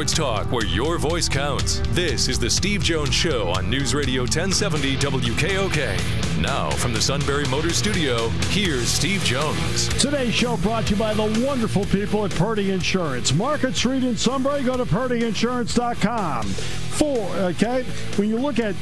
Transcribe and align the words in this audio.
Sports 0.00 0.14
talk 0.14 0.50
where 0.50 0.64
your 0.64 0.96
voice 0.96 1.28
counts. 1.28 1.82
This 1.88 2.26
is 2.28 2.38
the 2.38 2.48
Steve 2.48 2.82
Jones 2.82 3.12
Show 3.12 3.50
on 3.50 3.68
News 3.68 3.94
Radio 3.94 4.22
1070 4.22 4.96
WKOK. 4.96 6.40
Now, 6.40 6.70
from 6.70 6.94
the 6.94 7.02
Sunbury 7.02 7.44
Motor 7.48 7.68
Studio, 7.68 8.30
here's 8.48 8.88
Steve 8.88 9.22
Jones. 9.24 9.88
Today's 10.00 10.32
show 10.32 10.56
brought 10.56 10.86
to 10.86 10.94
you 10.94 10.96
by 10.96 11.12
the 11.12 11.44
wonderful 11.44 11.84
people 11.84 12.24
at 12.24 12.30
Purdy 12.30 12.70
Insurance. 12.70 13.34
Market 13.34 13.76
Street 13.76 14.02
in 14.02 14.16
Sunbury, 14.16 14.62
go 14.62 14.78
to 14.78 14.86
purdyinsurance.com. 14.86 16.46
For, 16.46 17.18
okay, 17.36 17.82
when 18.16 18.30
you 18.30 18.38
look 18.38 18.58
at 18.58 18.74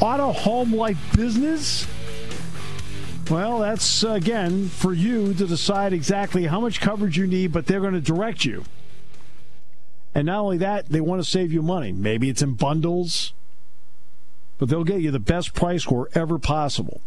auto, 0.00 0.32
home, 0.32 0.74
life, 0.74 0.96
business, 1.14 1.86
well, 3.30 3.58
that's 3.58 4.02
again 4.02 4.68
for 4.68 4.94
you 4.94 5.34
to 5.34 5.46
decide 5.46 5.92
exactly 5.92 6.46
how 6.46 6.58
much 6.58 6.80
coverage 6.80 7.18
you 7.18 7.26
need, 7.26 7.52
but 7.52 7.66
they're 7.66 7.80
going 7.80 7.92
to 7.92 8.00
direct 8.00 8.46
you. 8.46 8.64
And 10.14 10.26
not 10.26 10.40
only 10.40 10.58
that, 10.58 10.88
they 10.88 11.00
want 11.00 11.22
to 11.22 11.28
save 11.28 11.52
you 11.52 11.62
money. 11.62 11.92
Maybe 11.92 12.28
it's 12.28 12.42
in 12.42 12.54
bundles, 12.54 13.32
but 14.58 14.68
they'll 14.68 14.84
get 14.84 15.00
you 15.00 15.10
the 15.10 15.18
best 15.18 15.54
price 15.54 15.86
wherever 15.86 16.38
possible. 16.38 17.00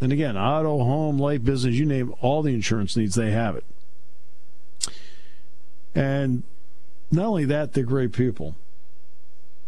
And 0.00 0.12
again, 0.12 0.36
auto, 0.36 0.78
home, 0.84 1.18
life, 1.18 1.44
business, 1.44 1.74
you 1.74 1.84
name 1.84 2.14
all 2.20 2.42
the 2.42 2.54
insurance 2.54 2.96
needs, 2.96 3.14
they 3.14 3.30
have 3.30 3.56
it. 3.56 3.64
And 5.94 6.42
not 7.10 7.26
only 7.26 7.44
that, 7.44 7.72
they're 7.72 7.84
great 7.84 8.12
people. 8.12 8.56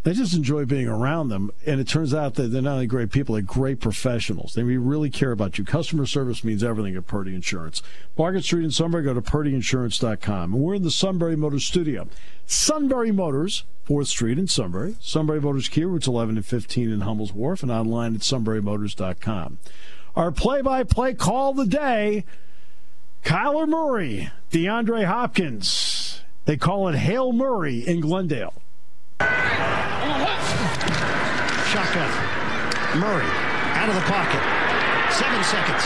I 0.07 0.13
just 0.13 0.35
enjoy 0.35 0.67
being 0.67 0.87
around 0.87 1.31
them. 1.31 1.51
And 1.65 1.81
it 1.81 1.89
turns 1.89 2.13
out 2.13 2.35
that 2.35 2.49
they're 2.49 2.61
not 2.61 2.75
only 2.75 2.87
great 2.87 3.11
people, 3.11 3.35
they're 3.35 3.43
great 3.43 3.81
professionals. 3.81 4.53
They 4.53 4.63
really 4.63 5.09
care 5.09 5.33
about 5.33 5.57
you. 5.57 5.65
Customer 5.65 6.05
service 6.05 6.45
means 6.45 6.63
everything 6.63 6.95
at 6.95 7.07
Purdy 7.07 7.35
Insurance. 7.35 7.83
Market 8.19 8.45
Street 8.45 8.65
in 8.65 8.71
Sunbury, 8.71 9.03
go 9.05 9.15
to 9.15 9.23
purdyinsurance.com. 9.23 10.55
And 10.55 10.63
we're 10.63 10.75
in 10.75 10.83
the 10.83 10.91
Sunbury 10.91 11.37
Motors 11.37 11.65
studio. 11.65 12.07
Sunbury 12.45 13.13
Motors, 13.13 13.65
4th 13.89 14.09
Street 14.09 14.39
in 14.39 14.47
Sunbury. 14.47 14.97
Sunbury 15.01 15.41
Motors 15.41 15.69
Kia, 15.69 15.89
routes 15.89 16.07
11 16.07 16.37
and 16.37 16.45
15 16.45 16.91
in 16.91 17.01
Hummel's 17.01 17.33
Wharf, 17.33 17.63
and 17.63 17.73
online 17.73 18.15
at 18.15 18.21
sunburymotors.com. 18.21 19.59
Our 20.15 20.31
play 20.31 20.61
by 20.61 20.85
play 20.85 21.15
call 21.15 21.55
the 21.55 21.67
day 21.67 22.25
Kyler 23.25 23.67
Murray, 23.67 24.31
DeAndre 24.53 25.07
Hopkins. 25.07 26.21
They 26.45 26.59
call 26.59 26.89
it 26.89 26.95
Hail 26.95 27.33
Murray 27.33 27.79
in 27.79 28.01
Glendale. 28.01 28.53
Shotgun. 31.75 32.07
Murray 33.01 33.27
out 33.75 33.89
of 33.89 33.97
the 33.97 34.07
pocket. 34.07 34.39
Seven 35.11 35.43
seconds. 35.43 35.83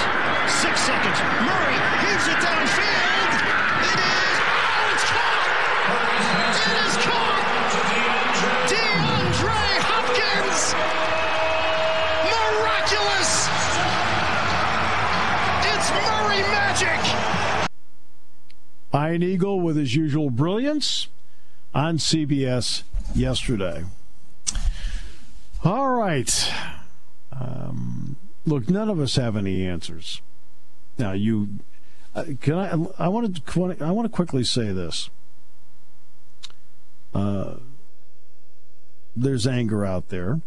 Six 0.61 0.77
seconds. 0.85 1.17
Murray 1.49 1.81
heaves 2.05 2.29
it 2.29 2.37
downfield. 2.45 3.33
It 3.89 3.97
is. 3.97 4.37
Oh, 4.69 4.93
it's 4.93 5.09
caught. 5.09 5.49
It 6.69 6.77
is 6.85 6.93
caught. 7.09 7.41
DeAndre 8.69 9.65
Hopkins. 9.89 10.77
Miraculous. 12.37 13.49
It's 15.73 15.89
Murray 16.05 16.45
magic. 16.53 17.01
Ian 18.95 19.23
Eagle 19.23 19.59
with 19.63 19.77
his 19.77 19.97
usual 19.97 20.29
brilliance 20.29 21.09
on 21.75 21.97
CBS 21.97 22.83
yesterday. 23.15 23.85
All 25.65 25.91
right. 25.91 26.53
Um, 27.33 28.17
look, 28.47 28.69
none 28.69 28.89
of 28.89 29.01
us 29.01 29.17
have 29.17 29.37
any 29.37 29.67
answers. 29.67 30.23
Now, 30.99 31.13
you 31.13 31.59
uh, 32.15 32.25
can 32.41 32.55
I? 32.55 33.05
I 33.05 33.09
want 33.09 33.45
to. 33.45 33.77
I 33.81 33.91
want 33.91 34.07
to 34.07 34.15
quickly 34.15 34.45
say 34.45 34.73
this. 34.73 35.11
Uh, 37.15 37.57
there's 39.15 39.47
anger 39.47 39.85
out 39.85 40.09
there. 40.09 40.41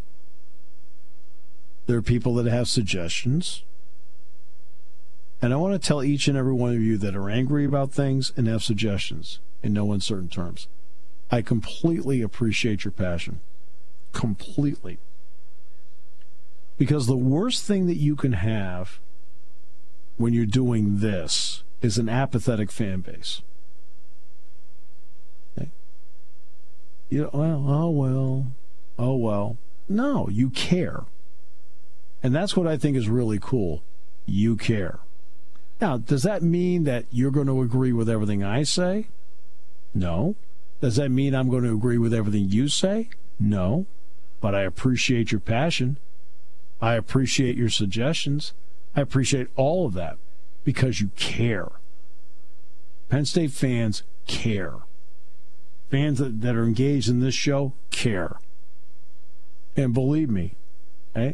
There 1.87 1.97
are 1.97 2.01
people 2.01 2.35
that 2.35 2.45
have 2.45 2.67
suggestions. 2.67 3.63
And 5.41 5.53
I 5.53 5.57
want 5.57 5.73
to 5.73 5.87
tell 5.87 6.03
each 6.03 6.27
and 6.27 6.37
every 6.37 6.53
one 6.53 6.75
of 6.75 6.81
you 6.81 6.97
that 6.99 7.15
are 7.15 7.29
angry 7.29 7.65
about 7.65 7.91
things 7.91 8.31
and 8.37 8.47
have 8.47 8.63
suggestions 8.63 9.39
in 9.63 9.73
no 9.73 9.91
uncertain 9.91 10.29
terms. 10.29 10.67
I 11.31 11.41
completely 11.41 12.21
appreciate 12.21 12.85
your 12.85 12.91
passion. 12.91 13.39
Completely. 14.11 14.99
Because 16.77 17.07
the 17.07 17.17
worst 17.17 17.63
thing 17.65 17.87
that 17.87 17.97
you 17.97 18.15
can 18.15 18.33
have 18.33 18.99
when 20.17 20.33
you're 20.33 20.45
doing 20.45 20.99
this 20.99 21.63
is 21.81 21.97
an 21.97 22.09
apathetic 22.09 22.71
fan 22.71 23.01
base. 23.01 23.41
You 27.11 27.23
know, 27.23 27.29
well, 27.33 27.65
oh 27.67 27.89
well, 27.89 28.47
oh 28.97 29.15
well. 29.17 29.57
No, 29.89 30.29
you 30.29 30.49
care. 30.49 31.03
And 32.23 32.33
that's 32.33 32.55
what 32.55 32.67
I 32.67 32.77
think 32.77 32.95
is 32.95 33.09
really 33.09 33.37
cool. 33.37 33.83
You 34.25 34.55
care. 34.55 34.99
Now, 35.81 35.97
does 35.97 36.23
that 36.23 36.41
mean 36.41 36.85
that 36.85 37.05
you're 37.11 37.31
going 37.31 37.47
to 37.47 37.61
agree 37.61 37.91
with 37.91 38.07
everything 38.07 38.45
I 38.45 38.63
say? 38.63 39.07
No. 39.93 40.35
Does 40.79 40.95
that 40.95 41.09
mean 41.09 41.35
I'm 41.35 41.49
going 41.49 41.63
to 41.63 41.73
agree 41.73 41.97
with 41.97 42.13
everything 42.13 42.47
you 42.47 42.69
say? 42.69 43.09
No. 43.37 43.87
But 44.41 44.55
I 44.55 44.61
appreciate 44.63 45.31
your 45.31 45.39
passion. 45.39 45.97
I 46.81 46.95
appreciate 46.95 47.55
your 47.55 47.69
suggestions. 47.69 48.53
I 48.95 49.01
appreciate 49.01 49.47
all 49.55 49.85
of 49.85 49.93
that 49.93 50.17
because 50.63 50.99
you 50.99 51.11
care. 51.15 51.69
Penn 53.07 53.25
State 53.25 53.51
fans 53.51 54.03
care. 54.25 54.73
Fans 55.89 56.19
that, 56.19 56.41
that 56.41 56.55
are 56.55 56.63
engaged 56.63 57.07
in 57.07 57.19
this 57.19 57.35
show 57.35 57.73
care. 57.91 58.39
And 59.75 59.93
believe 59.93 60.29
me, 60.29 60.55
eh? 61.15 61.33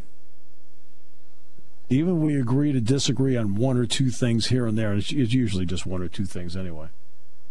Even 1.90 2.22
we 2.22 2.40
agree 2.40 2.74
to 2.74 2.82
disagree 2.82 3.38
on 3.38 3.56
one 3.56 3.78
or 3.78 3.86
two 3.86 4.10
things 4.10 4.48
here 4.48 4.68
and 4.68 4.78
there, 4.78 4.94
it's, 4.94 5.12
it's 5.12 5.34
usually 5.34 5.66
just 5.66 5.86
one 5.86 6.02
or 6.02 6.10
two 6.10 6.26
things 6.26 6.58
anyway, 6.58 6.90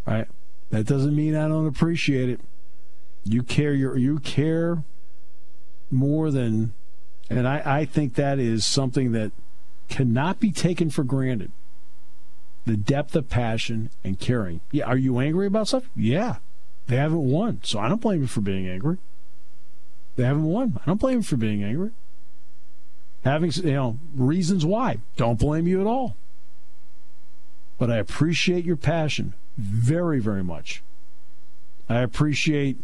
right? 0.06 0.28
That 0.70 0.86
doesn't 0.86 1.16
mean 1.16 1.34
I 1.34 1.48
don't 1.48 1.66
appreciate 1.66 2.28
it. 2.28 2.40
You 3.24 3.42
care 3.42 3.72
your 3.72 3.96
you 3.96 4.18
care 4.18 4.84
more 5.90 6.30
than 6.30 6.72
and 7.28 7.46
I, 7.46 7.62
I 7.64 7.84
think 7.84 8.14
that 8.14 8.38
is 8.38 8.64
something 8.64 9.12
that 9.12 9.32
cannot 9.88 10.40
be 10.40 10.52
taken 10.52 10.90
for 10.90 11.04
granted. 11.04 11.50
The 12.64 12.76
depth 12.76 13.14
of 13.14 13.28
passion 13.28 13.90
and 14.04 14.18
caring. 14.18 14.60
Yeah, 14.70 14.84
are 14.84 14.96
you 14.96 15.18
angry 15.18 15.46
about 15.46 15.68
stuff? 15.68 15.88
Yeah. 15.94 16.36
They 16.86 16.96
haven't 16.96 17.30
won, 17.30 17.60
so 17.64 17.78
I 17.78 17.88
don't 17.88 18.00
blame 18.00 18.22
you 18.22 18.26
for 18.26 18.40
being 18.40 18.68
angry. 18.68 18.98
They 20.16 20.24
haven't 20.24 20.44
won. 20.44 20.78
I 20.80 20.86
don't 20.86 21.00
blame 21.00 21.18
you 21.18 21.22
for 21.22 21.36
being 21.36 21.62
angry. 21.62 21.90
Having 23.24 23.52
you 23.52 23.72
know 23.72 23.98
reasons 24.14 24.64
why, 24.64 24.98
don't 25.16 25.38
blame 25.38 25.66
you 25.66 25.80
at 25.80 25.86
all. 25.86 26.16
But 27.76 27.90
I 27.90 27.96
appreciate 27.96 28.64
your 28.64 28.76
passion 28.76 29.34
very, 29.58 30.20
very 30.20 30.44
much. 30.44 30.82
I 31.88 31.98
appreciate 32.00 32.78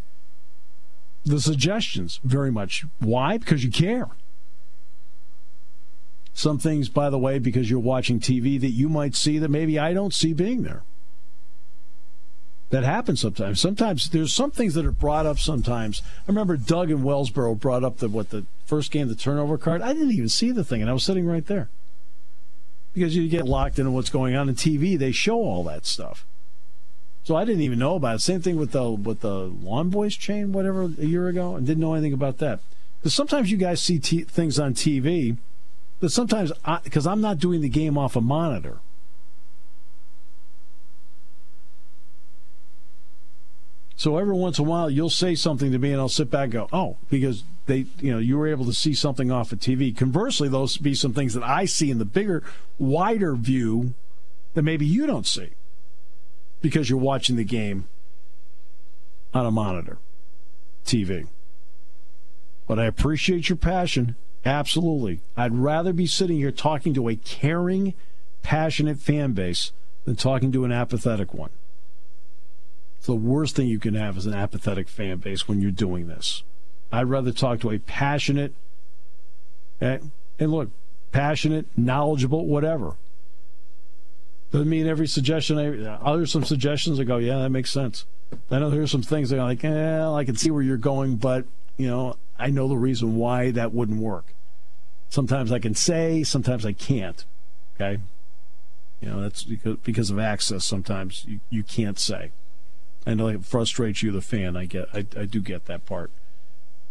the 1.25 1.41
suggestions 1.41 2.21
very 2.25 2.50
much. 2.50 2.84
Why? 2.99 3.38
Because 3.38 3.65
you 3.65 3.71
care. 3.71 4.09
Some 6.34 6.59
things, 6.59 6.88
by 6.88 7.10
the 7.10 7.19
way, 7.19 7.38
because 7.38 7.71
you're 7.71 7.78
watching 7.78 8.19
TV 8.19 8.60
that 8.60 8.71
you 8.71 8.88
might 8.88 9.15
see 9.15 9.39
that 9.39 9.51
maybe 9.51 9.78
I 9.78 9.92
don't 9.92 10.15
see 10.15 10.33
being 10.33 10.63
there. 10.63 10.83
That 12.71 12.84
happens 12.84 13.21
sometimes. 13.21 13.60
Sometimes 13.60 14.09
there's 14.09 14.33
some 14.33 14.51
things 14.51 14.72
that 14.74 14.86
are 14.86 14.92
brought 14.92 15.27
up 15.27 15.39
sometimes. 15.39 16.01
I 16.21 16.22
remember 16.27 16.57
Doug 16.57 16.91
in 16.91 17.03
Wellsboro 17.03 17.60
brought 17.60 17.84
up 17.84 17.98
the 17.98 18.09
what 18.09 18.30
the 18.30 18.47
first 18.65 18.91
game, 18.91 19.09
the 19.09 19.15
turnover 19.15 19.59
card. 19.59 19.83
I 19.83 19.92
didn't 19.92 20.13
even 20.13 20.30
see 20.30 20.53
the 20.53 20.65
thing, 20.65 20.80
and 20.80 20.89
I 20.89 20.95
was 20.95 21.04
sitting 21.04 21.27
right 21.27 21.47
there. 21.47 21.68
Because 22.95 23.15
you 23.15 23.28
get 23.28 23.45
locked 23.45 23.78
into 23.78 23.91
what's 23.91 24.09
going 24.09 24.34
on 24.34 24.48
in 24.48 24.54
TV, 24.54 24.98
they 24.98 25.13
show 25.13 25.36
all 25.36 25.65
that 25.65 25.84
stuff. 25.84 26.25
So 27.24 27.36
I 27.36 27.45
didn't 27.45 27.63
even 27.63 27.78
know 27.78 27.95
about 27.95 28.16
it. 28.16 28.21
Same 28.21 28.41
thing 28.41 28.57
with 28.57 28.72
the 28.72 28.91
with 28.91 29.21
the 29.21 29.34
Lawn 29.34 29.91
Boys 29.91 30.16
chain, 30.16 30.53
whatever, 30.53 30.83
a 30.83 31.07
year 31.07 31.28
ago, 31.28 31.54
and 31.54 31.66
didn't 31.66 31.80
know 31.80 31.95
anything 31.95 32.13
about 32.13 32.39
that. 32.39 32.60
Because 33.01 33.15
sometimes 33.15 33.51
you 33.51 33.57
guys 33.57 33.80
see 33.80 33.98
t- 33.98 34.22
things 34.22 34.59
on 34.59 34.74
TV, 34.74 35.36
but 36.01 36.10
sometimes 36.10 36.53
because 36.83 37.07
I'm 37.07 37.21
not 37.21 37.39
doing 37.39 37.60
the 37.60 37.69
game 37.69 37.97
off 37.97 38.16
a 38.16 38.21
monitor. 38.21 38.78
So 43.95 44.16
every 44.18 44.34
once 44.34 44.59
in 44.59 44.65
a 44.65 44.68
while, 44.68 44.91
you'll 44.91 45.10
say 45.10 45.36
something 45.36 45.71
to 45.71 45.78
me, 45.78 45.92
and 45.92 46.01
I'll 46.01 46.09
sit 46.09 46.28
back 46.28 46.45
and 46.45 46.53
go, 46.53 46.68
"Oh," 46.72 46.97
because 47.09 47.45
they, 47.66 47.86
you 48.01 48.13
know, 48.13 48.18
you 48.18 48.36
were 48.36 48.48
able 48.48 48.65
to 48.65 48.72
see 48.72 48.95
something 48.95 49.30
off 49.30 49.53
of 49.53 49.60
TV. 49.60 49.97
Conversely, 49.97 50.48
those 50.48 50.77
be 50.77 50.95
some 50.95 51.13
things 51.13 51.34
that 51.34 51.45
I 51.45 51.66
see 51.66 51.89
in 51.89 51.98
the 51.98 52.04
bigger, 52.04 52.42
wider 52.80 53.36
view 53.36 53.95
that 54.54 54.63
maybe 54.63 54.84
you 54.84 55.07
don't 55.07 55.27
see 55.27 55.51
because 56.62 56.88
you're 56.88 56.98
watching 56.98 57.36
the 57.36 57.44
game 57.44 57.88
on 59.34 59.44
a 59.44 59.50
monitor, 59.50 59.98
TV. 60.86 61.26
But 62.66 62.78
I 62.78 62.84
appreciate 62.86 63.48
your 63.48 63.56
passion. 63.56 64.16
Absolutely. 64.44 65.20
I'd 65.36 65.54
rather 65.54 65.92
be 65.92 66.06
sitting 66.06 66.38
here 66.38 66.53
talking 66.53 66.94
to 66.94 67.09
a 67.09 67.16
caring, 67.16 67.94
passionate 68.42 68.98
fan 68.98 69.32
base 69.32 69.72
than 70.04 70.16
talking 70.16 70.53
to 70.53 70.64
an 70.64 70.72
apathetic 70.72 71.34
one. 71.34 71.50
It's 72.98 73.06
the 73.06 73.15
worst 73.15 73.56
thing 73.56 73.66
you 73.66 73.80
can 73.80 73.94
have 73.94 74.16
is 74.16 74.26
an 74.26 74.34
apathetic 74.34 74.88
fan 74.88 75.18
base 75.18 75.48
when 75.48 75.60
you're 75.60 75.70
doing 75.70 76.06
this. 76.06 76.44
I'd 76.92 77.08
rather 77.08 77.32
talk 77.32 77.60
to 77.60 77.70
a 77.70 77.78
passionate, 77.78 78.54
eh, 79.80 79.98
and 80.38 80.53
look, 80.53 80.70
passionate, 81.10 81.66
knowledgeable, 81.76 82.47
whatever. 82.47 82.97
Doesn't 84.53 84.69
mean 84.69 84.87
every 84.87 85.09
suggestion. 85.09 85.59
I, 85.59 86.15
there's 86.15 86.31
some 86.31 86.45
suggestions 86.45 87.01
I 87.01 87.04
go, 87.04 87.16
yeah, 87.16 87.39
that 87.39 87.49
makes 87.49 87.71
sense. 87.71 88.04
I 88.51 88.59
know 88.59 88.69
there's 88.69 88.91
some 88.91 89.03
things 89.03 89.31
that 89.31 89.39
are 89.39 89.45
like, 89.45 89.65
eh, 89.65 90.07
I 90.07 90.25
can 90.25 90.37
see 90.37 90.51
where 90.51 90.63
you're 90.63 90.77
going, 90.77 91.16
but 91.16 91.47
you 91.78 91.87
know, 91.87 92.16
I 92.39 92.51
know 92.51 92.69
the 92.69 92.77
reason 92.77 93.16
why 93.16 93.51
that 93.51 93.72
wouldn't 93.72 93.99
work. 93.99 94.34
Sometimes 95.09 95.53
I 95.53 95.59
can 95.59 95.75
say, 95.75 96.22
sometimes 96.22 96.66
I 96.66 96.72
can't. 96.72 97.25
Okay, 97.75 98.03
you 99.01 99.09
know 99.09 99.22
that's 99.22 99.43
because 99.43 99.77
because 99.78 100.10
of 100.10 100.19
access. 100.19 100.65
Sometimes 100.65 101.25
you, 101.27 101.41
you 101.49 101.63
can't 101.63 101.99
say. 101.99 102.33
I 103.07 103.15
know 103.15 103.28
it 103.28 103.45
frustrates 103.45 104.03
you, 104.03 104.13
the 104.13 104.21
fan. 104.21 104.57
I 104.57 104.66
get, 104.66 104.87
I, 104.93 104.99
I 105.19 105.25
do 105.25 105.41
get 105.41 105.65
that 105.66 105.87
part, 105.87 106.10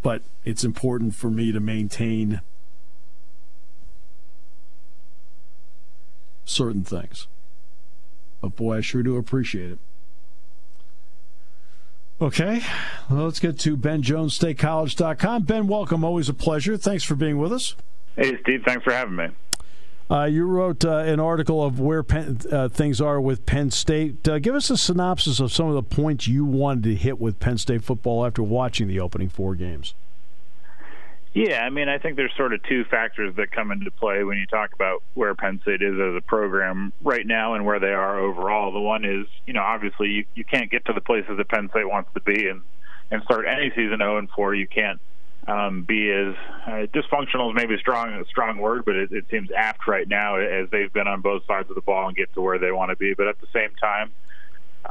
but 0.02 0.24
it's 0.44 0.64
important 0.64 1.16
for 1.16 1.30
me 1.30 1.52
to 1.52 1.60
maintain 1.60 2.42
certain 6.44 6.84
things. 6.84 7.28
But 8.42 8.56
boy, 8.56 8.78
I 8.78 8.82
sure 8.82 9.04
do 9.04 9.18
appreciate 9.18 9.72
it. 9.72 9.80
Okay, 12.20 12.62
well, 13.10 13.26
let's 13.26 13.40
get 13.40 13.58
to 13.60 13.76
BenJonesStateCollege.com. 13.76 15.44
Ben, 15.44 15.68
welcome. 15.68 16.04
Always 16.04 16.30
a 16.30 16.36
pleasure. 16.36 16.78
Thanks 16.78 17.04
for 17.04 17.16
being 17.16 17.40
with 17.40 17.52
us. 17.52 17.76
Hey, 18.16 18.38
Steve. 18.42 18.62
Thanks 18.64 18.84
for 18.84 18.94
having 18.94 19.16
me. 19.16 19.28
Uh, 20.12 20.26
you 20.26 20.46
wrote 20.46 20.84
uh, 20.84 20.98
an 20.98 21.20
article 21.20 21.64
of 21.64 21.80
where 21.80 22.04
Penn, 22.04 22.38
uh, 22.52 22.68
things 22.68 23.00
are 23.00 23.20
with 23.22 23.46
Penn 23.46 23.72
State. 23.72 24.28
Uh, 24.28 24.40
give 24.40 24.54
us 24.54 24.70
a 24.70 24.78
synopsis 24.78 25.40
of 25.40 25.52
some 25.54 25.68
of 25.68 25.74
the 25.74 25.82
points 25.82 26.28
you 26.28 26.44
wanted 26.44 26.84
to 26.84 26.96
hit 26.96 27.20
with 27.20 27.40
Penn 27.40 27.58
State 27.58 27.84
football 27.84 28.26
after 28.26 28.44
watching 28.44 28.88
the 28.88 29.00
opening 29.00 29.30
four 29.30 29.56
games. 29.56 29.96
Yeah, 31.34 31.62
I 31.64 31.70
mean, 31.70 31.88
I 31.88 31.98
think 31.98 32.18
there's 32.18 32.34
sort 32.36 32.54
of 32.54 32.62
two 32.64 32.84
factors 32.86 33.34
that 33.38 33.52
come 33.52 33.72
into 33.72 33.90
play 33.90 34.24
when 34.24 34.38
you 34.38 34.46
talk 34.48 34.74
about 34.74 35.02
where 35.14 35.34
Penn 35.34 35.62
State 35.62 35.82
is 35.82 35.94
as 35.94 36.16
a 36.16 36.22
program 36.22 36.92
right 37.02 37.26
now 37.26 37.54
and 37.54 37.66
where 37.66 37.80
they 37.80 37.94
are 37.94 38.20
overall. 38.20 38.74
The 38.74 38.82
one 38.82 39.06
is, 39.06 39.28
you 39.46 39.54
know, 39.54 39.62
obviously 39.62 40.08
you, 40.10 40.26
you 40.36 40.44
can't 40.44 40.70
get 40.70 40.84
to 40.86 40.94
the 40.94 41.00
places 41.00 41.38
that 41.38 41.48
Penn 41.48 41.70
State 41.70 41.88
wants 41.90 42.10
to 42.16 42.22
be 42.22 42.48
and 42.48 42.62
and 43.12 43.22
start 43.24 43.46
any 43.46 43.70
season 43.72 43.98
0 43.98 44.20
and 44.20 44.30
4. 44.30 44.56
You 44.56 44.68
can't 44.68 45.00
um, 45.48 45.84
be 45.84 46.10
as 46.12 46.36
uh, 46.66 46.86
dysfunctional 46.94 47.50
is 47.50 47.56
maybe 47.56 47.76
a 47.76 47.78
strong 47.78 48.14
a 48.14 48.26
strong 48.26 48.58
word, 48.58 48.84
but 48.86 48.96
it, 48.96 49.12
it 49.12 49.26
seems 49.32 49.50
apt 49.56 49.88
right 49.88 50.08
now 50.08 50.36
as 50.38 50.70
they've 50.70 50.92
been 50.92 51.08
on 51.08 51.22
both 51.22 51.46
sides 51.46 51.70
of 51.70 51.76
the 51.76 51.82
ball 51.82 52.08
and 52.08 52.16
get 52.16 52.34
to 52.34 52.42
where 52.42 52.60
they 52.60 52.72
want 52.72 52.90
to 52.90 52.98
be. 52.98 53.14
But 53.14 53.28
at 53.28 53.40
the 53.40 53.48
same 53.54 53.72
time, 53.82 54.12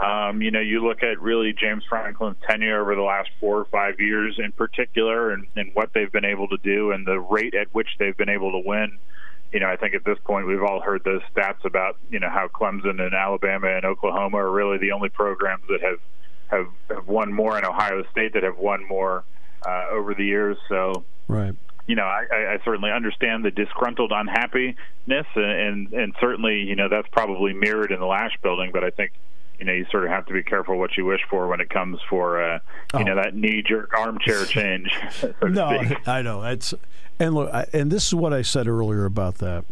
um, 0.02 0.41
you 0.41 0.50
know, 0.50 0.61
you 0.61 0.87
look 0.87 1.02
at 1.02 1.20
really 1.20 1.52
James 1.52 1.85
Franklin's 1.88 2.37
tenure 2.49 2.81
over 2.81 2.94
the 2.94 3.02
last 3.02 3.29
four 3.38 3.58
or 3.58 3.64
five 3.67 4.00
years 4.00 4.38
in 4.43 4.52
particular 4.52 5.32
and, 5.32 5.47
and 5.56 5.70
what 5.75 5.91
they've 5.93 6.11
been 6.11 6.25
able 6.25 6.49
to 6.49 6.56
do 6.62 6.93
and 6.93 7.06
the 7.06 7.20
rate 7.20 7.55
at 7.55 7.67
which 7.75 7.88
they've 7.99 8.17
been 8.17 8.31
able 8.31 8.52
to 8.52 8.62
win. 8.67 8.99
You 9.52 9.61
know, 9.61 9.69
I 9.69 9.76
think 9.76 9.94
at 9.94 10.05
this 10.05 10.19
point 10.25 10.47
we've 10.47 10.62
all 10.62 10.81
heard 10.81 11.02
those 11.05 11.20
stats 11.35 11.64
about, 11.64 11.99
you 12.08 12.19
know, 12.19 12.31
how 12.31 12.49
Clemson 12.49 13.00
and 13.00 13.14
Alabama 13.14 13.69
and 13.69 13.85
Oklahoma 13.85 14.38
are 14.38 14.50
really 14.50 14.79
the 14.79 14.93
only 14.93 15.11
programs 15.11 15.64
that 15.69 15.82
have, 15.82 15.99
have, 16.47 16.97
have 16.97 17.08
won 17.08 17.32
more 17.32 17.58
in 17.58 17.64
Ohio 17.64 18.02
State 18.11 18.32
that 18.35 18.43
have 18.43 18.58
won 18.58 18.87
more 18.88 19.25
uh, 19.67 19.87
over 19.91 20.14
the 20.14 20.25
years. 20.25 20.56
So, 20.69 21.05
right 21.29 21.55
you 21.87 21.97
know, 21.97 22.05
I, 22.05 22.55
I 22.55 22.58
certainly 22.64 22.93
understand 22.93 23.44
the 23.44 23.50
disgruntled 23.50 24.12
unhappiness, 24.14 24.76
and, 25.08 25.26
and 25.35 25.93
and 25.93 26.14
certainly, 26.20 26.61
you 26.61 26.76
know, 26.76 26.88
that's 26.88 27.08
probably 27.08 27.52
mirrored 27.52 27.91
in 27.91 27.99
the 27.99 28.06
Lasch 28.06 28.37
building. 28.44 28.70
But 28.73 28.85
I 28.85 28.91
think 28.91 29.11
you 29.61 29.67
know 29.67 29.73
you 29.73 29.87
sort 29.91 30.05
of 30.05 30.11
have 30.11 30.27
to 30.27 30.33
be 30.33 30.43
careful 30.43 30.79
what 30.79 30.97
you 30.97 31.05
wish 31.05 31.21
for 31.29 31.47
when 31.47 31.61
it 31.61 31.69
comes 31.69 32.01
for 32.09 32.43
uh, 32.43 32.59
you 32.95 33.01
oh. 33.01 33.03
know 33.03 33.15
that 33.15 33.35
knee 33.35 33.62
jerk 33.62 33.93
armchair 33.97 34.45
change. 34.47 34.91
So 35.21 35.35
no, 35.43 35.83
I 36.07 36.23
know 36.23 36.43
it's 36.43 36.75
and 37.19 37.35
look, 37.35 37.53
I, 37.53 37.67
and 37.73 37.91
this 37.91 38.07
is 38.07 38.15
what 38.15 38.33
I 38.33 38.43
said 38.43 38.67
earlier 38.67 39.05
about 39.05 39.37
that. 39.37 39.65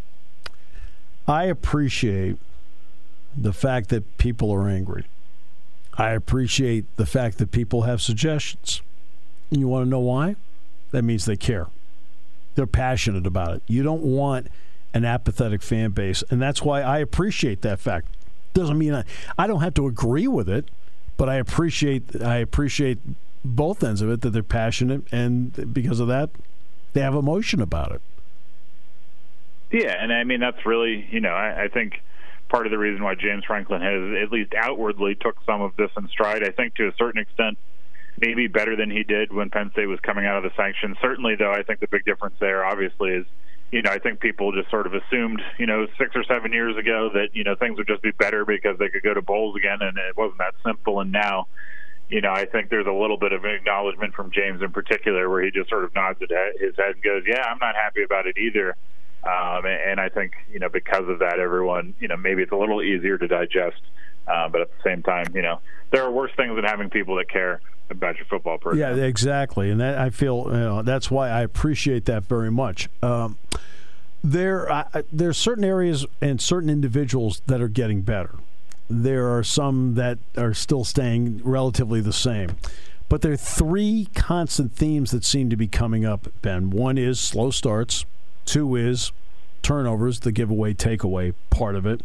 I 1.27 1.45
appreciate 1.45 2.37
the 3.35 3.53
fact 3.53 3.89
that 3.89 4.17
people 4.17 4.51
are 4.51 4.69
angry. 4.69 5.05
I 5.97 6.11
appreciate 6.11 6.85
the 6.97 7.05
fact 7.05 7.39
that 7.39 7.51
people 7.51 7.83
have 7.83 8.01
suggestions. 8.01 8.81
You 9.49 9.67
want 9.67 9.85
to 9.85 9.89
know 9.89 9.99
why? 9.99 10.35
That 10.91 11.03
means 11.03 11.25
they 11.25 11.37
care. 11.37 11.67
They're 12.55 12.67
passionate 12.67 13.25
about 13.25 13.55
it. 13.55 13.63
You 13.67 13.83
don't 13.83 14.03
want 14.03 14.47
an 14.93 15.05
apathetic 15.05 15.61
fan 15.61 15.91
base, 15.91 16.23
and 16.29 16.41
that's 16.41 16.61
why 16.61 16.81
I 16.81 16.99
appreciate 16.99 17.61
that 17.61 17.79
fact 17.79 18.07
doesn't 18.53 18.77
mean 18.77 18.93
I, 18.93 19.03
I 19.37 19.47
don't 19.47 19.61
have 19.61 19.73
to 19.75 19.87
agree 19.87 20.27
with 20.27 20.49
it, 20.49 20.69
but 21.17 21.29
I 21.29 21.35
appreciate 21.35 22.21
I 22.21 22.37
appreciate 22.37 22.99
both 23.43 23.83
ends 23.83 24.01
of 24.01 24.09
it 24.09 24.21
that 24.21 24.31
they're 24.31 24.43
passionate 24.43 25.03
and 25.11 25.73
because 25.73 25.99
of 25.99 26.07
that 26.07 26.29
they 26.93 27.01
have 27.01 27.15
emotion 27.15 27.61
about 27.61 27.91
it. 27.91 28.01
Yeah, 29.71 29.95
and 30.01 30.11
I 30.11 30.23
mean 30.23 30.39
that's 30.39 30.65
really 30.65 31.07
you 31.11 31.19
know 31.19 31.33
I, 31.33 31.63
I 31.63 31.67
think 31.67 32.01
part 32.49 32.65
of 32.65 32.71
the 32.71 32.77
reason 32.77 33.03
why 33.03 33.15
James 33.15 33.45
Franklin 33.45 33.81
has 33.81 34.23
at 34.23 34.31
least 34.31 34.53
outwardly 34.55 35.15
took 35.15 35.37
some 35.45 35.61
of 35.61 35.75
this 35.75 35.91
in 35.97 36.07
stride. 36.07 36.43
I 36.43 36.49
think 36.49 36.75
to 36.75 36.87
a 36.87 36.93
certain 36.97 37.21
extent 37.21 37.57
maybe 38.19 38.47
better 38.47 38.75
than 38.75 38.89
he 38.89 39.03
did 39.03 39.31
when 39.31 39.49
Penn 39.49 39.71
State 39.71 39.85
was 39.85 39.99
coming 40.01 40.25
out 40.25 40.37
of 40.37 40.43
the 40.43 40.55
sanctions. 40.57 40.97
Certainly, 41.01 41.35
though, 41.35 41.51
I 41.51 41.63
think 41.63 41.79
the 41.79 41.87
big 41.87 42.05
difference 42.05 42.35
there 42.39 42.65
obviously 42.65 43.11
is 43.11 43.25
you 43.71 43.81
know, 43.81 43.91
I 43.91 43.99
think 43.99 44.19
people 44.19 44.51
just 44.51 44.69
sort 44.69 44.87
of 44.87 44.93
assumed, 44.93 45.41
you 45.59 45.65
know, 45.65 45.85
six 45.97 46.15
or 46.15 46.23
seven 46.23 46.51
years 46.51 46.75
ago 46.75 47.09
that, 47.13 47.29
you 47.33 47.43
know, 47.43 47.55
things 47.55 47.77
would 47.77 47.87
just 47.87 48.01
be 48.01 48.11
better 48.11 48.45
because 48.45 48.77
they 48.79 48.89
could 48.89 49.03
go 49.03 49.13
to 49.13 49.21
bowls 49.21 49.55
again, 49.55 49.77
and 49.81 49.97
it 49.97 50.17
wasn't 50.17 50.39
that 50.39 50.55
simple. 50.65 51.01
And 51.01 51.11
now, 51.11 51.47
you 52.09 52.21
know, 52.21 52.31
I 52.31 52.45
think 52.45 52.69
there's 52.69 52.87
a 52.87 52.91
little 52.91 53.17
bit 53.17 53.31
of 53.31 53.45
acknowledgement 53.45 54.15
from 54.15 54.31
James 54.31 54.63
in 54.63 54.71
particular 54.71 55.29
where 55.29 55.43
he 55.43 55.51
just 55.51 55.69
sort 55.69 55.83
of 55.83 55.93
nods 55.93 56.19
his 56.19 56.29
head 56.77 56.95
and 56.95 57.03
goes, 57.03 57.23
yeah, 57.27 57.43
I'm 57.43 57.59
not 57.59 57.75
happy 57.75 58.01
about 58.03 58.25
it 58.25 58.37
either. 58.37 58.75
Um, 59.23 59.65
and 59.65 59.99
I 59.99 60.09
think, 60.09 60.33
you 60.51 60.59
know, 60.59 60.69
because 60.69 61.07
of 61.07 61.19
that, 61.19 61.39
everyone, 61.39 61.93
you 61.99 62.07
know, 62.07 62.17
maybe 62.17 62.41
it's 62.41 62.51
a 62.51 62.55
little 62.55 62.81
easier 62.81 63.17
to 63.17 63.27
digest. 63.27 63.81
But 64.51 64.61
at 64.61 64.69
the 64.69 64.83
same 64.83 65.03
time, 65.03 65.25
you 65.33 65.41
know, 65.41 65.59
there 65.91 66.03
are 66.03 66.11
worse 66.11 66.31
things 66.37 66.55
than 66.55 66.65
having 66.65 66.89
people 66.89 67.15
that 67.15 67.29
care 67.29 67.61
about 67.89 68.17
your 68.17 68.25
football 68.25 68.57
program. 68.57 68.97
Yeah, 68.97 69.03
exactly, 69.03 69.69
and 69.71 69.79
that 69.81 69.97
I 69.97 70.09
feel 70.09 70.45
you 70.47 70.53
know, 70.53 70.81
that's 70.83 71.09
why 71.09 71.29
I 71.29 71.41
appreciate 71.41 72.05
that 72.05 72.23
very 72.25 72.51
much. 72.51 72.89
Um, 73.01 73.37
there, 74.23 74.71
uh, 74.71 75.01
there 75.11 75.29
are 75.29 75.33
certain 75.33 75.63
areas 75.63 76.05
and 76.21 76.41
certain 76.41 76.69
individuals 76.69 77.41
that 77.47 77.61
are 77.61 77.67
getting 77.67 78.01
better. 78.01 78.35
There 78.89 79.35
are 79.35 79.43
some 79.43 79.95
that 79.95 80.19
are 80.37 80.53
still 80.53 80.83
staying 80.83 81.41
relatively 81.43 82.01
the 82.01 82.13
same. 82.13 82.55
But 83.07 83.23
there 83.23 83.31
are 83.31 83.37
three 83.37 84.07
constant 84.13 84.73
themes 84.73 85.09
that 85.11 85.23
seem 85.25 85.49
to 85.49 85.55
be 85.55 85.67
coming 85.67 86.05
up, 86.05 86.27
Ben. 86.43 86.69
One 86.69 86.97
is 86.97 87.19
slow 87.19 87.49
starts, 87.49 88.05
two 88.45 88.75
is 88.75 89.11
turnovers, 89.63 90.19
the 90.19 90.31
giveaway 90.31 90.73
takeaway 90.73 91.33
part 91.49 91.75
of 91.75 91.85
it. 91.85 92.01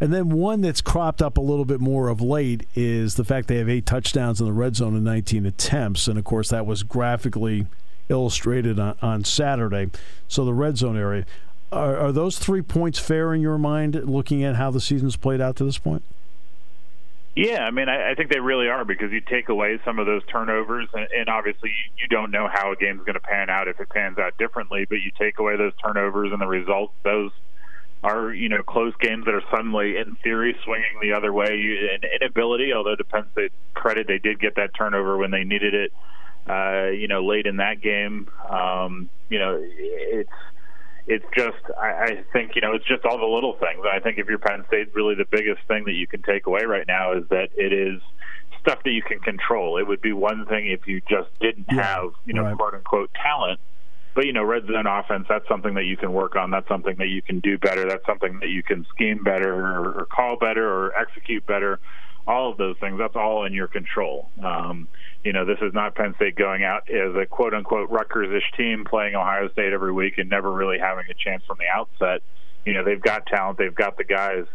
And 0.00 0.12
then 0.12 0.30
one 0.30 0.60
that's 0.60 0.80
cropped 0.80 1.20
up 1.20 1.36
a 1.36 1.40
little 1.40 1.64
bit 1.64 1.80
more 1.80 2.08
of 2.08 2.20
late 2.20 2.66
is 2.74 3.16
the 3.16 3.24
fact 3.24 3.48
they 3.48 3.56
have 3.56 3.68
eight 3.68 3.84
touchdowns 3.84 4.40
in 4.40 4.46
the 4.46 4.52
red 4.52 4.76
zone 4.76 4.96
in 4.96 5.02
19 5.02 5.44
attempts. 5.44 6.06
And 6.06 6.18
of 6.18 6.24
course, 6.24 6.50
that 6.50 6.66
was 6.66 6.84
graphically 6.84 7.66
illustrated 8.08 8.78
on, 8.78 8.96
on 9.02 9.24
Saturday. 9.24 9.90
So 10.28 10.44
the 10.44 10.54
red 10.54 10.78
zone 10.78 10.96
area. 10.96 11.26
Are, 11.70 11.96
are, 11.96 12.12
those 12.12 12.38
three 12.38 12.62
points 12.62 12.98
fair 12.98 13.34
in 13.34 13.42
your 13.42 13.58
mind, 13.58 13.94
looking 14.04 14.42
at 14.42 14.56
how 14.56 14.70
the 14.70 14.80
season's 14.80 15.16
played 15.16 15.40
out 15.40 15.56
to 15.56 15.64
this 15.64 15.76
point? 15.76 16.02
Yeah, 17.36 17.64
I 17.64 17.70
mean, 17.70 17.88
I, 17.88 18.12
I 18.12 18.14
think 18.14 18.30
they 18.30 18.40
really 18.40 18.68
are 18.68 18.84
because 18.84 19.12
you 19.12 19.20
take 19.20 19.48
away 19.48 19.78
some 19.84 19.98
of 19.98 20.06
those 20.06 20.22
turnovers, 20.26 20.88
and, 20.94 21.06
and 21.16 21.28
obviously 21.28 21.68
you, 21.68 22.02
you 22.02 22.08
don't 22.08 22.30
know 22.30 22.48
how 22.50 22.72
a 22.72 22.76
game's 22.76 23.00
going 23.00 23.14
to 23.14 23.20
pan 23.20 23.50
out 23.50 23.68
if 23.68 23.78
it 23.80 23.90
pans 23.90 24.18
out 24.18 24.36
differently. 24.38 24.86
But 24.88 24.96
you 24.96 25.12
take 25.18 25.38
away 25.38 25.56
those 25.56 25.72
turnovers 25.84 26.32
and 26.32 26.40
the 26.40 26.46
results; 26.46 26.94
those 27.04 27.30
are 28.02 28.32
you 28.32 28.48
know 28.48 28.62
close 28.62 28.94
games 29.00 29.24
that 29.24 29.34
are 29.34 29.42
suddenly, 29.50 29.96
in 29.96 30.16
theory, 30.22 30.56
swinging 30.64 30.98
the 31.02 31.12
other 31.12 31.32
way. 31.32 31.56
You, 31.56 31.88
an 31.92 32.08
inability, 32.20 32.72
although 32.72 32.96
depends 32.96 33.28
the 33.34 33.50
credit 33.74 34.06
they 34.06 34.18
did 34.18 34.40
get 34.40 34.56
that 34.56 34.74
turnover 34.74 35.16
when 35.16 35.30
they 35.30 35.44
needed 35.44 35.74
it. 35.74 35.92
Uh, 36.48 36.90
you 36.90 37.08
know, 37.08 37.24
late 37.26 37.46
in 37.46 37.56
that 37.56 37.82
game, 37.82 38.28
um, 38.48 39.10
you 39.28 39.38
know, 39.38 39.60
it's 39.60 40.30
it's 41.06 41.24
just 41.36 41.56
I, 41.80 41.88
I 41.88 42.24
think 42.32 42.52
you 42.54 42.60
know 42.60 42.74
it's 42.74 42.86
just 42.86 43.04
all 43.04 43.18
the 43.18 43.26
little 43.26 43.54
things. 43.54 43.80
And 43.80 43.88
I 43.88 44.00
think 44.00 44.18
if 44.18 44.28
you're 44.28 44.38
Penn 44.38 44.64
State, 44.68 44.94
really 44.94 45.14
the 45.14 45.26
biggest 45.30 45.60
thing 45.66 45.84
that 45.84 45.92
you 45.92 46.06
can 46.06 46.22
take 46.22 46.46
away 46.46 46.64
right 46.64 46.86
now 46.86 47.12
is 47.14 47.24
that 47.30 47.48
it 47.56 47.72
is 47.72 48.00
stuff 48.60 48.82
that 48.84 48.90
you 48.90 49.02
can 49.02 49.18
control. 49.20 49.78
It 49.78 49.86
would 49.86 50.00
be 50.00 50.12
one 50.12 50.46
thing 50.46 50.68
if 50.68 50.86
you 50.86 51.00
just 51.08 51.28
didn't 51.40 51.70
have, 51.70 52.10
you 52.24 52.34
know, 52.34 52.44
right. 52.44 52.56
quote 52.56 52.74
unquote 52.74 53.10
talent. 53.14 53.60
But 54.18 54.26
you 54.26 54.32
know, 54.32 54.42
red 54.42 54.66
zone 54.66 54.88
offense, 54.88 55.26
that's 55.28 55.46
something 55.46 55.74
that 55.74 55.84
you 55.84 55.96
can 55.96 56.12
work 56.12 56.34
on. 56.34 56.50
That's 56.50 56.66
something 56.66 56.96
that 56.98 57.06
you 57.06 57.22
can 57.22 57.38
do 57.38 57.56
better. 57.56 57.88
That's 57.88 58.04
something 58.04 58.40
that 58.40 58.48
you 58.48 58.64
can 58.64 58.84
scheme 58.92 59.22
better 59.22 59.54
or, 59.54 60.00
or 60.00 60.06
call 60.06 60.36
better 60.36 60.68
or 60.68 60.92
execute 60.98 61.46
better. 61.46 61.78
All 62.26 62.50
of 62.50 62.58
those 62.58 62.74
things, 62.80 62.98
that's 62.98 63.14
all 63.14 63.44
in 63.44 63.52
your 63.52 63.68
control. 63.68 64.28
Um, 64.42 64.88
you 65.22 65.32
know, 65.32 65.44
this 65.44 65.58
is 65.62 65.72
not 65.72 65.94
Penn 65.94 66.16
State 66.16 66.34
going 66.34 66.64
out 66.64 66.90
as 66.90 67.14
a 67.14 67.26
quote 67.26 67.54
unquote 67.54 67.90
Rutgers-ish 67.90 68.56
team 68.56 68.84
playing 68.84 69.14
Ohio 69.14 69.48
State 69.50 69.72
every 69.72 69.92
week 69.92 70.18
and 70.18 70.28
never 70.28 70.50
really 70.50 70.80
having 70.80 71.04
a 71.08 71.14
chance 71.14 71.44
from 71.46 71.58
the 71.58 71.68
outset. 71.72 72.20
You 72.66 72.72
know, 72.72 72.82
they've 72.82 73.00
got 73.00 73.24
talent, 73.26 73.56
they've 73.56 73.72
got 73.72 73.98
the 73.98 74.04
guys. 74.04 74.46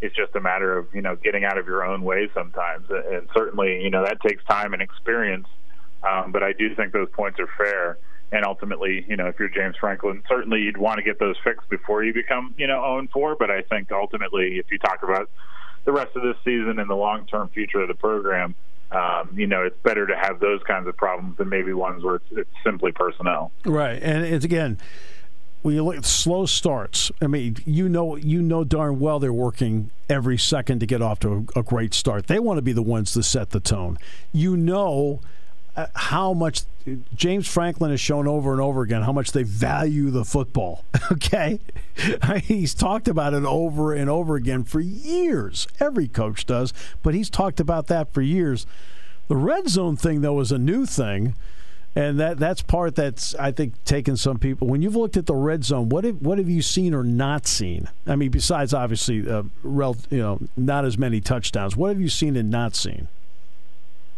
It's 0.00 0.16
just 0.16 0.34
a 0.34 0.40
matter 0.40 0.76
of 0.76 0.92
you 0.92 1.00
know 1.00 1.14
getting 1.14 1.44
out 1.44 1.58
of 1.58 1.68
your 1.68 1.84
own 1.84 2.02
way 2.02 2.28
sometimes, 2.34 2.86
and 2.90 3.28
certainly 3.32 3.84
you 3.84 3.90
know 3.90 4.02
that 4.02 4.20
takes 4.20 4.42
time 4.46 4.72
and 4.72 4.82
experience. 4.82 5.46
Um, 6.02 6.32
but 6.32 6.42
I 6.42 6.54
do 6.54 6.74
think 6.74 6.92
those 6.92 7.08
points 7.12 7.38
are 7.38 7.48
fair. 7.56 7.98
And 8.32 8.46
ultimately, 8.46 9.04
you 9.06 9.16
know, 9.16 9.26
if 9.26 9.38
you're 9.38 9.50
James 9.50 9.76
Franklin, 9.78 10.22
certainly 10.26 10.62
you'd 10.62 10.78
want 10.78 10.96
to 10.96 11.02
get 11.02 11.18
those 11.18 11.36
fixed 11.44 11.68
before 11.68 12.02
you 12.02 12.14
become, 12.14 12.54
you 12.56 12.66
know, 12.66 12.80
0 12.80 13.08
4. 13.12 13.36
But 13.36 13.50
I 13.50 13.60
think 13.62 13.92
ultimately, 13.92 14.58
if 14.58 14.70
you 14.72 14.78
talk 14.78 15.02
about 15.02 15.30
the 15.84 15.92
rest 15.92 16.16
of 16.16 16.22
this 16.22 16.36
season 16.44 16.78
and 16.78 16.88
the 16.88 16.96
long 16.96 17.26
term 17.26 17.50
future 17.50 17.82
of 17.82 17.88
the 17.88 17.94
program, 17.94 18.54
um, 18.90 19.30
you 19.34 19.46
know, 19.46 19.62
it's 19.64 19.78
better 19.82 20.06
to 20.06 20.16
have 20.16 20.40
those 20.40 20.62
kinds 20.62 20.86
of 20.86 20.96
problems 20.96 21.36
than 21.36 21.50
maybe 21.50 21.74
ones 21.74 22.02
where 22.02 22.16
it's, 22.16 22.24
it's 22.30 22.50
simply 22.64 22.90
personnel. 22.92 23.52
Right, 23.64 24.02
and 24.02 24.24
it's 24.24 24.44
again 24.44 24.78
when 25.62 25.74
you 25.74 25.84
look 25.84 25.96
at 25.96 26.04
slow 26.04 26.46
starts. 26.46 27.10
I 27.20 27.26
mean, 27.26 27.56
you 27.64 27.88
know, 27.88 28.16
you 28.16 28.42
know 28.42 28.64
darn 28.64 28.98
well 28.98 29.18
they're 29.18 29.32
working 29.32 29.90
every 30.08 30.38
second 30.38 30.80
to 30.80 30.86
get 30.86 31.00
off 31.00 31.20
to 31.20 31.46
a, 31.54 31.60
a 31.60 31.62
great 31.62 31.94
start. 31.94 32.26
They 32.26 32.38
want 32.38 32.58
to 32.58 32.62
be 32.62 32.72
the 32.72 32.82
ones 32.82 33.12
to 33.12 33.22
set 33.22 33.50
the 33.50 33.60
tone. 33.60 33.98
You 34.32 34.56
know 34.56 35.20
uh, 35.76 35.86
how 35.94 36.32
much 36.32 36.62
James 37.14 37.46
Franklin 37.46 37.90
has 37.90 38.00
shown 38.00 38.26
over 38.26 38.52
and 38.52 38.60
over 38.60 38.82
again 38.82 39.02
how 39.02 39.12
much 39.12 39.32
they 39.32 39.42
value 39.42 40.10
the 40.10 40.24
football. 40.24 40.84
Okay, 41.12 41.60
he's 42.44 42.72
talked 42.72 43.06
about 43.06 43.34
it 43.34 43.44
over 43.44 43.92
and 43.92 44.08
over 44.08 44.34
again 44.34 44.64
for 44.64 44.80
years. 44.80 45.68
Every 45.78 46.08
coach 46.08 46.46
does, 46.46 46.72
but 47.02 47.12
he's 47.12 47.28
talked 47.28 47.60
about 47.60 47.88
that 47.88 48.14
for 48.14 48.22
years. 48.22 48.66
The 49.28 49.36
red 49.36 49.68
zone 49.68 49.96
thing, 49.96 50.22
though, 50.22 50.40
is 50.40 50.52
a 50.52 50.58
new 50.58 50.86
thing. 50.86 51.34
And 51.94 52.18
that 52.18 52.38
that's 52.38 52.62
part 52.62 52.94
that's 52.94 53.34
I 53.34 53.52
think 53.52 53.84
taken 53.84 54.16
some 54.16 54.38
people. 54.38 54.68
When 54.68 54.80
you've 54.80 54.96
looked 54.96 55.18
at 55.18 55.26
the 55.26 55.34
red 55.34 55.64
zone, 55.64 55.90
what 55.90 56.04
have 56.04 56.22
what 56.22 56.38
have 56.38 56.48
you 56.48 56.62
seen 56.62 56.94
or 56.94 57.04
not 57.04 57.46
seen? 57.46 57.90
I 58.06 58.16
mean, 58.16 58.30
besides 58.30 58.72
obviously, 58.72 59.28
uh, 59.28 59.42
rel, 59.62 59.96
you 60.08 60.18
know, 60.18 60.40
not 60.56 60.86
as 60.86 60.96
many 60.96 61.20
touchdowns. 61.20 61.76
What 61.76 61.88
have 61.88 62.00
you 62.00 62.08
seen 62.08 62.36
and 62.36 62.50
not 62.50 62.74
seen? 62.74 63.08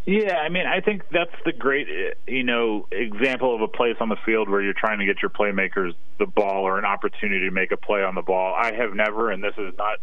Yeah, 0.06 0.37
I 0.37 0.50
mean, 0.50 0.66
I 0.66 0.80
think 0.80 1.02
that's 1.11 1.34
the 1.46 1.52
great, 1.52 1.88
you 2.26 2.44
know, 2.44 2.87
example 2.92 3.54
of 3.54 3.62
a 3.62 3.68
place 3.68 3.96
on 4.00 4.11
the 4.11 4.18
field 4.26 4.50
where 4.50 4.61
you're 4.61 4.75
trying 4.75 4.99
to 4.99 5.06
get 5.06 5.23
your 5.23 5.30
playmakers 5.30 5.94
the 6.18 6.26
ball 6.26 6.64
or 6.64 6.78
an 6.78 6.84
opportunity 6.84 7.46
to 7.46 7.50
make 7.50 7.73
a 7.73 7.78
play 7.78 8.02
on 8.02 8.14
the 8.14 8.23
ball. 8.23 8.54
I 8.54 8.75
have 8.75 8.92
never, 8.94 9.30
and 9.30 9.42
this 9.42 9.54
is 9.56 9.73
not 9.78 10.00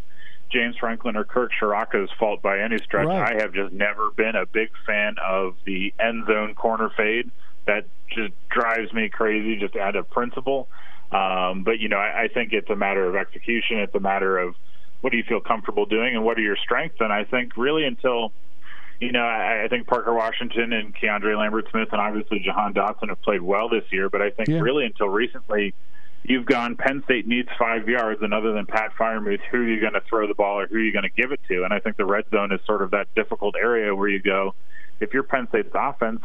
James 0.52 0.76
Franklin 0.78 1.16
or 1.16 1.24
Kirk 1.24 1.52
Ciarrocca's 1.60 2.10
fault 2.18 2.42
by 2.42 2.60
any 2.60 2.80
stretch. 2.80 3.08
Right. 3.08 3.36
I 3.38 3.42
have 3.42 3.54
just 3.54 3.74
never 3.74 4.10
been 4.10 4.36
a 4.36 4.48
big 4.48 4.70
fan 4.88 5.16
of 5.24 5.56
the 5.66 5.94
end 6.00 6.26
zone 6.26 6.56
corner 6.56 6.90
fade. 6.98 7.30
That 7.68 7.86
just 8.10 8.34
drives 8.50 8.92
me 8.94 9.10
crazy, 9.10 9.58
just 9.58 9.76
out 9.76 9.96
of 9.96 10.10
principle. 10.10 10.68
Um, 11.12 11.64
but 11.64 11.80
you 11.80 11.90
know, 11.90 11.98
I, 11.98 12.24
I 12.24 12.28
think 12.28 12.54
it's 12.54 12.70
a 12.72 12.76
matter 12.76 13.08
of 13.08 13.16
execution. 13.16 13.78
It's 13.78 13.94
a 13.94 14.00
matter 14.00 14.40
of 14.40 14.56
what 15.02 15.12
do 15.12 15.18
you 15.18 15.24
feel 15.24 15.42
comfortable 15.42 15.86
doing 15.86 16.16
and 16.16 16.24
what 16.24 16.38
are 16.38 16.42
your 16.42 16.58
strengths. 16.58 16.98
And 17.00 17.14
I 17.14 17.24
think 17.24 17.56
really 17.56 17.86
until 17.86 18.32
you 19.02 19.12
know, 19.12 19.24
I, 19.24 19.64
I 19.66 19.68
think 19.68 19.88
Parker 19.88 20.14
Washington 20.14 20.72
and 20.72 20.96
Keandre 20.96 21.38
Lambert 21.38 21.68
Smith 21.72 21.90
and 21.92 22.00
obviously 22.00 22.40
Jahan 22.40 22.74
Dotson 22.74 23.10
have 23.10 23.22
played 23.24 23.42
well 23.42 23.68
this 23.68 23.84
year, 23.92 24.10
but 24.10 24.22
I 24.22 24.30
think 24.30 24.48
Yeah. 24.48 24.60
really 24.60 24.86
until 24.86 25.10
recently, 25.10 25.74
you've 26.24 26.46
gone 26.46 26.76
Penn 26.78 27.02
State 27.06 27.28
needs 27.28 27.50
five 27.58 27.90
yards, 27.90 28.22
and 28.22 28.32
other 28.32 28.54
than 28.54 28.68
Pat 28.68 28.94
Freiermuth, 28.96 29.42
who 29.50 29.58
are 29.58 29.68
you 29.68 29.82
going 29.82 29.94
to 29.94 30.02
throw 30.08 30.28
the 30.28 30.36
ball 30.36 30.60
or 30.60 30.68
who 30.68 30.76
are 30.76 30.80
you 30.80 30.94
going 30.94 31.04
to 31.04 31.10
give 31.10 31.32
it 31.32 31.40
to? 31.50 31.64
And 31.64 31.74
I 31.74 31.80
think 31.80 31.98
the 31.98 32.06
red 32.06 32.26
zone 32.30 32.52
is 32.52 32.60
sort 32.68 32.84
of 32.84 32.92
that 32.92 33.08
difficult 33.16 33.56
area 33.60 33.96
where 33.96 34.08
you 34.08 34.22
go, 34.22 34.54
if 35.00 35.16
you're 35.16 35.24
Penn 35.24 35.48
State's 35.50 35.72
offense, 35.74 36.22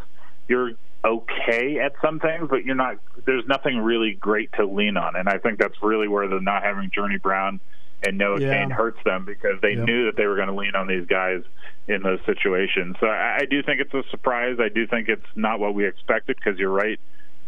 you're 0.46 0.72
okay 1.02 1.78
at 1.78 1.92
some 2.02 2.20
things, 2.20 2.48
but 2.50 2.66
you're 2.66 2.74
not. 2.74 2.96
There's 3.24 3.46
nothing 3.46 3.78
really 3.78 4.12
great 4.12 4.50
to 4.58 4.66
lean 4.66 4.98
on, 4.98 5.16
and 5.16 5.30
I 5.30 5.38
think 5.38 5.58
that's 5.58 5.82
really 5.82 6.08
where 6.08 6.28
the 6.28 6.40
not 6.40 6.62
having 6.62 6.90
Journey 6.94 7.16
Brown 7.16 7.58
and 8.06 8.18
Noah 8.18 8.40
Yeah. 8.40 8.54
Cain 8.58 8.70
hurts 8.70 9.02
them 9.04 9.24
because 9.24 9.60
they 9.60 9.72
Yep. 9.72 9.86
knew 9.86 10.04
that 10.06 10.16
they 10.16 10.26
were 10.26 10.36
going 10.36 10.48
to 10.48 10.54
lean 10.54 10.74
on 10.74 10.86
these 10.86 11.06
guys 11.06 11.42
in 11.88 12.02
those 12.02 12.20
situations. 12.26 12.96
So 13.00 13.06
I, 13.06 13.38
I 13.42 13.44
do 13.48 13.62
think 13.62 13.80
it's 13.80 13.94
a 13.94 14.02
surprise. 14.10 14.58
I 14.60 14.68
do 14.68 14.86
think 14.86 15.08
it's 15.08 15.26
not 15.34 15.60
what 15.60 15.74
we 15.74 15.86
expected 15.86 16.36
because 16.36 16.58
you're 16.58 16.70
right. 16.70 16.98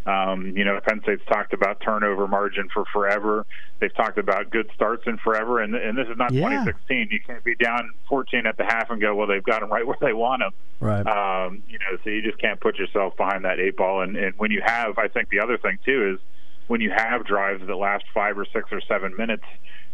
Um, 0.07 0.57
you 0.57 0.65
know, 0.65 0.79
Penn 0.81 1.03
State's 1.03 1.25
talked 1.27 1.53
about 1.53 1.81
turnover 1.81 2.27
margin 2.27 2.69
for 2.73 2.85
forever. 2.95 3.45
They've 3.79 3.95
talked 3.95 4.17
about 4.17 4.49
good 4.49 4.71
starts 4.75 5.07
in 5.07 5.19
forever, 5.19 5.61
and 5.61 5.75
and 5.75 5.99
this 5.99 6.09
is 6.09 6.17
not 6.17 6.33
Yeah. 6.33 6.49
2016. 6.49 7.09
You 7.11 7.21
can't 7.21 7.45
be 7.45 7.55
down 7.57 7.91
14 8.09 8.47
at 8.47 8.57
the 8.57 8.65
half 8.65 8.88
and 8.91 9.00
go, 9.03 9.15
well, 9.15 9.27
they've 9.27 9.43
got 9.45 9.61
them 9.61 9.71
right 9.71 9.87
where 9.87 9.99
they 10.00 10.15
want 10.15 10.41
them. 10.41 10.53
Right. 10.81 11.07
Um, 11.07 11.62
you 11.69 11.79
know, 11.79 11.99
so 12.03 12.09
you 12.11 12.23
just 12.23 12.38
can't 12.38 12.59
put 12.59 12.79
yourself 12.79 13.17
behind 13.19 13.45
that 13.45 13.61
eight 13.61 13.77
ball. 13.77 14.00
And, 14.00 14.17
and 14.17 14.33
when 14.38 14.50
you 14.50 14.62
have, 14.65 14.97
I 14.99 15.09
think 15.09 15.29
the 15.29 15.41
other 15.41 15.59
thing 15.59 15.79
too 15.85 16.15
is 16.15 16.21
when 16.69 16.81
you 16.81 16.91
have 16.91 17.27
drives 17.27 17.67
that 17.67 17.77
last 17.77 18.05
five 18.15 18.38
or 18.38 18.47
six 18.47 18.73
or 18.73 18.81
seven 18.81 19.15
minutes, 19.19 19.45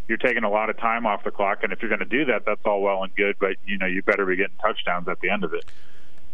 you're 0.08 0.18
taking 0.18 0.44
a 0.44 0.50
lot 0.50 0.70
of 0.70 0.76
time 0.78 1.06
off 1.06 1.25
the 1.25 1.30
clock. 1.30 1.62
And 1.62 1.73
if 1.73 1.80
you're 1.82 1.88
going 1.88 1.99
to 2.00 2.04
do 2.04 2.25
that, 2.26 2.44
that's 2.44 2.61
all 2.64 2.82
well 2.82 3.02
and 3.02 3.14
good, 3.14 3.37
but 3.40 3.56
you 3.66 3.78
know, 3.78 3.87
you 3.87 4.02
better 4.02 4.26
be 4.26 4.37
getting 4.37 4.56
touchdowns 4.61 5.08
at 5.08 5.20
the 5.20 5.30
end 5.30 5.44
of 5.44 5.54
it. 5.54 5.64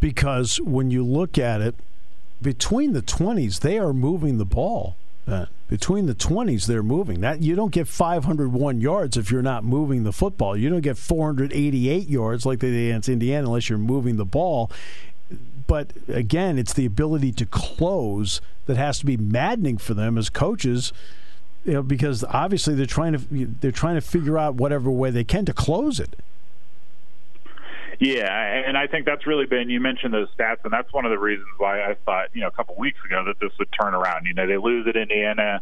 because 0.00 0.60
when 0.60 0.90
you 0.90 1.04
look 1.04 1.38
at 1.38 1.60
it, 1.60 1.74
between 2.42 2.94
the 2.94 3.02
twenties, 3.02 3.58
they 3.60 3.78
are 3.78 3.92
moving 3.92 4.38
the 4.38 4.44
ball. 4.46 4.96
Ben. 5.26 5.46
Between 5.68 6.06
the 6.06 6.14
twenties, 6.14 6.66
they're 6.66 6.82
moving. 6.82 7.20
That 7.20 7.42
you 7.42 7.54
don't 7.54 7.70
get 7.70 7.86
501 7.86 8.80
yards 8.80 9.16
if 9.16 9.30
you're 9.30 9.42
not 9.42 9.62
moving 9.62 10.02
the 10.04 10.12
football. 10.12 10.56
You 10.56 10.70
don't 10.70 10.80
get 10.80 10.96
488 10.96 12.08
yards 12.08 12.46
like 12.46 12.60
they 12.60 12.70
did 12.70 12.88
against 12.88 13.08
Indiana 13.10 13.46
unless 13.46 13.68
you're 13.68 13.78
moving 13.78 14.16
the 14.16 14.24
ball. 14.24 14.70
But 15.66 15.92
again, 16.08 16.58
it's 16.58 16.72
the 16.72 16.86
ability 16.86 17.30
to 17.32 17.46
close 17.46 18.40
that 18.66 18.76
has 18.76 18.98
to 19.00 19.06
be 19.06 19.16
maddening 19.16 19.78
for 19.78 19.94
them 19.94 20.18
as 20.18 20.28
coaches. 20.30 20.92
You 21.64 21.74
know, 21.74 21.82
because 21.82 22.24
obviously 22.24 22.74
they're 22.74 22.86
trying 22.86 23.12
to 23.12 23.18
they're 23.60 23.70
trying 23.70 23.96
to 23.96 24.00
figure 24.00 24.38
out 24.38 24.54
whatever 24.54 24.90
way 24.90 25.10
they 25.10 25.24
can 25.24 25.44
to 25.44 25.52
close 25.52 26.00
it. 26.00 26.16
Yeah, 28.00 28.32
and 28.66 28.78
I 28.78 28.86
think 28.86 29.04
that's 29.04 29.26
really 29.26 29.44
been. 29.44 29.68
You 29.68 29.78
mentioned 29.78 30.14
those 30.14 30.28
stats, 30.34 30.64
and 30.64 30.72
that's 30.72 30.90
one 30.90 31.04
of 31.04 31.10
the 31.10 31.18
reasons 31.18 31.48
why 31.58 31.82
I 31.82 31.96
thought, 32.06 32.28
you 32.32 32.40
know, 32.40 32.46
a 32.46 32.50
couple 32.50 32.74
weeks 32.76 32.98
ago 33.04 33.24
that 33.26 33.38
this 33.40 33.52
would 33.58 33.68
turn 33.78 33.94
around. 33.94 34.24
You 34.24 34.32
know, 34.32 34.46
they 34.46 34.56
lose 34.56 34.86
at 34.88 34.96
Indiana. 34.96 35.60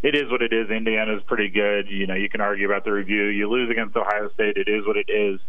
It 0.00 0.14
is 0.14 0.30
what 0.30 0.42
it 0.42 0.52
is. 0.52 0.70
Indiana's 0.70 1.24
pretty 1.26 1.48
good. 1.48 1.88
You 1.90 2.06
know, 2.06 2.14
you 2.14 2.28
can 2.28 2.40
argue 2.40 2.66
about 2.66 2.84
the 2.84 2.92
review. 2.92 3.24
You 3.24 3.50
lose 3.50 3.68
against 3.68 3.96
Ohio 3.96 4.30
State. 4.32 4.56
It 4.56 4.68
is 4.68 4.86
what 4.86 4.96
it 4.96 5.10
is. 5.10 5.40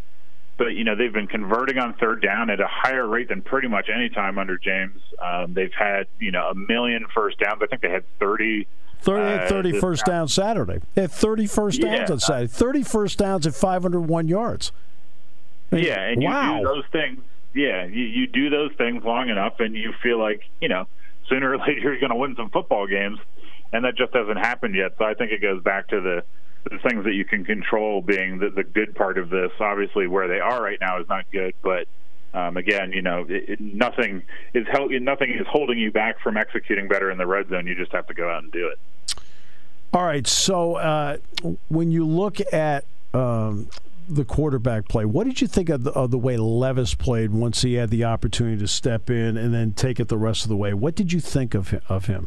But 0.58 0.74
you 0.74 0.82
know, 0.82 0.96
they've 0.96 1.12
been 1.12 1.28
converting 1.28 1.78
on 1.78 1.94
third 1.94 2.20
down 2.20 2.50
at 2.50 2.60
a 2.60 2.68
higher 2.68 3.06
rate 3.06 3.28
than 3.28 3.40
pretty 3.40 3.68
much 3.68 3.88
any 3.88 4.08
time 4.08 4.36
under 4.36 4.58
James. 4.58 5.00
Um, 5.22 5.54
they've 5.54 5.72
had 5.72 6.08
you 6.18 6.32
know 6.32 6.48
a 6.48 6.54
million 6.54 7.06
first 7.14 7.38
downs. 7.38 7.60
I 7.62 7.66
think 7.66 7.80
they 7.80 7.90
had 7.90 8.04
thirty. 8.18 8.64
30, 8.64 8.68
Uh, 9.08 9.48
30 9.48 9.80
first 9.80 10.04
down 10.06 10.28
Saturday. 10.28 10.80
They 10.94 11.02
had 11.02 11.12
30 11.12 11.46
first 11.46 11.80
downs 11.80 12.10
on 12.10 12.20
Saturday. 12.20 12.46
30 12.48 12.82
first 12.82 13.18
downs 13.18 13.46
at 13.46 13.54
501 13.54 14.28
yards. 14.28 14.72
I 15.70 15.76
mean, 15.76 15.84
Yeah, 15.84 16.00
and 16.00 16.22
you 16.22 16.28
wow. 16.28 16.58
do 16.58 16.64
those 16.64 16.84
things. 16.92 17.20
Yeah, 17.54 17.84
you, 17.86 18.04
you 18.04 18.26
do 18.26 18.50
those 18.50 18.72
things 18.76 19.04
long 19.04 19.28
enough, 19.28 19.60
and 19.60 19.74
you 19.76 19.92
feel 20.02 20.18
like 20.18 20.42
you 20.60 20.68
know 20.68 20.86
sooner 21.28 21.50
or 21.50 21.58
later 21.66 21.80
you're 21.80 22.00
going 22.00 22.10
to 22.10 22.16
win 22.16 22.34
some 22.36 22.50
football 22.50 22.86
games, 22.86 23.18
and 23.72 23.84
that 23.84 23.96
just 23.96 24.12
hasn't 24.14 24.38
happened 24.38 24.74
yet. 24.74 24.92
So 24.98 25.04
I 25.04 25.14
think 25.14 25.30
it 25.32 25.40
goes 25.40 25.62
back 25.62 25.88
to 25.88 26.00
the 26.00 26.24
the 26.70 26.78
things 26.78 27.04
that 27.04 27.12
you 27.12 27.26
can 27.26 27.44
control 27.44 28.00
being 28.00 28.38
the, 28.38 28.48
the 28.48 28.64
good 28.64 28.94
part 28.94 29.18
of 29.18 29.28
this. 29.28 29.50
Obviously, 29.60 30.06
where 30.06 30.26
they 30.28 30.40
are 30.40 30.62
right 30.62 30.78
now 30.80 30.98
is 30.98 31.08
not 31.08 31.30
good, 31.30 31.54
but 31.62 31.86
um, 32.32 32.56
again, 32.56 32.90
you 32.92 33.02
know, 33.02 33.24
it, 33.28 33.48
it, 33.50 33.60
nothing 33.60 34.22
is 34.54 34.66
hel- 34.72 34.88
nothing 34.88 35.30
is 35.30 35.46
holding 35.48 35.78
you 35.78 35.92
back 35.92 36.20
from 36.20 36.36
executing 36.36 36.88
better 36.88 37.10
in 37.10 37.18
the 37.18 37.26
red 37.26 37.48
zone. 37.50 37.66
You 37.66 37.74
just 37.74 37.92
have 37.92 38.06
to 38.08 38.14
go 38.14 38.28
out 38.30 38.42
and 38.42 38.50
do 38.52 38.68
it. 38.68 38.78
All 39.94 40.04
right. 40.04 40.26
So 40.26 40.74
uh, 40.74 41.18
when 41.68 41.92
you 41.92 42.04
look 42.04 42.40
at 42.52 42.84
um, 43.14 43.68
the 44.08 44.24
quarterback 44.24 44.88
play, 44.88 45.04
what 45.04 45.24
did 45.24 45.40
you 45.40 45.46
think 45.46 45.68
of 45.68 45.84
the, 45.84 45.92
of 45.92 46.10
the 46.10 46.18
way 46.18 46.36
Levis 46.36 46.94
played 46.94 47.30
once 47.30 47.62
he 47.62 47.74
had 47.74 47.90
the 47.90 48.02
opportunity 48.02 48.58
to 48.58 48.66
step 48.66 49.08
in 49.08 49.36
and 49.36 49.54
then 49.54 49.72
take 49.72 50.00
it 50.00 50.08
the 50.08 50.18
rest 50.18 50.42
of 50.42 50.48
the 50.48 50.56
way? 50.56 50.74
What 50.74 50.96
did 50.96 51.12
you 51.12 51.20
think 51.20 51.54
of 51.54 51.80
of 51.88 52.06
him? 52.06 52.26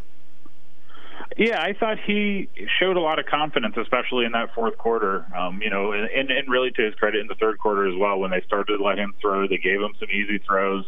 Yeah, 1.36 1.62
I 1.62 1.74
thought 1.74 1.98
he 2.00 2.48
showed 2.80 2.96
a 2.96 3.02
lot 3.02 3.20
of 3.20 3.26
confidence, 3.26 3.76
especially 3.78 4.26
in 4.26 4.32
that 4.32 4.56
fourth 4.56 4.78
quarter. 4.78 5.26
Um, 5.38 5.62
you 5.62 5.70
know, 5.70 5.92
and, 5.92 6.32
and 6.32 6.50
really 6.50 6.72
to 6.72 6.82
his 6.82 6.96
credit 6.96 7.20
in 7.20 7.28
the 7.28 7.36
third 7.36 7.60
quarter 7.60 7.86
as 7.88 7.96
well, 7.98 8.18
when 8.18 8.32
they 8.32 8.42
started 8.48 8.78
to 8.78 8.84
let 8.84 8.98
him 8.98 9.14
throw, 9.22 9.46
they 9.46 9.58
gave 9.58 9.82
him 9.82 9.94
some 10.00 10.10
easy 10.10 10.40
throws, 10.40 10.86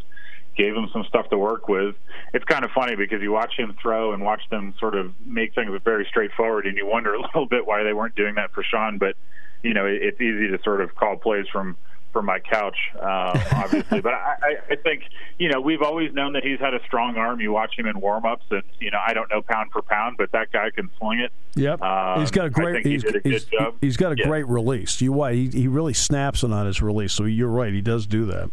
gave 0.56 0.76
him 0.76 0.90
some 0.92 1.04
stuff 1.06 1.30
to 1.30 1.38
work 1.38 1.68
with. 1.68 1.96
It's 2.34 2.46
kind 2.46 2.66
of 2.66 2.72
funny 2.72 2.96
because 2.96 3.22
you 3.22 3.32
watch 3.32 3.54
him 3.58 3.76
throw 3.82 4.14
and 4.14 4.24
watch 4.24 4.42
them 4.50 4.74
sort 4.80 4.96
of 4.96 5.14
make 5.26 5.56
things 5.56 5.72
very 5.84 6.06
straightforward, 6.10 6.66
and 6.66 6.78
you 6.78 6.86
wonder 6.86 7.14
a 7.16 7.22
little 7.22 7.46
bit 7.46 7.66
why 7.66 7.84
they 7.84 7.94
weren't 7.94 8.16
doing 8.16 8.36
that 8.36 8.52
for 8.52 8.64
Sean. 8.64 8.98
But 8.98 9.16
you 9.64 9.74
know, 9.74 9.86
it, 9.86 10.02
it's 10.02 10.22
easy 10.22 10.48
to 10.50 10.62
sort 10.64 10.82
of 10.82 10.96
call 10.96 11.18
plays 11.18 11.46
from 11.52 11.78
from 12.12 12.26
my 12.26 12.40
couch, 12.40 12.78
um, 12.96 13.40
obviously. 13.54 14.02
but 14.02 14.14
I, 14.14 14.56
I 14.72 14.76
think 14.78 15.04
you 15.38 15.50
know 15.50 15.62
we've 15.62 15.82
always 15.82 16.12
known 16.14 16.34
that 16.34 16.44
he's 16.44 16.60
had 16.60 16.74
a 16.74 16.84
strong 16.86 17.18
arm. 17.18 17.40
You 17.40 17.52
watch 17.52 17.78
him 17.78 17.86
in 17.86 18.00
warm-ups, 18.00 18.46
and 18.50 18.64
you 18.80 18.92
know 18.92 19.00
I 19.06 19.14
don't 19.14 19.30
know 19.30 19.42
pound 19.42 19.72
for 19.72 19.82
pound, 19.82 20.18
but 20.18 20.32
that 20.32 20.52
guy 20.52 20.70
can 20.72 20.90
swing 20.98 21.20
it. 21.20 21.32
Yep, 21.56 21.82
um, 21.82 22.20
he's 22.20 22.32
got 22.32 22.46
a 22.46 22.50
great. 22.50 22.86
He's, 22.86 23.04
he 23.04 23.20
he's, 23.24 23.46
he's 23.82 23.98
got 23.98 24.12
a 24.14 24.16
yeah. 24.18 24.26
great 24.26 24.48
release. 24.48 25.00
You 25.02 25.14
why 25.14 25.34
he 25.34 25.50
he 25.50 25.68
really 25.68 25.94
snaps 25.94 26.44
it 26.44 26.52
on 26.52 26.66
his 26.66 26.82
release. 26.82 27.14
So 27.14 27.26
you're 27.26 27.48
right, 27.48 27.74
he 27.74 27.82
does 27.82 28.06
do 28.06 28.26
that. 28.26 28.50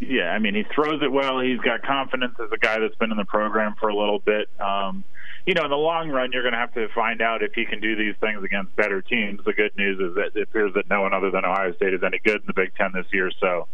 Yeah, 0.00 0.30
I 0.30 0.38
mean 0.38 0.54
he 0.54 0.64
throws 0.74 1.02
it 1.02 1.12
well. 1.12 1.40
He's 1.40 1.60
got 1.60 1.82
confidence 1.82 2.34
as 2.42 2.50
a 2.52 2.58
guy 2.58 2.78
that's 2.80 2.94
been 2.96 3.10
in 3.10 3.18
the 3.18 3.24
program 3.26 3.74
for 3.78 3.90
a 3.90 3.96
little 3.96 4.18
bit. 4.18 4.48
Um, 4.58 5.04
you 5.46 5.54
know, 5.54 5.64
in 5.64 5.70
the 5.70 5.76
long 5.76 6.10
run, 6.10 6.32
you're 6.32 6.42
going 6.42 6.52
to 6.52 6.58
have 6.58 6.74
to 6.74 6.88
find 6.94 7.20
out 7.22 7.42
if 7.42 7.52
he 7.54 7.64
can 7.64 7.80
do 7.80 7.96
these 7.96 8.14
things 8.20 8.42
against 8.44 8.74
better 8.76 9.00
teams. 9.02 9.40
The 9.44 9.52
good 9.52 9.76
news 9.76 9.98
is 9.98 10.14
that 10.14 10.38
it 10.38 10.42
appears 10.42 10.74
that 10.74 10.88
no 10.88 11.02
one 11.02 11.14
other 11.14 11.30
than 11.30 11.44
Ohio 11.44 11.72
State 11.74 11.94
is 11.94 12.02
any 12.02 12.18
good 12.18 12.36
in 12.36 12.46
the 12.46 12.52
Big 12.52 12.74
Ten 12.76 12.92
this 12.92 13.06
year. 13.12 13.30
So, 13.40 13.66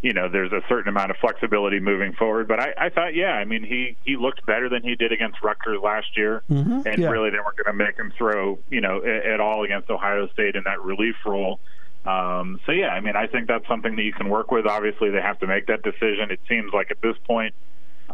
you 0.00 0.12
know, 0.12 0.28
there's 0.28 0.52
a 0.52 0.62
certain 0.68 0.88
amount 0.88 1.10
of 1.10 1.16
flexibility 1.18 1.80
moving 1.80 2.12
forward. 2.14 2.48
But 2.48 2.60
I, 2.60 2.74
I 2.78 2.88
thought, 2.88 3.14
yeah, 3.14 3.32
I 3.32 3.44
mean, 3.44 3.62
he 3.62 3.96
he 4.04 4.16
looked 4.16 4.44
better 4.46 4.68
than 4.68 4.82
he 4.82 4.94
did 4.94 5.12
against 5.12 5.42
Rutgers 5.42 5.80
last 5.82 6.16
year, 6.16 6.42
mm-hmm, 6.50 6.80
and 6.86 6.98
yeah. 6.98 7.08
really 7.08 7.30
they 7.30 7.38
weren't 7.38 7.56
going 7.56 7.78
to 7.78 7.84
make 7.84 7.96
him 7.96 8.12
throw, 8.16 8.58
you 8.70 8.80
know, 8.80 9.02
at 9.04 9.40
all 9.40 9.64
against 9.64 9.90
Ohio 9.90 10.28
State 10.28 10.56
in 10.56 10.64
that 10.64 10.82
relief 10.82 11.16
role. 11.26 11.60
Um, 12.04 12.60
so 12.66 12.72
yeah, 12.72 12.88
I 12.88 13.00
mean, 13.00 13.14
I 13.16 13.26
think 13.26 13.46
that's 13.46 13.66
something 13.68 13.94
that 13.96 14.02
you 14.02 14.12
can 14.12 14.28
work 14.28 14.50
with. 14.50 14.66
Obviously, 14.66 15.10
they 15.10 15.20
have 15.20 15.38
to 15.40 15.46
make 15.46 15.66
that 15.66 15.82
decision. 15.82 16.30
It 16.30 16.40
seems 16.48 16.72
like 16.72 16.90
at 16.90 17.00
this 17.00 17.16
point 17.26 17.54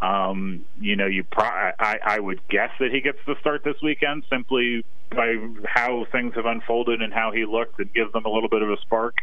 um, 0.03 0.65
you 0.81 0.97
know, 0.97 1.07
you 1.07 1.25
pro- 1.25 1.45
I, 1.45 1.99
I 2.05 2.21
would 2.21 2.41
guess 2.49 2.71
that 2.79 2.93
he 2.93 3.01
gets 3.01 3.19
the 3.27 3.35
start 3.41 3.65
this 3.65 3.77
weekend 3.83 4.25
simply 4.31 4.85
by 5.11 5.37
how 5.67 6.07
things 6.13 6.35
have 6.35 6.47
unfolded 6.47 7.03
and 7.03 7.13
how 7.13 7.33
he 7.33 7.45
looked. 7.45 7.81
It 7.81 7.93
gives 7.95 8.13
them 8.13 8.25
a 8.25 8.29
little 8.29 8.49
bit 8.49 8.63
of 8.63 8.71
a 8.71 8.77
spark. 8.83 9.17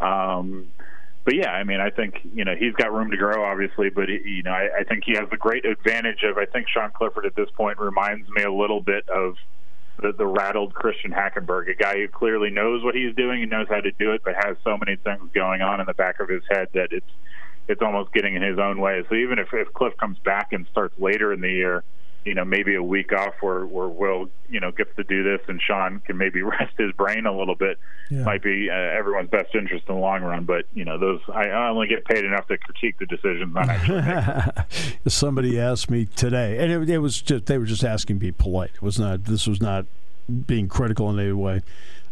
Um, 0.00 0.68
but 1.24 1.34
yeah, 1.34 1.50
I 1.50 1.64
mean, 1.64 1.80
I 1.80 1.90
think 1.90 2.20
you 2.34 2.44
know 2.44 2.54
he's 2.58 2.72
got 2.74 2.92
room 2.92 3.10
to 3.10 3.16
grow, 3.16 3.44
obviously. 3.44 3.90
But 3.90 4.08
he, 4.08 4.20
you 4.24 4.42
know, 4.42 4.52
I, 4.52 4.68
I 4.80 4.84
think 4.84 5.04
he 5.04 5.12
has 5.14 5.28
the 5.30 5.36
great 5.36 5.66
advantage 5.66 6.22
of. 6.22 6.38
I 6.38 6.46
think 6.46 6.68
Sean 6.68 6.90
Clifford 6.90 7.26
at 7.26 7.36
this 7.36 7.50
point 7.50 7.78
reminds 7.78 8.28
me 8.30 8.44
a 8.44 8.52
little 8.52 8.80
bit 8.80 9.06
of 9.08 9.34
the, 10.00 10.12
the 10.12 10.26
rattled 10.26 10.74
Christian 10.74 11.10
Hackenberg, 11.10 11.68
a 11.70 11.74
guy 11.74 11.96
who 11.96 12.08
clearly 12.08 12.50
knows 12.50 12.84
what 12.84 12.94
he's 12.94 13.14
doing 13.14 13.42
and 13.42 13.50
knows 13.50 13.66
how 13.68 13.80
to 13.80 13.90
do 13.92 14.12
it, 14.12 14.22
but 14.24 14.34
has 14.34 14.56
so 14.64 14.76
many 14.76 14.96
things 14.96 15.30
going 15.34 15.60
on 15.60 15.80
in 15.80 15.86
the 15.86 15.94
back 15.94 16.20
of 16.20 16.28
his 16.28 16.42
head 16.50 16.68
that 16.74 16.88
it's 16.92 17.06
it's 17.68 17.82
almost 17.82 18.12
getting 18.14 18.34
in 18.34 18.42
his 18.42 18.58
own 18.58 18.80
way. 18.80 19.04
So 19.10 19.14
even 19.14 19.38
if, 19.38 19.48
if 19.52 19.70
Cliff 19.74 19.94
comes 19.98 20.18
back 20.20 20.54
and 20.54 20.66
starts 20.70 20.98
later 20.98 21.34
in 21.34 21.42
the 21.42 21.50
year, 21.50 21.84
you 22.28 22.34
know, 22.34 22.44
maybe 22.44 22.74
a 22.74 22.82
week 22.82 23.10
off 23.12 23.32
where, 23.40 23.64
where 23.64 23.88
Will, 23.88 24.28
you 24.50 24.60
know, 24.60 24.70
gets 24.70 24.94
to 24.96 25.04
do 25.04 25.22
this 25.22 25.40
and 25.48 25.60
Sean 25.60 26.00
can 26.00 26.18
maybe 26.18 26.42
rest 26.42 26.74
his 26.76 26.92
brain 26.92 27.24
a 27.24 27.36
little 27.36 27.54
bit 27.54 27.78
yeah. 28.10 28.22
might 28.22 28.42
be 28.42 28.68
uh, 28.68 28.74
everyone's 28.74 29.30
best 29.30 29.54
interest 29.54 29.86
in 29.88 29.94
the 29.94 30.00
long 30.00 30.22
run. 30.22 30.44
But, 30.44 30.66
you 30.74 30.84
know, 30.84 30.98
those, 30.98 31.20
I, 31.32 31.48
only 31.48 31.88
get 31.88 32.04
paid 32.04 32.24
enough 32.24 32.46
to 32.48 32.58
critique 32.58 32.98
the 32.98 33.06
decisions, 33.06 33.54
not 33.54 33.70
actually 33.70 34.82
Somebody 35.08 35.58
asked 35.58 35.90
me 35.90 36.04
today, 36.04 36.58
and 36.58 36.70
it, 36.70 36.90
it 36.90 36.98
was 36.98 37.22
just, 37.22 37.46
they 37.46 37.56
were 37.56 37.64
just 37.64 37.84
asking 37.84 38.16
to 38.16 38.20
be 38.20 38.32
polite. 38.32 38.72
It 38.74 38.82
was 38.82 38.98
not, 38.98 39.24
this 39.24 39.46
was 39.46 39.60
not 39.60 39.86
being 40.46 40.68
critical 40.68 41.08
in 41.08 41.18
any 41.18 41.32
way. 41.32 41.62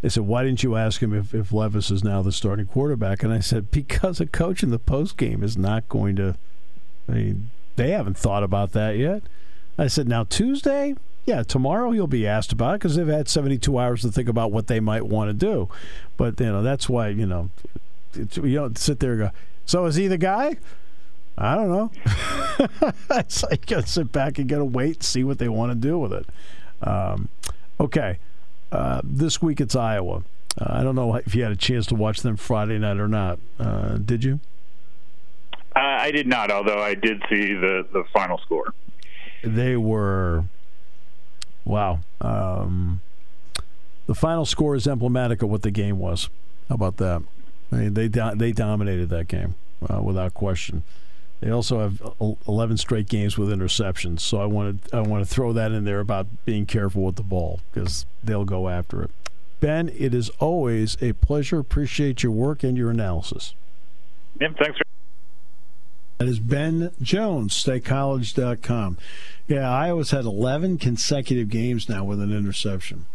They 0.02 0.08
said, 0.10 0.24
"Why 0.24 0.44
didn't 0.44 0.62
you 0.62 0.76
ask 0.76 1.02
him 1.02 1.14
if, 1.14 1.34
if 1.34 1.52
Levis 1.52 1.90
is 1.90 2.04
now 2.04 2.22
the 2.22 2.32
starting 2.32 2.66
quarterback?" 2.66 3.22
And 3.22 3.32
I 3.32 3.40
said, 3.40 3.70
"Because 3.70 4.20
a 4.20 4.26
coach 4.26 4.62
in 4.62 4.70
the 4.70 4.78
post 4.78 5.16
game 5.16 5.42
is 5.42 5.56
not 5.56 5.88
going 5.88 6.16
to. 6.16 6.36
I 7.08 7.12
mean, 7.12 7.50
they 7.76 7.90
haven't 7.90 8.16
thought 8.16 8.42
about 8.42 8.72
that 8.72 8.98
yet." 8.98 9.22
I 9.78 9.86
said, 9.88 10.08
"Now 10.08 10.24
Tuesday, 10.24 10.94
yeah, 11.24 11.42
tomorrow 11.42 11.90
he'll 11.90 12.06
be 12.06 12.26
asked 12.26 12.52
about 12.52 12.74
it 12.74 12.78
because 12.80 12.96
they've 12.96 13.06
had 13.06 13.28
72 13.28 13.78
hours 13.78 14.02
to 14.02 14.10
think 14.10 14.28
about 14.28 14.52
what 14.52 14.66
they 14.66 14.80
might 14.80 15.06
want 15.06 15.28
to 15.28 15.34
do." 15.34 15.68
But 16.16 16.38
you 16.40 16.46
know, 16.46 16.62
that's 16.62 16.88
why 16.88 17.08
you 17.08 17.26
know, 17.26 17.50
you 18.14 18.54
don't 18.54 18.78
sit 18.78 19.00
there 19.00 19.12
and 19.12 19.20
go, 19.20 19.30
"So 19.64 19.84
is 19.86 19.96
he 19.96 20.08
the 20.08 20.18
guy?" 20.18 20.56
I 21.38 21.54
don't 21.54 21.68
know. 21.68 21.90
it's 23.10 23.42
like 23.42 23.70
you 23.70 23.76
got 23.76 23.84
to 23.84 23.92
sit 23.92 24.10
back 24.10 24.38
and 24.38 24.48
got 24.48 24.58
to 24.58 24.64
wait 24.64 24.96
and 24.96 25.02
see 25.02 25.22
what 25.22 25.38
they 25.38 25.48
want 25.48 25.72
to 25.72 25.76
do 25.76 25.98
with 25.98 26.12
it. 26.12 26.26
Um, 26.82 27.28
okay. 27.78 28.18
Uh, 28.72 29.00
this 29.04 29.42
week 29.42 29.60
it's 29.60 29.76
Iowa. 29.76 30.22
Uh, 30.58 30.66
I 30.68 30.82
don't 30.82 30.94
know 30.94 31.14
if 31.14 31.34
you 31.34 31.42
had 31.42 31.52
a 31.52 31.56
chance 31.56 31.86
to 31.86 31.94
watch 31.94 32.20
them 32.22 32.36
Friday 32.36 32.78
night 32.78 32.98
or 32.98 33.08
not. 33.08 33.38
Uh, 33.60 33.98
did 33.98 34.24
you? 34.24 34.40
Uh, 35.74 35.80
I 35.80 36.10
did 36.10 36.26
not, 36.26 36.50
although 36.50 36.78
I 36.78 36.94
did 36.94 37.22
see 37.28 37.52
the, 37.52 37.86
the 37.92 38.04
final 38.14 38.38
score. 38.38 38.72
They 39.46 39.76
were, 39.76 40.44
wow. 41.64 42.00
Um, 42.20 43.00
the 44.06 44.14
final 44.14 44.44
score 44.44 44.74
is 44.74 44.86
emblematic 44.86 45.42
of 45.42 45.50
what 45.50 45.62
the 45.62 45.70
game 45.70 45.98
was. 45.98 46.28
How 46.68 46.74
about 46.74 46.96
that? 46.98 47.22
I 47.72 47.76
mean, 47.76 47.94
they 47.94 48.08
they 48.08 48.52
dominated 48.52 49.08
that 49.10 49.28
game 49.28 49.54
uh, 49.88 50.02
without 50.02 50.34
question. 50.34 50.82
They 51.40 51.50
also 51.50 51.80
have 51.80 52.02
11 52.48 52.78
straight 52.78 53.08
games 53.08 53.36
with 53.36 53.50
interceptions, 53.50 54.20
so 54.20 54.40
I 54.40 54.46
want 54.46 54.84
to 54.84 54.96
I 54.96 55.00
want 55.00 55.26
to 55.26 55.32
throw 55.32 55.52
that 55.52 55.72
in 55.72 55.84
there 55.84 56.00
about 56.00 56.26
being 56.44 56.66
careful 56.66 57.02
with 57.02 57.16
the 57.16 57.22
ball 57.22 57.60
because 57.72 58.06
they'll 58.24 58.44
go 58.44 58.68
after 58.68 59.02
it. 59.02 59.10
Ben, 59.60 59.88
it 59.96 60.14
is 60.14 60.30
always 60.38 60.96
a 61.02 61.12
pleasure. 61.14 61.58
Appreciate 61.58 62.22
your 62.22 62.32
work 62.32 62.62
and 62.62 62.76
your 62.76 62.90
analysis. 62.90 63.54
Yep, 64.40 64.56
thanks. 64.58 64.78
That 66.18 66.28
is 66.28 66.38
Ben 66.38 66.92
Jones, 67.02 67.52
statecollege.com. 67.52 68.96
Yeah, 69.46 69.70
Iowa's 69.70 70.10
had 70.10 70.24
11 70.24 70.78
consecutive 70.78 71.50
games 71.50 71.88
now 71.88 72.04
with 72.04 72.20
an 72.20 72.32
interception. 72.32 73.06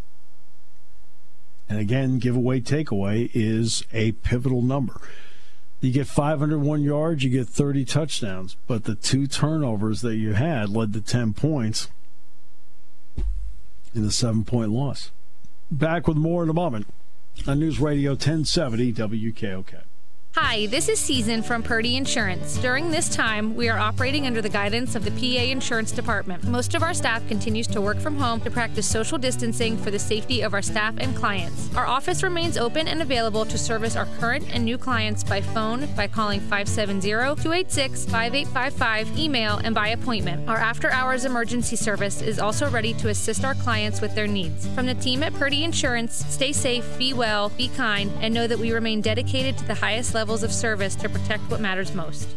And 1.67 1.79
again, 1.79 2.19
giveaway 2.19 2.61
takeaway 2.61 3.31
is 3.33 3.83
a 3.91 4.11
pivotal 4.11 4.61
number. 4.61 5.01
You 5.79 5.91
get 5.91 6.05
501 6.05 6.83
yards, 6.83 7.23
you 7.23 7.31
get 7.31 7.47
30 7.47 7.85
touchdowns, 7.85 8.55
but 8.67 8.83
the 8.83 8.93
two 8.93 9.25
turnovers 9.25 10.01
that 10.01 10.15
you 10.15 10.33
had 10.33 10.69
led 10.69 10.93
to 10.93 11.01
10 11.01 11.33
points 11.33 11.89
in 13.95 14.05
a 14.05 14.11
seven 14.11 14.45
point 14.45 14.69
loss. 14.69 15.11
Back 15.71 16.07
with 16.07 16.17
more 16.17 16.43
in 16.43 16.49
a 16.49 16.53
moment 16.53 16.87
on 17.47 17.59
News 17.59 17.79
Radio 17.79 18.11
1070 18.11 18.93
WKOK. 18.93 19.81
Hi, 20.35 20.67
this 20.67 20.87
is 20.87 20.97
Season 20.97 21.43
from 21.43 21.61
Purdy 21.61 21.97
Insurance. 21.97 22.57
During 22.59 22.89
this 22.89 23.09
time, 23.09 23.53
we 23.53 23.67
are 23.67 23.77
operating 23.77 24.25
under 24.25 24.41
the 24.41 24.47
guidance 24.47 24.95
of 24.95 25.03
the 25.03 25.11
PA 25.11 25.43
Insurance 25.43 25.91
Department. 25.91 26.45
Most 26.45 26.73
of 26.73 26.83
our 26.83 26.93
staff 26.93 27.27
continues 27.27 27.67
to 27.67 27.81
work 27.81 27.99
from 27.99 28.15
home 28.15 28.39
to 28.41 28.49
practice 28.49 28.87
social 28.87 29.17
distancing 29.17 29.75
for 29.75 29.91
the 29.91 29.99
safety 29.99 30.39
of 30.39 30.53
our 30.53 30.61
staff 30.61 30.95
and 30.99 31.13
clients. 31.17 31.69
Our 31.75 31.85
office 31.85 32.23
remains 32.23 32.57
open 32.57 32.87
and 32.87 33.01
available 33.01 33.43
to 33.43 33.57
service 33.57 33.97
our 33.97 34.05
current 34.19 34.45
and 34.53 34.63
new 34.63 34.77
clients 34.77 35.21
by 35.21 35.41
phone 35.41 35.85
by 35.97 36.07
calling 36.07 36.39
570-286-5855, 36.39 39.17
email, 39.17 39.57
and 39.65 39.75
by 39.75 39.89
appointment. 39.89 40.47
Our 40.47 40.55
after-hours 40.55 41.25
emergency 41.25 41.75
service 41.75 42.21
is 42.21 42.39
also 42.39 42.69
ready 42.69 42.93
to 42.93 43.09
assist 43.09 43.43
our 43.43 43.55
clients 43.55 43.99
with 43.99 44.15
their 44.15 44.27
needs. 44.27 44.65
From 44.67 44.85
the 44.85 44.95
team 44.95 45.23
at 45.23 45.33
Purdy 45.33 45.65
Insurance, 45.65 46.25
stay 46.29 46.53
safe, 46.53 46.85
be 46.97 47.11
well, 47.11 47.49
be 47.49 47.67
kind, 47.67 48.09
and 48.21 48.33
know 48.33 48.47
that 48.47 48.59
we 48.59 48.71
remain 48.71 49.01
dedicated 49.01 49.57
to 49.57 49.65
the 49.65 49.75
highest 49.75 50.13
level 50.13 50.20
levels 50.21 50.43
of 50.43 50.53
service 50.53 50.93
to 50.93 51.09
protect 51.09 51.41
what 51.49 51.59
matters 51.59 51.95
most. 51.95 52.35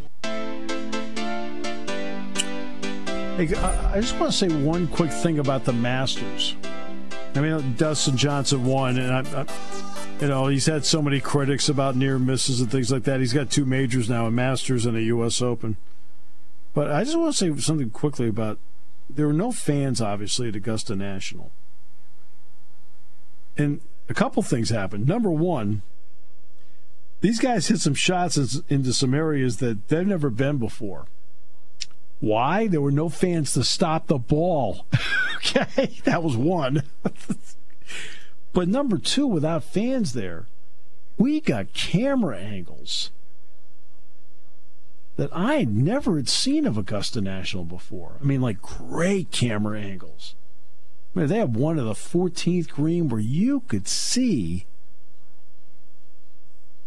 Hey, 3.37 3.55
I 3.55 4.01
just 4.01 4.19
want 4.19 4.33
to 4.33 4.39
say 4.39 4.49
one 4.49 4.89
quick 4.89 5.11
thing 5.11 5.39
about 5.39 5.67
the 5.67 5.75
Masters. 5.75 6.57
I 7.35 7.43
mean, 7.43 7.75
Dustin 7.77 8.17
Johnson 8.17 8.65
won, 8.65 8.97
and 8.97 9.13
I, 9.13 9.43
I, 9.43 9.47
you 10.19 10.29
know 10.29 10.47
he's 10.47 10.65
had 10.65 10.87
so 10.87 11.03
many 11.03 11.21
critics 11.21 11.69
about 11.69 11.95
near 11.95 12.19
misses 12.19 12.59
and 12.63 12.71
things 12.71 12.91
like 12.91 13.03
that. 13.03 13.21
He's 13.21 13.35
got 13.35 13.51
two 13.51 13.67
majors 13.67 14.09
now, 14.09 14.25
a 14.25 14.31
Masters 14.31 14.87
and 14.87 14.97
a 14.97 15.03
U.S. 15.03 15.43
Open. 15.43 15.77
But 16.73 16.91
I 16.91 17.05
just 17.05 17.19
want 17.19 17.37
to 17.37 17.39
say 17.39 17.61
something 17.61 17.91
quickly 17.91 18.29
about 18.29 18.59
there 19.11 19.27
were 19.27 19.35
no 19.35 19.53
fans, 19.53 20.01
obviously, 20.01 20.49
at 20.49 20.57
Augusta 20.57 20.97
National, 20.97 21.53
and 23.59 23.83
a 24.09 24.15
couple 24.15 24.43
things 24.43 24.71
happened. 24.71 25.07
Number 25.07 25.31
one, 25.31 25.83
these 27.25 27.41
guys 27.41 27.69
hit 27.69 27.81
some 27.81 27.95
shots 27.95 28.37
into 28.69 28.93
some 28.93 29.15
areas 29.15 29.57
that 29.57 29.89
they've 29.89 30.07
never 30.07 30.29
been 30.29 30.59
before. 30.59 31.07
Why? 32.21 32.67
There 32.67 32.83
were 32.83 32.91
no 32.93 33.09
fans 33.09 33.55
to 33.55 33.65
stop 33.65 34.09
the 34.09 34.19
ball. 34.19 34.85
okay, 35.37 36.01
that 36.05 36.23
was 36.23 36.37
one. 36.37 36.83
but 38.53 38.69
number 38.69 38.99
two, 38.99 39.27
without 39.27 39.65
fans 39.65 40.13
there, 40.13 40.49
we 41.17 41.41
got 41.41 41.73
camera 41.73 42.37
angles 42.39 43.11
that 45.17 45.31
I 45.33 45.65
never 45.65 46.17
had 46.17 46.29
seen 46.29 46.67
of 46.67 46.77
Augusta 46.77 47.23
National 47.23 47.65
before. 47.65 48.19
I 48.21 48.25
mean, 48.25 48.43
like 48.43 48.61
great 48.61 49.31
camera 49.31 49.81
angles. 49.81 50.35
I 51.17 51.21
mean, 51.21 51.29
they 51.29 51.39
have 51.39 51.57
one 51.57 51.79
of 51.79 51.87
the 51.87 51.95
14th 51.95 52.69
green 52.69 53.09
where 53.09 53.19
you 53.19 53.61
could 53.61 53.89
see 53.89 54.67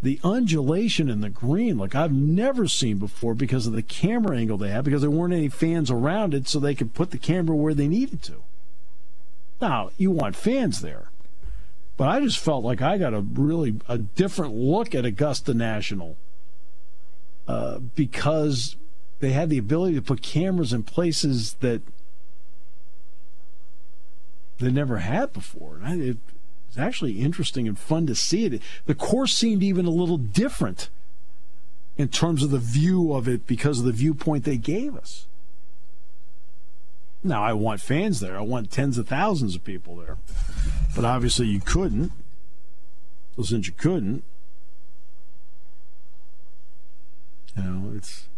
the 0.02 0.20
undulation 0.22 1.08
in 1.08 1.20
the 1.20 1.28
green 1.28 1.76
like 1.76 1.94
I've 1.94 2.12
never 2.12 2.68
seen 2.68 2.98
before 2.98 3.34
because 3.34 3.66
of 3.66 3.72
the 3.72 3.82
camera 3.82 4.36
angle 4.36 4.56
they 4.56 4.70
had 4.70 4.84
because 4.84 5.00
there 5.00 5.10
weren't 5.10 5.34
any 5.34 5.48
fans 5.48 5.90
around 5.90 6.34
it 6.34 6.46
so 6.46 6.60
they 6.60 6.74
could 6.74 6.94
put 6.94 7.10
the 7.10 7.18
camera 7.18 7.56
where 7.56 7.74
they 7.74 7.88
needed 7.88 8.22
to. 8.24 8.42
Now, 9.60 9.90
you 9.96 10.10
want 10.12 10.36
fans 10.36 10.80
there. 10.80 11.10
But 11.96 12.08
I 12.08 12.20
just 12.20 12.38
felt 12.38 12.64
like 12.64 12.80
I 12.80 12.96
got 12.96 13.12
a 13.12 13.20
really 13.20 13.80
a 13.88 13.98
different 13.98 14.54
look 14.54 14.94
at 14.94 15.04
Augusta 15.04 15.52
National 15.52 16.16
uh, 17.48 17.80
because 17.80 18.76
they 19.18 19.30
had 19.30 19.50
the 19.50 19.58
ability 19.58 19.96
to 19.96 20.02
put 20.02 20.22
cameras 20.22 20.72
in 20.72 20.84
places 20.84 21.54
that 21.54 21.82
they 24.58 24.70
never 24.70 24.98
had 24.98 25.32
before. 25.32 25.80
And 25.82 26.00
it 26.00 26.18
was 26.68 26.78
actually 26.78 27.20
interesting 27.20 27.66
and 27.66 27.78
fun 27.78 28.06
to 28.06 28.14
see 28.14 28.44
it. 28.44 28.62
The 28.86 28.94
course 28.94 29.34
seemed 29.34 29.62
even 29.62 29.86
a 29.86 29.90
little 29.90 30.18
different 30.18 30.88
in 31.96 32.08
terms 32.08 32.42
of 32.42 32.50
the 32.50 32.58
view 32.58 33.12
of 33.12 33.26
it 33.26 33.46
because 33.46 33.80
of 33.80 33.84
the 33.84 33.92
viewpoint 33.92 34.44
they 34.44 34.56
gave 34.56 34.96
us. 34.96 35.26
Now, 37.24 37.42
I 37.42 37.52
want 37.52 37.80
fans 37.80 38.20
there. 38.20 38.38
I 38.38 38.42
want 38.42 38.70
tens 38.70 38.96
of 38.96 39.08
thousands 39.08 39.56
of 39.56 39.64
people 39.64 39.96
there. 39.96 40.18
But 40.94 41.04
obviously, 41.04 41.46
you 41.46 41.60
couldn't. 41.60 42.12
So, 43.36 43.42
since 43.42 43.66
you 43.66 43.72
couldn't, 43.72 44.22
you 47.56 47.62
know, 47.62 47.92
it's. 47.96 48.28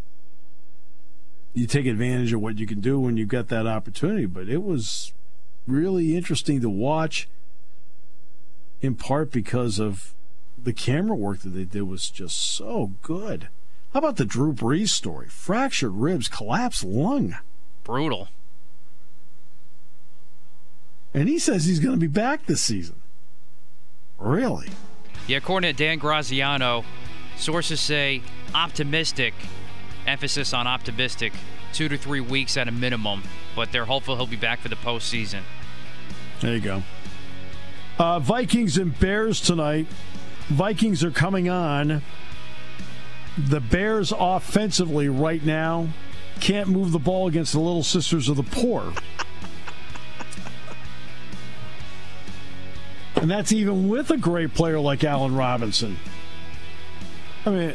You 1.53 1.67
take 1.67 1.87
advantage 1.87 2.33
of 2.33 2.41
what 2.41 2.59
you 2.59 2.67
can 2.67 2.81
do 2.81 2.99
when 3.01 3.17
you 3.17 3.27
get 3.27 3.49
that 3.49 3.67
opportunity. 3.67 4.25
But 4.25 4.49
it 4.49 4.63
was 4.63 5.13
really 5.67 6.17
interesting 6.17 6.61
to 6.61 6.71
watch, 6.71 7.29
in 8.81 8.95
part 8.95 9.31
because 9.31 9.79
of 9.79 10.15
the 10.63 10.73
camera 10.73 11.17
work 11.17 11.41
that 11.41 11.51
they 11.51 11.65
did 11.65 11.83
was 11.83 12.11
just 12.11 12.39
so 12.39 12.93
good. 13.03 13.49
How 13.93 13.99
about 13.99 14.17
the 14.17 14.25
Drew 14.25 14.53
Brees 14.53 14.91
story? 14.91 15.29
Fractured 15.29 15.93
ribs, 15.93 16.29
collapsed 16.29 16.85
lung. 16.85 17.37
Brutal. 17.83 18.29
And 21.13 21.29
he 21.29 21.39
says 21.39 21.65
he's 21.65 21.81
going 21.81 21.97
to 21.97 22.01
be 22.01 22.07
back 22.07 22.47
this 22.47 22.61
season. 22.61 23.03
Really? 24.19 24.69
Yeah, 25.27 25.39
according 25.39 25.75
to 25.75 25.77
Dan 25.77 25.99
Graziano, 25.99 26.85
sources 27.37 27.81
say 27.81 28.23
optimistic, 28.55 29.35
emphasis 30.07 30.53
on 30.53 30.67
optimistic, 30.67 31.33
two 31.73 31.89
to 31.89 31.97
three 31.97 32.21
weeks 32.21 32.57
at 32.57 32.69
a 32.69 32.73
minimum, 32.73 33.23
but 33.57 33.73
they're 33.73 33.85
hopeful 33.85 34.15
he'll 34.17 34.27
be 34.27 34.37
back 34.37 34.61
for 34.61 34.69
the 34.69 34.77
postseason. 34.77 35.41
There 36.41 36.55
you 36.55 36.61
go. 36.61 36.83
Uh, 38.01 38.19
Vikings 38.19 38.79
and 38.79 38.99
Bears 38.99 39.43
tonight. 39.43 39.87
Vikings 40.49 41.05
are 41.05 41.11
coming 41.11 41.51
on. 41.51 42.01
The 43.37 43.61
Bears 43.61 44.11
offensively 44.19 45.11
right 45.11 45.45
now 45.45 45.89
can't 46.41 46.71
move 46.71 46.93
the 46.93 46.99
ball 46.99 47.29
against 47.29 47.53
the 47.53 47.61
Little 47.61 47.83
Sisters 47.83 48.31
of 48.31 48.37
the 48.37 48.43
Poor. 48.43 48.95
And 53.17 53.31
that's 53.31 53.53
even 53.53 53.91
with 53.91 54.11
a 54.11 54.17
great 54.17 54.55
player 54.55 54.81
like 54.81 55.05
Allen 55.05 55.37
Robinson. 55.37 55.99
I 57.45 57.51
mean, 57.51 57.75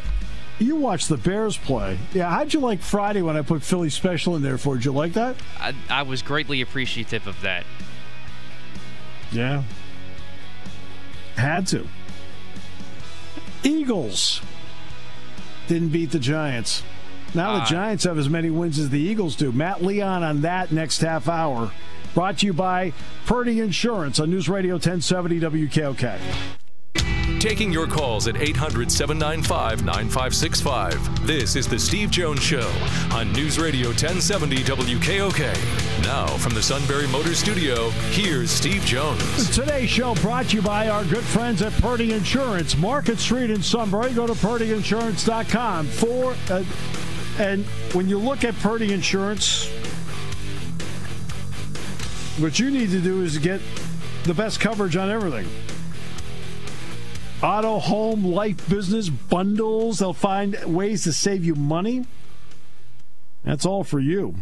you 0.57 0.75
watch 0.75 1.05
the 1.05 1.17
Bears 1.17 1.55
play. 1.55 1.99
Yeah, 2.15 2.31
how'd 2.31 2.51
you 2.51 2.61
like 2.61 2.81
Friday 2.81 3.21
when 3.21 3.38
I 3.38 3.43
put 3.43 3.61
Philly 3.61 3.91
Special 3.91 4.35
in 4.35 4.41
there 4.41 4.57
for? 4.57 4.73
Did 4.73 4.85
you 4.85 4.91
like 4.91 5.13
that? 5.13 5.35
I, 5.59 5.75
I 5.88 6.01
was 6.01 6.23
greatly 6.23 6.61
appreciative 6.61 7.27
of 7.27 7.39
that. 7.41 7.63
Yeah. 9.31 9.61
Had 11.36 11.67
to. 11.67 11.88
Eagles 13.63 14.41
didn't 15.67 15.89
beat 15.89 16.12
the 16.12 16.19
Giants. 16.19 16.84
Now 17.34 17.56
the 17.58 17.63
Uh, 17.63 17.65
Giants 17.65 18.04
have 18.06 18.17
as 18.17 18.30
many 18.30 18.50
wins 18.50 18.80
as 18.80 18.89
the 18.89 19.00
Eagles 19.00 19.36
do. 19.36 19.52
Matt 19.52 19.84
Leon 19.84 20.24
on 20.24 20.41
that 20.41 20.71
next 20.71 21.02
half 21.02 21.28
hour. 21.28 21.71
Brought 22.13 22.38
to 22.39 22.45
you 22.45 22.54
by 22.54 22.93
Purdy 23.26 23.60
Insurance 23.60 24.19
on 24.19 24.30
News 24.30 24.48
Radio 24.48 24.76
1070 24.76 25.39
WKOK. 25.41 26.17
Taking 27.39 27.74
your 27.74 27.88
calls 27.88 28.28
at 28.28 28.38
800 28.38 28.89
795 28.91 29.84
9565. 29.84 31.28
This 31.28 31.56
is 31.56 31.67
The 31.67 31.78
Steve 31.78 32.10
Jones 32.10 32.41
Show 32.41 32.71
on 33.12 33.32
News 33.34 33.60
Radio 33.60 33.89
1070 33.89 34.58
WKOK. 34.63 35.85
Now, 36.05 36.27
from 36.37 36.53
the 36.53 36.61
Sunbury 36.61 37.07
Motor 37.07 37.33
Studio, 37.33 37.89
here's 38.11 38.51
Steve 38.51 38.85
Jones. 38.85 39.49
Today's 39.49 39.89
show 39.89 40.13
brought 40.13 40.45
to 40.49 40.57
you 40.57 40.61
by 40.61 40.87
our 40.87 41.03
good 41.03 41.23
friends 41.23 41.63
at 41.63 41.73
Purdy 41.81 42.13
Insurance, 42.13 42.77
Market 42.77 43.17
Street 43.17 43.49
in 43.49 43.63
Sunbury. 43.63 44.13
Go 44.13 44.27
to 44.27 44.33
purdyinsurance.com 44.33 45.87
for 45.87 46.35
uh, 46.51 46.63
and 47.39 47.65
when 47.93 48.07
you 48.07 48.19
look 48.19 48.43
at 48.43 48.53
Purdy 48.59 48.93
Insurance, 48.93 49.67
what 52.37 52.59
you 52.59 52.69
need 52.69 52.91
to 52.91 52.99
do 52.99 53.23
is 53.23 53.39
get 53.39 53.59
the 54.25 54.33
best 54.35 54.59
coverage 54.59 54.95
on 54.95 55.09
everything. 55.09 55.47
Auto, 57.41 57.79
home, 57.79 58.23
life, 58.23 58.69
business, 58.69 59.09
bundles. 59.09 59.97
They'll 59.97 60.13
find 60.13 60.55
ways 60.65 61.03
to 61.05 61.11
save 61.11 61.43
you 61.43 61.55
money. 61.55 62.05
That's 63.43 63.65
all 63.65 63.83
for 63.83 63.99
you. 63.99 64.35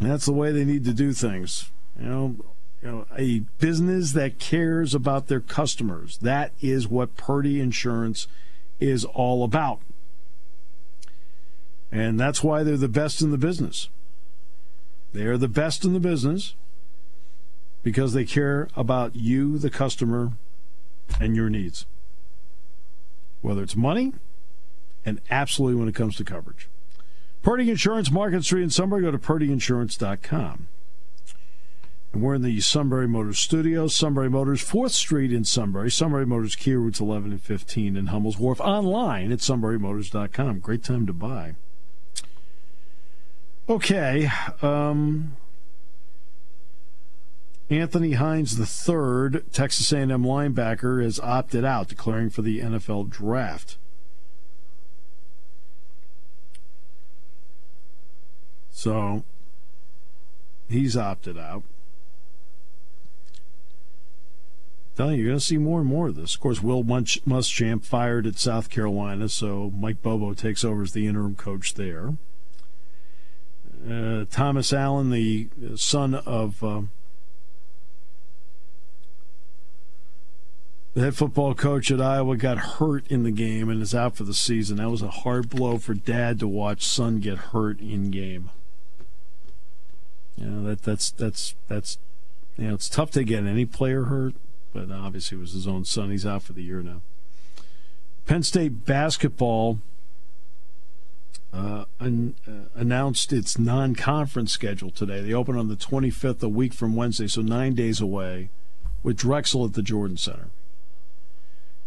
That's 0.00 0.26
the 0.26 0.32
way 0.32 0.50
they 0.50 0.64
need 0.64 0.84
to 0.86 0.92
do 0.92 1.12
things. 1.12 1.70
You 1.98 2.06
know, 2.06 2.36
you 2.82 2.90
know, 2.90 3.06
a 3.16 3.40
business 3.58 4.12
that 4.12 4.38
cares 4.38 4.94
about 4.94 5.28
their 5.28 5.40
customers. 5.40 6.16
That 6.18 6.52
is 6.60 6.88
what 6.88 7.16
Purdy 7.16 7.60
Insurance 7.60 8.26
is 8.80 9.04
all 9.04 9.44
about. 9.44 9.80
And 11.92 12.18
that's 12.18 12.42
why 12.42 12.62
they're 12.62 12.78
the 12.78 12.88
best 12.88 13.20
in 13.20 13.30
the 13.30 13.38
business. 13.38 13.90
They 15.12 15.24
are 15.24 15.36
the 15.36 15.48
best 15.48 15.84
in 15.84 15.92
the 15.92 16.00
business 16.00 16.54
because 17.82 18.12
they 18.12 18.24
care 18.24 18.68
about 18.76 19.16
you, 19.16 19.58
the 19.58 19.70
customer, 19.70 20.32
and 21.20 21.36
your 21.36 21.50
needs. 21.50 21.84
Whether 23.42 23.62
it's 23.62 23.76
money 23.76 24.14
and 25.04 25.20
absolutely 25.30 25.78
when 25.78 25.88
it 25.88 25.94
comes 25.94 26.16
to 26.16 26.24
coverage. 26.24 26.68
Purdy 27.42 27.70
Insurance, 27.70 28.10
Market 28.10 28.44
Street 28.44 28.62
in 28.62 28.70
Sunbury. 28.70 29.02
Go 29.02 29.10
to 29.10 29.18
purdyinsurance.com. 29.18 30.68
And 32.12 32.22
we're 32.22 32.34
in 32.34 32.42
the 32.42 32.60
Sunbury 32.60 33.06
Motors 33.06 33.38
Studios. 33.38 33.94
Sunbury 33.94 34.28
Motors, 34.28 34.62
4th 34.62 34.90
Street 34.90 35.32
in 35.32 35.44
Sunbury. 35.44 35.90
Sunbury 35.90 36.26
Motors, 36.26 36.56
Kia 36.56 36.78
routes 36.78 37.00
11 37.00 37.30
and 37.30 37.42
15 37.42 37.96
in 37.96 38.08
Hummel's 38.08 38.38
Wharf. 38.38 38.60
Online 38.60 39.30
at 39.32 39.38
sunburymotors.com. 39.38 40.58
Great 40.58 40.82
time 40.82 41.06
to 41.06 41.12
buy. 41.12 41.54
Okay. 43.68 44.28
Um, 44.60 45.36
Anthony 47.70 48.12
Hines 48.14 48.58
III, 48.58 49.42
Texas 49.52 49.92
A&M 49.92 50.24
linebacker, 50.24 51.04
has 51.04 51.20
opted 51.20 51.64
out, 51.64 51.88
declaring 51.88 52.28
for 52.28 52.42
the 52.42 52.58
NFL 52.58 53.08
draft. 53.08 53.78
So 58.80 59.24
he's 60.70 60.96
opted 60.96 61.36
out. 61.36 61.64
telling 64.96 65.16
you, 65.16 65.24
you're 65.24 65.32
going 65.32 65.38
to 65.38 65.44
see 65.44 65.58
more 65.58 65.80
and 65.80 65.88
more 65.88 66.08
of 66.08 66.16
this. 66.16 66.34
Of 66.34 66.40
course, 66.40 66.62
Will 66.62 66.82
Munch- 66.82 67.22
Muschamp 67.26 67.84
fired 67.84 68.26
at 68.26 68.38
South 68.38 68.70
Carolina, 68.70 69.28
so 69.28 69.70
Mike 69.76 70.00
Bobo 70.00 70.32
takes 70.32 70.64
over 70.64 70.80
as 70.80 70.92
the 70.92 71.06
interim 71.06 71.34
coach 71.34 71.74
there. 71.74 72.14
Uh, 73.86 74.24
Thomas 74.30 74.72
Allen, 74.72 75.10
the 75.10 75.50
son 75.76 76.14
of 76.14 76.64
uh, 76.64 76.82
the 80.94 81.02
head 81.02 81.14
football 81.14 81.54
coach 81.54 81.90
at 81.90 82.00
Iowa, 82.00 82.34
got 82.38 82.56
hurt 82.56 83.06
in 83.08 83.24
the 83.24 83.30
game 83.30 83.68
and 83.68 83.82
is 83.82 83.94
out 83.94 84.16
for 84.16 84.24
the 84.24 84.32
season. 84.32 84.78
That 84.78 84.88
was 84.88 85.02
a 85.02 85.10
hard 85.10 85.50
blow 85.50 85.76
for 85.76 85.92
dad 85.92 86.38
to 86.40 86.48
watch 86.48 86.86
son 86.86 87.20
get 87.20 87.36
hurt 87.38 87.78
in 87.80 88.10
game. 88.10 88.48
You 90.36 90.46
know 90.46 90.68
that 90.68 90.82
that's 90.82 91.10
that's 91.10 91.54
that's 91.68 91.98
you 92.56 92.68
know 92.68 92.74
it's 92.74 92.88
tough 92.88 93.10
to 93.12 93.24
get 93.24 93.44
any 93.44 93.66
player 93.66 94.04
hurt, 94.04 94.34
but 94.72 94.90
obviously 94.90 95.38
it 95.38 95.40
was 95.40 95.52
his 95.52 95.66
own 95.66 95.84
son. 95.84 96.10
He's 96.10 96.26
out 96.26 96.42
for 96.42 96.52
the 96.52 96.62
year 96.62 96.82
now. 96.82 97.02
Penn 98.26 98.42
State 98.42 98.84
basketball 98.84 99.80
uh, 101.52 101.84
un, 101.98 102.34
uh, 102.46 102.68
announced 102.74 103.32
its 103.32 103.58
non-conference 103.58 104.52
schedule 104.52 104.90
today. 104.90 105.20
They 105.20 105.32
open 105.32 105.56
on 105.56 105.68
the 105.68 105.76
25th, 105.76 106.42
a 106.42 106.48
week 106.48 106.72
from 106.72 106.94
Wednesday, 106.94 107.26
so 107.26 107.42
nine 107.42 107.74
days 107.74 108.00
away, 108.00 108.50
with 109.02 109.16
Drexel 109.16 109.64
at 109.64 109.72
the 109.72 109.82
Jordan 109.82 110.16
Center. 110.16 110.48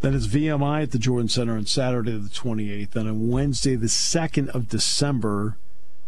Then 0.01 0.13
it's 0.13 0.27
VMI 0.27 0.84
at 0.84 0.91
the 0.91 0.99
Jordan 0.99 1.29
Center 1.29 1.56
on 1.56 1.65
Saturday 1.65 2.17
the 2.17 2.29
28th, 2.29 2.95
and 2.95 3.08
on 3.08 3.29
Wednesday 3.29 3.75
the 3.75 3.88
2nd 3.88 4.49
of 4.49 4.67
December, 4.67 5.58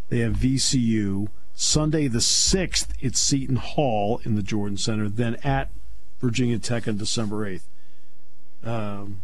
they 0.10 0.20
have 0.20 0.34
VCU. 0.34 1.30
Sunday 1.56 2.08
the 2.08 2.20
6th, 2.20 2.90
it's 3.00 3.18
Seton 3.18 3.56
Hall 3.56 4.20
in 4.26 4.36
the 4.36 4.44
Jordan 4.44 4.78
Center. 4.78 5.08
Then 5.08 5.36
at 5.36 5.72
Virginia 6.20 6.60
Tech 6.60 6.86
on 6.88 6.98
December 6.98 7.50
8th. 7.50 7.62
Um, 8.70 9.22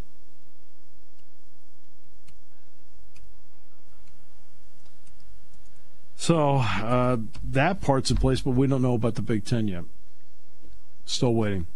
so 6.16 6.58
uh, 6.58 7.18
that 7.44 7.82
part's 7.82 8.12
in 8.12 8.18
place, 8.18 8.40
but 8.40 8.52
we 8.52 8.68
don't 8.68 8.82
know 8.82 8.94
about 8.94 9.16
the 9.16 9.22
Big 9.22 9.44
Ten 9.44 9.68
yet. 9.68 9.84
Still 11.06 11.34
waiting. 11.34 11.68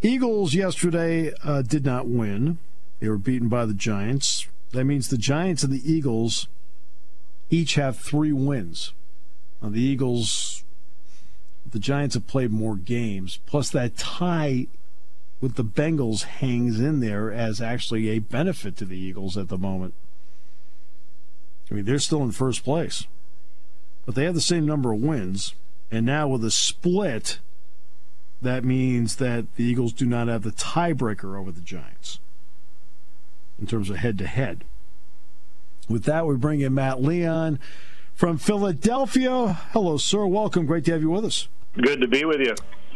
Eagles 0.00 0.54
yesterday 0.54 1.32
uh, 1.44 1.62
did 1.62 1.84
not 1.84 2.08
win. 2.08 2.58
They 3.00 3.08
were 3.08 3.18
beaten 3.18 3.48
by 3.48 3.66
the 3.66 3.74
Giants. 3.74 4.46
That 4.70 4.84
means 4.84 5.08
the 5.08 5.18
Giants 5.18 5.62
and 5.62 5.72
the 5.72 5.92
Eagles 5.92 6.48
each 7.52 7.74
have 7.74 7.98
three 7.98 8.32
wins. 8.32 8.94
Now, 9.60 9.68
the 9.68 9.82
Eagles, 9.82 10.64
the 11.70 11.78
Giants 11.78 12.14
have 12.14 12.26
played 12.26 12.50
more 12.50 12.76
games. 12.76 13.38
Plus, 13.44 13.68
that 13.70 13.96
tie 13.96 14.66
with 15.40 15.56
the 15.56 15.64
Bengals 15.64 16.22
hangs 16.22 16.80
in 16.80 17.00
there 17.00 17.30
as 17.30 17.60
actually 17.60 18.08
a 18.08 18.20
benefit 18.20 18.74
to 18.78 18.86
the 18.86 18.98
Eagles 18.98 19.36
at 19.36 19.48
the 19.48 19.58
moment. 19.58 19.92
I 21.70 21.74
mean, 21.74 21.84
they're 21.84 21.98
still 21.98 22.22
in 22.22 22.32
first 22.32 22.64
place, 22.64 23.06
but 24.06 24.14
they 24.14 24.24
have 24.24 24.34
the 24.34 24.40
same 24.40 24.64
number 24.64 24.92
of 24.92 25.00
wins. 25.00 25.54
And 25.90 26.06
now 26.06 26.28
with 26.28 26.44
a 26.44 26.50
split, 26.50 27.38
that 28.40 28.64
means 28.64 29.16
that 29.16 29.56
the 29.56 29.64
Eagles 29.64 29.92
do 29.92 30.06
not 30.06 30.28
have 30.28 30.42
the 30.42 30.52
tiebreaker 30.52 31.38
over 31.38 31.52
the 31.52 31.60
Giants 31.60 32.18
in 33.60 33.66
terms 33.66 33.90
of 33.90 33.96
head 33.96 34.16
to 34.18 34.26
head. 34.26 34.64
With 35.92 36.04
that, 36.04 36.26
we 36.26 36.36
bring 36.36 36.62
in 36.62 36.72
Matt 36.72 37.02
Leon 37.02 37.58
from 38.14 38.38
Philadelphia. 38.38 39.60
Hello, 39.72 39.98
sir. 39.98 40.26
Welcome. 40.26 40.64
Great 40.64 40.86
to 40.86 40.92
have 40.92 41.02
you 41.02 41.10
with 41.10 41.26
us. 41.26 41.48
Good 41.78 42.00
to 42.00 42.08
be 42.08 42.24
with 42.24 42.40
you. 42.40 42.54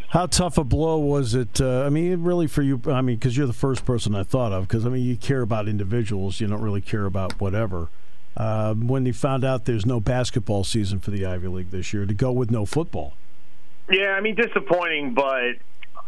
How 0.09 0.25
tough 0.25 0.57
a 0.57 0.65
blow 0.65 0.99
was 0.99 1.35
it? 1.35 1.61
Uh, 1.61 1.83
I 1.83 1.91
mean, 1.91 2.23
really 2.23 2.47
for 2.47 2.63
you. 2.63 2.81
I 2.87 3.03
mean, 3.03 3.17
because 3.17 3.37
you're 3.37 3.47
the 3.47 3.53
first 3.53 3.85
person 3.85 4.15
I 4.15 4.23
thought 4.23 4.51
of. 4.53 4.67
Because 4.67 4.87
I 4.87 4.89
mean, 4.89 5.05
you 5.05 5.15
care 5.15 5.43
about 5.43 5.69
individuals. 5.69 6.41
You 6.41 6.47
don't 6.47 6.63
really 6.63 6.81
care 6.81 7.05
about 7.05 7.39
whatever. 7.39 7.89
Uh, 8.35 8.73
when 8.73 9.05
you 9.05 9.13
found 9.13 9.45
out 9.45 9.67
there's 9.67 9.85
no 9.85 10.01
basketball 10.01 10.65
season 10.65 10.99
for 10.99 11.11
the 11.11 11.27
Ivy 11.27 11.49
League 11.49 11.71
this 11.71 11.93
year, 11.93 12.07
to 12.07 12.15
go 12.15 12.33
with 12.33 12.51
no 12.51 12.65
football. 12.65 13.13
Yeah, 13.91 14.13
I 14.17 14.23
mean, 14.23 14.37
disappointing, 14.37 15.13
but 15.13 15.57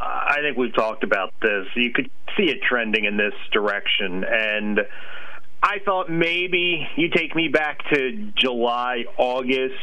I 0.00 0.36
think 0.40 0.56
we've 0.56 0.74
talked 0.74 1.04
about 1.04 1.34
this. 1.42 1.66
You 1.74 1.92
could 1.92 2.10
see 2.34 2.44
it 2.44 2.62
trending 2.62 3.04
in 3.04 3.18
this 3.18 3.34
direction, 3.52 4.24
and 4.24 4.80
I 5.62 5.78
thought 5.84 6.08
maybe 6.10 6.86
you 6.96 7.08
take 7.10 7.34
me 7.34 7.48
back 7.48 7.78
to 7.92 8.32
July, 8.36 9.04
August, 9.16 9.74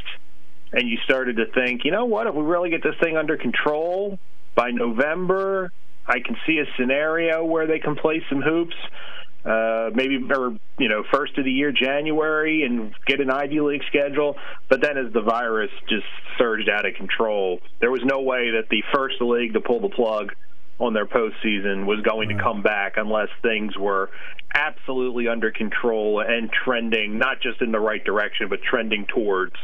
and 0.71 0.87
you 0.87 0.97
started 1.03 1.37
to 1.37 1.45
think, 1.53 1.81
you 1.83 1.91
know 1.91 2.05
what, 2.05 2.27
if 2.27 2.35
we 2.35 2.43
really 2.43 2.69
get 2.69 2.83
this 2.83 2.95
thing 3.01 3.17
under 3.17 3.37
control 3.37 4.19
by 4.55 4.71
November, 4.71 5.71
I 6.07 6.19
can 6.19 6.37
see 6.47 6.59
a 6.59 6.65
scenario 6.77 7.43
where 7.43 7.67
they 7.67 7.79
can 7.79 7.95
play 7.95 8.23
some 8.29 8.41
hoops. 8.41 8.75
Uh, 9.43 9.91
maybe 9.93 10.17
or 10.31 10.57
you 10.79 10.89
know 10.89 11.03
first 11.13 11.37
of 11.37 11.45
the 11.45 11.51
year 11.51 11.71
January 11.71 12.63
and 12.63 12.91
get 13.05 13.19
an 13.19 13.29
Ivy 13.29 13.59
League 13.59 13.83
schedule. 13.87 14.37
But 14.69 14.81
then 14.81 14.97
as 14.97 15.13
the 15.13 15.21
virus 15.21 15.69
just 15.87 16.05
surged 16.39 16.67
out 16.67 16.87
of 16.87 16.95
control, 16.95 17.59
there 17.79 17.91
was 17.91 18.01
no 18.03 18.21
way 18.21 18.51
that 18.51 18.69
the 18.71 18.81
first 18.91 19.21
league 19.21 19.53
to 19.53 19.61
pull 19.61 19.81
the 19.81 19.89
plug 19.89 20.31
on 20.79 20.93
their 20.93 21.05
postseason 21.05 21.85
was 21.85 22.01
going 22.01 22.29
to 22.29 22.35
come 22.35 22.61
back 22.61 22.93
unless 22.97 23.29
things 23.41 23.77
were 23.77 24.09
absolutely 24.53 25.27
under 25.27 25.51
control 25.51 26.21
and 26.21 26.49
trending 26.51 27.17
not 27.17 27.41
just 27.41 27.61
in 27.61 27.71
the 27.71 27.79
right 27.79 28.03
direction 28.03 28.49
but 28.49 28.61
trending 28.61 29.05
towards 29.05 29.55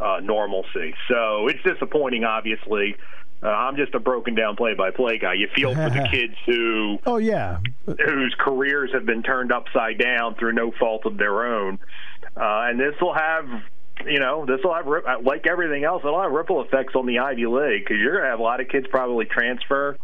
uh, 0.00 0.20
normalcy. 0.22 0.94
So 1.08 1.48
it's 1.48 1.62
disappointing, 1.64 2.24
obviously. 2.24 2.96
Uh, 3.42 3.48
I'm 3.48 3.76
just 3.76 3.94
a 3.94 4.00
broken 4.00 4.34
down 4.34 4.56
play 4.56 4.74
by 4.74 4.90
play 4.90 5.18
guy. 5.18 5.34
You 5.34 5.48
feel 5.54 5.74
for 5.74 5.90
the 5.90 6.08
kids 6.10 6.34
who 6.44 6.98
oh 7.06 7.18
yeah 7.18 7.58
whose 7.86 8.34
careers 8.38 8.90
have 8.92 9.06
been 9.06 9.22
turned 9.22 9.52
upside 9.52 9.98
down 9.98 10.34
through 10.34 10.52
no 10.52 10.72
fault 10.72 11.06
of 11.06 11.18
their 11.18 11.46
own, 11.46 11.78
uh, 12.36 12.66
and 12.66 12.80
this 12.80 12.94
will 13.00 13.14
have 13.14 13.44
you 14.06 14.20
know 14.20 14.46
this 14.46 14.60
will 14.62 14.74
have 14.74 14.86
like 15.24 15.46
everything 15.46 15.84
else 15.84 16.02
it'll 16.04 16.20
have 16.20 16.30
ripple 16.30 16.62
effects 16.62 16.94
on 16.94 17.06
the 17.06 17.18
Ivy 17.18 17.46
League 17.46 17.84
because 17.84 17.98
you're 17.98 18.16
gonna 18.16 18.30
have 18.30 18.40
a 18.40 18.42
lot 18.42 18.60
of 18.60 18.68
kids 18.68 18.86
probably 18.90 19.24
transfer. 19.24 19.96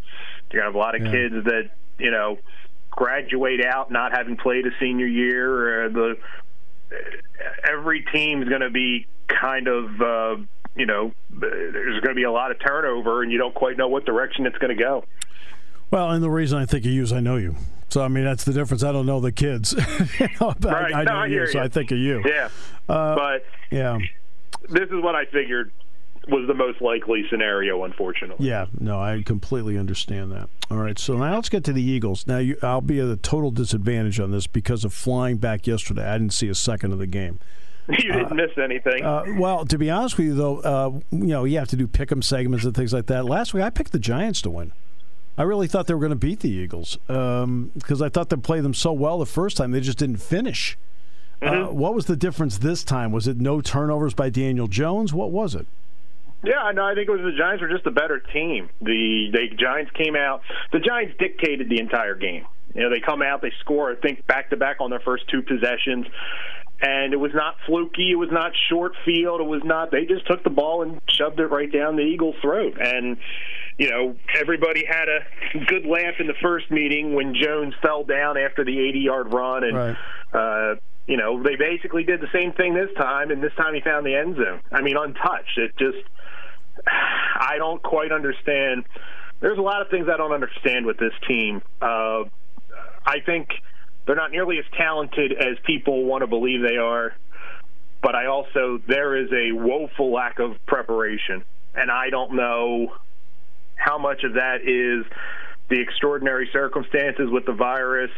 You're 0.51 0.63
gonna 0.63 0.73
have 0.73 0.75
a 0.75 0.79
lot 0.79 0.95
of 0.95 1.03
yeah. 1.07 1.11
kids 1.11 1.35
that 1.45 1.71
you 1.99 2.11
know 2.11 2.39
graduate 2.91 3.65
out 3.65 3.91
not 3.91 4.13
having 4.17 4.37
played 4.37 4.67
a 4.67 4.71
senior 4.81 5.07
year. 5.07 5.85
Or 5.85 5.89
the 5.89 6.19
every 7.69 8.05
team's 8.13 8.49
going 8.49 8.61
to 8.61 8.71
be 8.71 9.07
kind 9.29 9.67
of 9.67 10.01
uh, 10.01 10.37
you 10.77 10.87
know, 10.87 11.13
there's 11.31 12.01
going 12.01 12.15
to 12.15 12.15
be 12.15 12.25
a 12.25 12.33
lot 12.33 12.51
of 12.51 12.59
turnover, 12.65 13.23
and 13.23 13.31
you 13.31 13.39
don't 13.39 13.55
quite 13.55 13.77
know 13.77 13.89
what 13.89 14.05
direction 14.05 14.47
it's 14.47 14.59
going 14.59 14.77
to 14.77 14.83
go. 14.83 15.05
Well, 15.91 16.11
and 16.11 16.23
the 16.23 16.31
reason 16.31 16.59
I 16.59 16.67
think 16.67 16.85
you 16.85 17.03
is 17.03 17.13
I 17.13 17.21
know 17.21 17.37
you. 17.37 17.55
So 17.95 18.03
I 18.03 18.09
mean 18.09 18.25
that's 18.25 18.43
the 18.43 18.53
difference. 18.53 18.83
I 18.83 18.91
don't 18.91 19.07
know 19.07 19.21
the 19.21 19.31
kids. 19.31 19.73
you 20.19 20.29
know, 20.41 20.53
right. 20.65 20.93
I, 20.93 21.03
I 21.03 21.05
no, 21.05 21.13
know 21.13 21.19
I 21.19 21.27
you, 21.27 21.41
you, 21.43 21.47
so 21.47 21.61
I 21.61 21.69
think 21.69 21.93
of 21.93 21.99
you. 21.99 22.25
Yeah. 22.27 22.49
Uh, 22.89 23.15
but 23.15 23.45
yeah, 23.71 24.01
this 24.69 24.91
is 24.91 25.01
what 25.01 25.15
I 25.15 25.27
figured 25.27 25.71
was 26.27 26.49
the 26.49 26.55
most 26.55 26.83
likely 26.83 27.25
scenario. 27.31 27.85
Unfortunately. 27.85 28.49
Yeah. 28.49 28.67
No, 28.81 29.01
I 29.01 29.23
completely 29.25 29.79
understand 29.79 30.33
that. 30.33 30.49
All 30.73 30.79
right. 30.79 30.99
So 30.99 31.17
now 31.17 31.37
let's 31.37 31.49
get 31.49 31.63
to 31.65 31.73
the 31.73 31.85
Eagles. 31.85 32.27
Now 32.27 32.39
you, 32.39 32.57
I'll 32.65 32.81
be 32.81 32.99
at 32.99 33.07
a 33.07 33.17
total 33.17 33.53
disadvantage 33.53 34.19
on 34.19 34.33
this 34.33 34.49
because 34.49 34.85
of 34.85 34.93
flying 34.93 35.37
back 35.37 35.65
yesterday. 35.69 36.05
I 36.05 36.19
didn't 36.19 36.33
see 36.33 36.49
a 36.49 36.55
second 36.57 36.91
of 36.91 36.99
the 36.99 37.07
game. 37.07 37.39
you 37.91 38.13
didn't 38.13 38.33
uh, 38.33 38.35
miss 38.35 38.51
anything. 38.61 39.05
Uh, 39.05 39.23
well, 39.39 39.65
to 39.67 39.79
be 39.79 39.89
honest 39.89 40.19
with 40.19 40.27
you, 40.27 40.35
though, 40.35 40.59
uh, 40.63 40.91
you 41.13 41.29
know, 41.29 41.45
you 41.45 41.61
have 41.61 41.69
to 41.69 41.77
do 41.77 41.87
pick 41.87 42.11
'em 42.11 42.23
segments 42.23 42.65
and 42.65 42.75
things 42.75 42.93
like 42.93 43.07
that. 43.07 43.25
Last 43.25 43.55
week, 43.55 43.63
I 43.63 43.71
picked 43.71 43.93
the 43.93 44.01
Giants 44.01 44.43
to 44.43 44.51
win. 44.51 44.73
I 45.37 45.43
really 45.43 45.67
thought 45.67 45.87
they 45.87 45.95
were 45.95 46.01
going 46.01 46.11
to 46.11 46.17
beat 46.17 46.41
the 46.41 46.51
Eagles 46.51 46.99
because 47.07 47.43
um, 47.43 48.03
I 48.03 48.09
thought 48.09 48.29
they 48.31 48.37
played 48.37 48.63
them 48.63 48.75
so 48.75 48.93
well 48.93 49.19
the 49.19 49.27
first 49.27 49.57
time. 49.57 49.73
They 49.73 49.81
just 49.81 49.99
didn't 49.99 50.19
finish. 50.19 50.79
Uh, 51.43 51.47
mm-hmm. 51.47 51.77
what 51.77 51.95
was 51.95 52.07
the 52.07 52.17
difference 52.17 52.59
this 52.59 52.85
time? 52.85 53.11
Was 53.13 53.27
it 53.27 53.39
no 53.39 53.61
turnovers 53.61 54.15
by 54.15 54.31
Daniel 54.31 54.69
Jones? 54.69 55.13
What 55.13 55.31
was 55.31 55.55
it? 55.55 55.67
Yeah, 56.45 56.71
no, 56.75 56.85
I 56.85 56.95
think 56.95 57.09
it 57.09 57.13
was 57.13 57.23
the 57.23 57.37
Giants 57.37 57.63
were 57.63 57.69
just 57.69 57.87
a 57.87 57.91
better 57.91 58.21
team. 58.21 58.69
The 58.81 59.31
the 59.33 59.57
Giants 59.57 59.91
came 59.93 60.15
out. 60.15 60.43
The 60.73 60.79
Giants 60.79 61.15
dictated 61.19 61.69
the 61.69 61.81
entire 61.81 62.15
game. 62.15 62.47
You 62.75 62.83
know, 62.83 62.91
they 62.91 63.01
come 63.01 63.23
out, 63.23 63.41
they 63.41 63.53
score, 63.61 63.91
I 63.91 63.97
think, 63.97 64.27
back 64.27 64.51
to 64.51 64.57
back 64.57 64.81
on 64.81 64.91
their 64.91 65.01
first 65.01 65.29
two 65.29 65.43
possessions 65.43 66.07
and 66.81 67.13
it 67.13 67.17
was 67.17 67.33
not 67.35 67.57
fluky. 67.67 68.11
It 68.11 68.17
was 68.17 68.31
not 68.31 68.53
short 68.69 68.93
field. 69.05 69.41
It 69.41 69.47
was 69.47 69.63
not. 69.65 69.91
They 69.91 70.05
just 70.05 70.27
took 70.27 70.43
the 70.43 70.51
ball 70.51 70.83
and 70.83 71.01
shoved 71.09 71.41
it 71.41 71.47
right 71.47 71.71
down 71.71 71.97
the 71.97 72.03
Eagles' 72.03 72.35
throat. 72.43 72.77
And 72.81 73.17
you 73.79 73.91
know, 73.91 74.17
everybody 74.39 74.85
had 74.87 75.09
a 75.09 75.65
good 75.67 75.85
laugh 75.85 76.15
in 76.21 76.27
the 76.27 76.35
first 76.41 76.71
meeting 76.71 77.15
when 77.15 77.35
Jones 77.35 77.75
fell 77.83 78.05
down 78.05 78.37
after 78.39 78.65
the 78.65 78.77
80-yard 78.77 79.33
run, 79.33 79.65
and 79.65 79.77
right. 79.77 79.97
uh, 80.33 80.75
you 81.07 81.17
know 81.17 81.43
they 81.43 81.57
basically 81.57 82.05
did 82.05 82.21
the 82.21 82.29
same 82.33 82.53
thing 82.53 82.75
this 82.75 82.91
time, 82.97 83.31
and 83.31 83.43
this 83.43 83.53
time 83.57 83.75
he 83.75 83.81
found 83.81 84.07
the 84.07 84.15
end 84.15 84.37
zone. 84.37 84.61
I 84.71 84.81
mean, 84.81 84.97
untouched. 84.97 85.59
It 85.59 85.73
just, 85.79 85.99
I 86.87 87.57
don't 87.59 87.83
quite 87.83 88.13
understand. 88.13 88.85
There's 89.41 89.59
a 89.59 89.63
lot 89.63 89.83
of 89.83 89.89
things 89.91 90.07
I 90.13 90.17
don't 90.17 90.33
understand 90.33 90.87
with 90.87 90.99
this 90.99 91.13
team. 91.27 91.61
Uh, 91.83 92.25
I 93.05 93.21
think 93.27 93.49
they're 94.07 94.15
not 94.15 94.31
nearly 94.31 94.59
as 94.59 94.65
talented 94.77 95.33
as 95.33 95.59
people 95.65 96.05
want 96.05 96.23
to 96.23 96.27
believe 96.27 96.63
they 96.63 96.77
are. 96.77 97.15
But 98.03 98.15
I 98.15 98.27
also, 98.27 98.81
there 98.87 99.17
is 99.17 99.31
a 99.33 99.53
woeful 99.53 100.13
lack 100.13 100.39
of 100.39 100.53
preparation. 100.67 101.43
And 101.75 101.91
I 101.91 102.11
don't 102.11 102.35
know 102.35 102.93
how 103.85 103.99
much 103.99 104.25
of 104.25 104.35
that 104.35 104.63
is 104.63 105.05
the 105.69 105.79
extraordinary 105.81 106.49
circumstances 106.53 107.29
with 107.31 107.45
the 107.45 107.53
virus, 107.53 108.11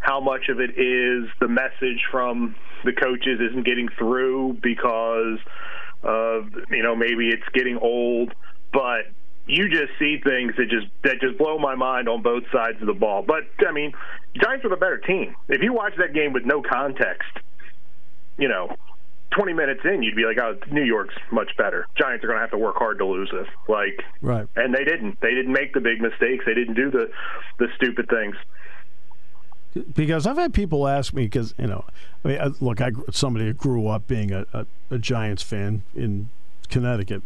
how 0.00 0.20
much 0.20 0.48
of 0.50 0.60
it 0.60 0.70
is 0.78 1.28
the 1.40 1.48
message 1.48 2.04
from 2.10 2.54
the 2.84 2.92
coaches 2.92 3.40
isn't 3.50 3.64
getting 3.64 3.88
through 3.98 4.58
because 4.62 5.38
of, 6.02 6.50
you 6.70 6.82
know, 6.82 6.94
maybe 6.94 7.28
it's 7.28 7.48
getting 7.54 7.78
old. 7.78 8.34
But 8.70 9.06
you 9.46 9.70
just 9.70 9.92
see 9.98 10.18
things 10.22 10.52
that 10.58 10.68
just 10.68 10.86
that 11.04 11.20
just 11.22 11.38
blow 11.38 11.58
my 11.58 11.74
mind 11.74 12.06
on 12.06 12.22
both 12.22 12.44
sides 12.52 12.78
of 12.82 12.86
the 12.86 12.92
ball. 12.92 13.24
But 13.26 13.44
I 13.66 13.72
mean, 13.72 13.92
Giants 14.36 14.64
are 14.66 14.68
the 14.68 14.76
better 14.76 14.98
team. 14.98 15.34
If 15.48 15.62
you 15.62 15.72
watch 15.72 15.94
that 15.96 16.12
game 16.12 16.34
with 16.34 16.44
no 16.44 16.62
context, 16.62 17.32
you 18.36 18.48
know, 18.48 18.76
20 19.30 19.52
minutes 19.52 19.80
in, 19.84 20.02
you'd 20.02 20.16
be 20.16 20.24
like, 20.24 20.38
"Oh, 20.38 20.56
New 20.70 20.84
York's 20.84 21.14
much 21.30 21.50
better. 21.56 21.86
Giants 21.96 22.24
are 22.24 22.28
going 22.28 22.36
to 22.36 22.40
have 22.40 22.50
to 22.50 22.58
work 22.58 22.76
hard 22.76 22.98
to 22.98 23.06
lose 23.06 23.30
this." 23.32 23.46
Like, 23.68 24.02
right? 24.22 24.46
And 24.56 24.74
they 24.74 24.84
didn't. 24.84 25.20
They 25.20 25.34
didn't 25.34 25.52
make 25.52 25.74
the 25.74 25.80
big 25.80 26.00
mistakes. 26.00 26.44
They 26.46 26.54
didn't 26.54 26.74
do 26.74 26.90
the 26.90 27.10
the 27.58 27.68
stupid 27.76 28.08
things. 28.08 28.36
Because 29.94 30.26
I've 30.26 30.38
had 30.38 30.54
people 30.54 30.88
ask 30.88 31.12
me, 31.12 31.24
because 31.24 31.54
you 31.58 31.66
know, 31.66 31.84
I 32.24 32.28
mean, 32.28 32.54
look, 32.60 32.80
I 32.80 32.92
somebody 33.10 33.46
who 33.46 33.52
grew 33.52 33.86
up 33.86 34.06
being 34.06 34.32
a, 34.32 34.46
a, 34.52 34.66
a 34.90 34.98
Giants 34.98 35.42
fan 35.42 35.82
in 35.94 36.30
Connecticut 36.68 37.22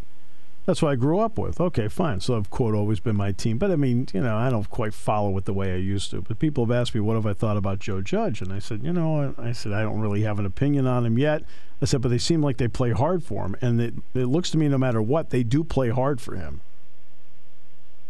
that's 0.64 0.80
what 0.80 0.92
I 0.92 0.94
grew 0.94 1.18
up 1.18 1.38
with. 1.38 1.60
Okay, 1.60 1.88
fine. 1.88 2.20
So 2.20 2.36
I've 2.36 2.50
quote 2.50 2.74
always 2.74 3.00
been 3.00 3.16
my 3.16 3.32
team, 3.32 3.58
but 3.58 3.70
I 3.70 3.76
mean, 3.76 4.06
you 4.12 4.20
know, 4.20 4.36
I 4.36 4.48
don't 4.50 4.68
quite 4.70 4.94
follow 4.94 5.36
it 5.36 5.44
the 5.44 5.52
way 5.52 5.72
I 5.72 5.76
used 5.76 6.10
to. 6.12 6.22
But 6.22 6.38
people 6.38 6.64
have 6.64 6.70
asked 6.70 6.94
me, 6.94 7.00
what 7.00 7.14
have 7.14 7.26
I 7.26 7.32
thought 7.32 7.56
about 7.56 7.80
Joe 7.80 8.00
Judge? 8.00 8.40
And 8.40 8.52
I 8.52 8.58
said, 8.58 8.84
you 8.84 8.92
know, 8.92 9.34
I 9.38 9.52
said 9.52 9.72
I 9.72 9.82
don't 9.82 10.00
really 10.00 10.22
have 10.22 10.38
an 10.38 10.46
opinion 10.46 10.86
on 10.86 11.04
him 11.04 11.18
yet. 11.18 11.42
I 11.80 11.84
said, 11.84 12.00
but 12.00 12.10
they 12.10 12.18
seem 12.18 12.42
like 12.42 12.58
they 12.58 12.68
play 12.68 12.92
hard 12.92 13.24
for 13.24 13.44
him, 13.44 13.56
and 13.60 13.80
it, 13.80 13.94
it 14.14 14.26
looks 14.26 14.50
to 14.52 14.58
me, 14.58 14.68
no 14.68 14.78
matter 14.78 15.02
what, 15.02 15.30
they 15.30 15.42
do 15.42 15.64
play 15.64 15.88
hard 15.88 16.20
for 16.20 16.36
him. 16.36 16.60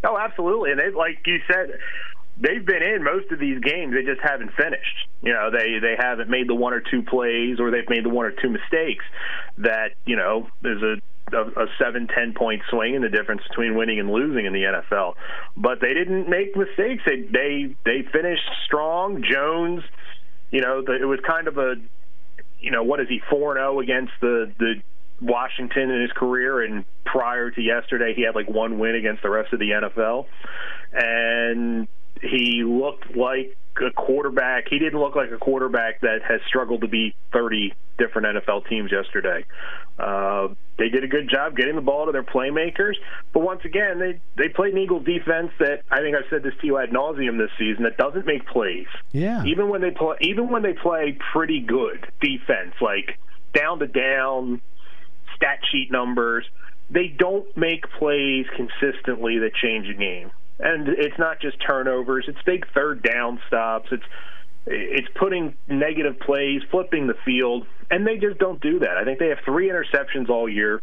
Oh, 0.05 0.19
absolutely. 0.19 0.73
And 0.73 0.81
they, 0.81 0.91
like 0.91 1.27
you 1.27 1.39
said, 1.51 1.79
they've 2.39 2.65
been 2.65 2.83
in 2.83 3.03
most 3.03 3.31
of 3.31 3.39
these 3.39 3.61
games. 3.61 3.95
They 3.95 4.03
just 4.03 4.21
haven't 4.21 4.53
finished. 4.55 5.09
You 5.23 5.33
know, 5.33 5.51
they 5.51 5.79
they 5.81 5.97
haven't 5.99 6.29
made 6.29 6.49
the 6.49 6.55
one 6.55 6.75
or 6.75 6.81
two 6.81 7.03
plays, 7.03 7.61
or 7.61 7.71
they've 7.71 7.89
made 7.89 8.05
the 8.05 8.09
one 8.11 8.27
or 8.27 8.33
two 8.33 8.51
mistakes 8.51 9.05
that 9.59 9.93
you 10.05 10.17
know 10.17 10.49
there's 10.61 10.83
a 10.83 10.97
a, 11.33 11.63
a 11.63 11.67
seven, 11.83 12.09
ten 12.09 12.35
point 12.35 12.63
swing 12.71 12.95
in 12.95 13.03
the 13.03 13.09
difference 13.09 13.43
between 13.49 13.77
winning 13.77 13.99
and 13.99 14.11
losing 14.11 14.47
in 14.47 14.53
the 14.53 14.63
NFL. 14.63 15.15
But 15.57 15.81
they 15.81 15.95
didn't 15.95 16.29
make 16.29 16.57
mistakes. 16.57 17.03
They 17.07 17.23
they 17.23 17.77
they 17.85 18.03
finished 18.13 18.49
strong. 18.65 19.23
Jones, 19.23 19.83
you 20.51 20.61
know, 20.61 20.83
the, 20.83 20.95
it 21.01 21.07
was 21.07 21.21
kind 21.27 21.49
of 21.49 21.59
a, 21.59 21.75
you 22.61 22.71
know, 22.71 22.83
what 22.83 23.01
is 23.01 23.09
he 23.09 23.21
four 23.31 23.55
zero 23.55 23.77
oh 23.77 23.81
against 23.81 24.13
the 24.21 24.53
the 24.59 24.75
Washington 25.21 25.91
in 25.91 26.03
his 26.03 26.13
career, 26.13 26.63
and 26.63 26.85
prior 27.05 27.51
to 27.51 27.61
yesterday, 27.61 28.13
he 28.15 28.23
had 28.23 28.35
like 28.35 28.49
one 28.49 28.79
win 28.79 28.95
against 28.95 29.23
the 29.23 29.31
rest 29.31 29.53
of 29.53 29.61
the 29.61 29.71
NFL, 29.71 30.27
and 30.93 31.89
he 32.21 32.65
looked 32.65 33.17
like 33.17 33.57
a 33.81 33.91
quarterback. 33.91 34.69
He 34.69 34.79
didn't 34.79 35.01
look 35.01 35.17
like 35.17 35.31
a 35.31 35.39
quarterback 35.39 36.01
that 36.01 36.21
has 36.29 36.41
struggled 36.47 36.83
to 36.83 36.89
beat 36.89 37.15
30 37.33 37.75
different 37.99 38.39
NFL 38.39 38.69
teams 38.69 38.91
yesterday. 38.91 39.45
Uh, 39.99 40.49
they 40.79 40.89
did 40.89 41.05
a 41.05 41.09
good 41.09 41.29
job 41.31 41.57
getting 41.57 41.77
the 41.77 41.83
ball 41.83 42.07
to 42.07 42.13
their 42.13 42.23
playmakers, 42.23 42.95
but 43.33 43.41
once 43.41 43.61
again, 43.65 43.99
they 43.99 44.21
they 44.37 44.49
played 44.49 44.73
an 44.73 44.79
Eagles 44.81 45.05
defense 45.05 45.51
that 45.59 45.83
I 45.91 46.01
think 46.01 46.17
I've 46.17 46.29
said 46.31 46.43
this 46.43 46.55
to 46.61 46.67
you 46.67 46.79
ad 46.79 46.91
nauseum 46.91 47.39
this 47.39 47.51
season 47.59 47.85
that 47.85 47.97
doesn't 47.97 48.27
make 48.27 48.47
plays. 48.47 48.87
Yeah. 49.13 49.45
Even 49.45 49.69
when 49.69 49.81
they 49.81 49.91
play, 49.91 50.17
even 50.23 50.49
when 50.49 50.63
they 50.63 50.73
play 50.73 51.19
pretty 51.33 51.61
good 51.61 52.07
defense, 52.21 52.75
like 52.81 53.19
down 53.55 53.79
to 53.81 53.87
down, 53.87 54.61
stat 55.37 55.61
sheet 55.71 55.93
numbers, 55.93 56.45
they 56.91 57.09
don't 57.09 57.55
make 57.57 57.89
plays 57.99 58.47
consistently 58.57 59.39
that 59.41 59.55
change 59.55 59.89
a 59.89 59.95
game 59.95 60.31
and 60.59 60.89
it's 60.89 61.19
not 61.19 61.41
just 61.41 61.57
turnovers; 61.67 62.25
it's 62.29 62.43
big 62.45 62.67
third 62.73 63.03
down 63.03 63.41
stops. 63.47 63.89
It's 63.93 64.05
it's 64.67 65.09
putting 65.19 65.55
negative 65.69 66.21
plays, 66.21 66.63
flipping 66.71 67.07
the 67.07 67.17
field, 67.25 67.67
and 67.91 68.07
they 68.07 68.17
just 68.17 68.39
don't 68.39 68.61
do 68.61 68.79
that. 68.81 68.97
I 68.97 69.05
think 69.05 69.19
they 69.19 69.29
have 69.29 69.41
three 69.45 69.69
interceptions 69.69 70.29
all 70.29 70.49
year. 70.49 70.81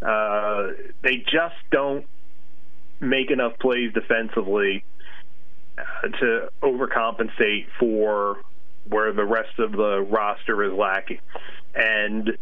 Uh, 0.00 0.68
they 1.02 1.16
just 1.16 1.56
don't 1.70 2.06
make 3.00 3.30
enough 3.30 3.58
plays 3.58 3.92
defensively 3.92 4.84
uh, 5.76 6.08
to 6.20 6.48
overcompensate 6.62 7.66
for 7.78 8.38
where 8.88 9.12
the 9.12 9.24
rest 9.24 9.58
of 9.58 9.72
the 9.72 10.00
roster 10.00 10.64
is 10.64 10.72
lacking. 10.72 11.20
And 11.74 12.38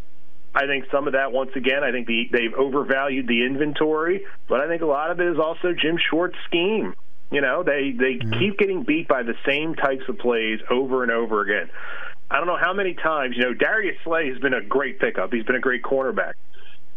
I 0.58 0.66
think 0.66 0.86
some 0.90 1.06
of 1.06 1.12
that, 1.12 1.30
once 1.30 1.52
again, 1.54 1.84
I 1.84 1.92
think 1.92 2.08
the, 2.08 2.28
they've 2.32 2.52
overvalued 2.52 3.28
the 3.28 3.46
inventory, 3.46 4.24
but 4.48 4.58
I 4.58 4.66
think 4.66 4.82
a 4.82 4.86
lot 4.86 5.12
of 5.12 5.20
it 5.20 5.28
is 5.28 5.38
also 5.38 5.72
Jim 5.72 5.98
Schwartz's 6.10 6.40
scheme. 6.46 6.94
You 7.30 7.42
know, 7.42 7.62
they 7.62 7.94
they 7.96 8.14
mm-hmm. 8.14 8.38
keep 8.40 8.58
getting 8.58 8.82
beat 8.82 9.06
by 9.06 9.22
the 9.22 9.34
same 9.46 9.76
types 9.76 10.02
of 10.08 10.18
plays 10.18 10.58
over 10.68 11.04
and 11.04 11.12
over 11.12 11.42
again. 11.42 11.70
I 12.28 12.38
don't 12.38 12.48
know 12.48 12.58
how 12.60 12.72
many 12.72 12.94
times. 12.94 13.36
You 13.36 13.44
know, 13.44 13.54
Darius 13.54 13.96
Slay 14.02 14.30
has 14.30 14.38
been 14.38 14.54
a 14.54 14.62
great 14.62 14.98
pickup. 14.98 15.32
He's 15.32 15.44
been 15.44 15.54
a 15.54 15.60
great 15.60 15.82
cornerback. 15.82 16.32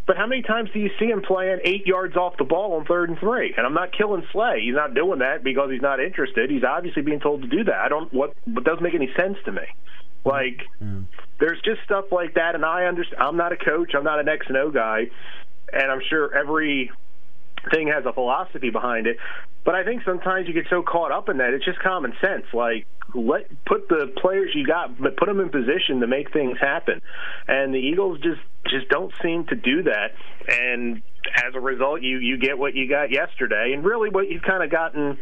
But 0.08 0.18
how 0.18 0.26
many 0.26 0.42
times 0.42 0.72
do 0.74 0.80
you 0.80 0.90
see 1.00 1.06
him 1.06 1.22
playing 1.22 1.60
eight 1.64 1.86
yards 1.86 2.18
off 2.18 2.34
the 2.38 2.44
ball 2.44 2.74
on 2.74 2.86
third 2.86 3.10
and 3.10 3.20
three? 3.20 3.54
And 3.56 3.66
I'm 3.66 3.76
not 3.76 3.96
killing 3.96 4.24
Slay. 4.32 4.62
He's 4.66 4.74
not 4.74 4.96
doing 4.96 5.20
that 5.20 5.44
because 5.44 5.70
he's 5.70 5.82
not 5.82 6.00
interested. 6.00 6.50
He's 6.50 6.64
obviously 6.64 7.04
being 7.04 7.20
told 7.20 7.44
to 7.44 7.48
do 7.48 7.64
that. 7.66 7.76
I 7.76 7.90
don't 7.90 8.12
what. 8.12 8.34
What 8.46 8.64
doesn't 8.64 8.82
make 8.82 8.96
any 8.96 9.14
sense 9.16 9.38
to 9.46 9.52
me. 9.52 9.62
Like, 10.24 10.62
mm. 10.82 11.06
there's 11.40 11.60
just 11.64 11.82
stuff 11.84 12.06
like 12.12 12.36
that, 12.36 12.56
and 12.56 12.64
I 12.64 12.86
understand. 12.86 13.22
I'm 13.22 13.38
not 13.38 13.52
a 13.52 13.58
coach. 13.58 13.94
I'm 13.96 14.04
not 14.04 14.20
an 14.20 14.30
X 14.30 14.46
and 14.48 14.58
O 14.58 14.72
guy, 14.72 15.10
and 15.74 15.92
I'm 15.92 16.02
sure 16.10 16.36
every 16.36 16.92
thing 17.72 17.88
has 17.88 18.06
a 18.06 18.14
philosophy 18.14 18.70
behind 18.70 19.08
it. 19.08 19.18
But 19.64 19.76
I 19.76 19.84
think 19.84 20.02
sometimes 20.04 20.48
you 20.48 20.54
get 20.54 20.66
so 20.70 20.82
caught 20.82 21.12
up 21.12 21.30
in 21.30 21.38
that 21.38 21.54
it's 21.54 21.66
just 21.66 21.80
common 21.80 22.14
sense. 22.20 22.46
Like 22.54 22.88
let 23.14 23.48
put 23.66 23.88
the 23.90 24.12
players 24.22 24.52
you 24.56 24.66
got, 24.66 25.00
but 25.00 25.18
put 25.18 25.28
them 25.28 25.40
in 25.40 25.50
position 25.50 26.00
to 26.00 26.08
make 26.08 26.34
things 26.34 26.58
happen. 26.60 27.02
And 27.48 27.74
the 27.74 27.80
Eagles 27.80 28.20
just 28.22 28.42
just 28.68 28.90
don't 28.90 29.14
seem 29.22 29.46
to 29.48 29.56
do 29.56 29.84
that. 29.84 30.14
And 30.48 31.02
as 31.36 31.54
a 31.54 31.60
result, 31.60 32.02
you 32.02 32.18
you 32.18 32.38
get 32.38 32.58
what 32.58 32.76
you 32.76 32.90
got 32.90 33.12
yesterday, 33.12 33.74
and 33.74 33.86
really 33.86 34.10
what 34.10 34.30
you've 34.30 34.44
kind 34.44 34.64
of 34.64 34.72
gotten 34.72 35.18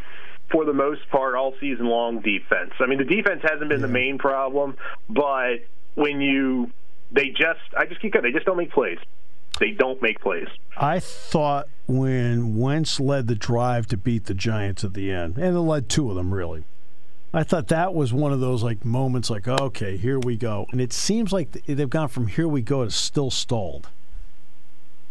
for 0.51 0.65
the 0.65 0.73
most 0.73 1.07
part 1.09 1.35
all 1.35 1.53
season 1.59 1.85
long 1.87 2.21
defense. 2.21 2.71
I 2.79 2.85
mean, 2.87 2.97
the 2.97 3.05
defense 3.05 3.41
hasn't 3.43 3.69
been 3.69 3.81
yeah. 3.81 3.87
the 3.87 3.93
main 3.93 4.17
problem, 4.17 4.77
but 5.09 5.57
when 5.95 6.21
you 6.21 6.71
they 7.11 7.29
just 7.29 7.59
I 7.77 7.85
just 7.85 8.01
keep 8.01 8.13
going, 8.13 8.23
they 8.23 8.31
just 8.31 8.45
don't 8.45 8.57
make 8.57 8.71
plays. 8.71 8.99
They 9.59 9.71
don't 9.71 10.01
make 10.01 10.21
plays. 10.21 10.47
I 10.77 10.99
thought 10.99 11.67
when 11.87 12.57
Wentz 12.57 12.99
led 12.99 13.27
the 13.27 13.35
drive 13.35 13.87
to 13.87 13.97
beat 13.97 14.25
the 14.25 14.33
Giants 14.33 14.83
at 14.83 14.93
the 14.93 15.11
end, 15.11 15.37
and 15.37 15.55
it 15.55 15.59
led 15.59 15.89
two 15.89 16.09
of 16.09 16.15
them 16.15 16.33
really. 16.33 16.63
I 17.31 17.43
thought 17.43 17.67
that 17.67 17.93
was 17.93 18.11
one 18.11 18.33
of 18.33 18.39
those 18.39 18.63
like 18.63 18.83
moments, 18.83 19.29
like 19.29 19.47
okay, 19.47 19.97
here 19.97 20.19
we 20.19 20.37
go, 20.37 20.65
and 20.71 20.81
it 20.81 20.93
seems 20.93 21.31
like 21.31 21.51
they've 21.65 21.89
gone 21.89 22.07
from 22.07 22.27
here 22.27 22.47
we 22.47 22.61
go 22.61 22.85
to 22.85 22.91
still 22.91 23.29
stalled. 23.29 23.89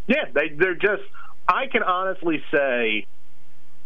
Yeah, 0.07 0.25
they, 0.33 0.49
they're 0.49 0.75
just. 0.75 1.03
I 1.47 1.67
can 1.67 1.83
honestly 1.83 2.43
say 2.51 3.07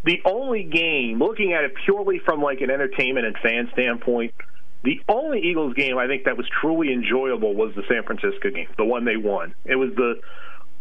the 0.05 0.21
only 0.25 0.65
game, 0.65 1.19
looking 1.19 1.53
at 1.53 1.65
it 1.65 1.73
purely 1.85 2.19
from 2.19 2.43
like 2.43 2.61
an 2.61 2.71
entertainment 2.71 3.27
and 3.27 3.37
fan 3.39 3.71
standpoint, 3.73 4.35
the 4.83 5.01
only 5.09 5.41
Eagles 5.41 5.75
game 5.75 5.97
I 5.97 6.07
think 6.07 6.25
that 6.25 6.37
was 6.37 6.47
truly 6.61 6.93
enjoyable 6.93 7.55
was 7.55 7.75
the 7.77 7.83
San 7.89 8.03
Francisco 8.03 8.51
game, 8.51 8.69
the 8.77 8.85
one 8.85 9.05
they 9.05 9.17
won. 9.17 9.55
It 9.65 9.77
was 9.77 9.91
the 9.95 10.21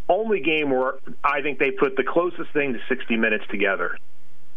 only 0.09 0.41
game 0.41 0.71
where 0.71 0.95
I 1.23 1.41
think 1.41 1.59
they 1.59 1.71
put 1.71 1.95
the 1.95 2.03
closest 2.03 2.51
thing 2.51 2.73
to 2.73 2.79
60 2.89 3.15
minutes 3.17 3.45
together 3.49 3.97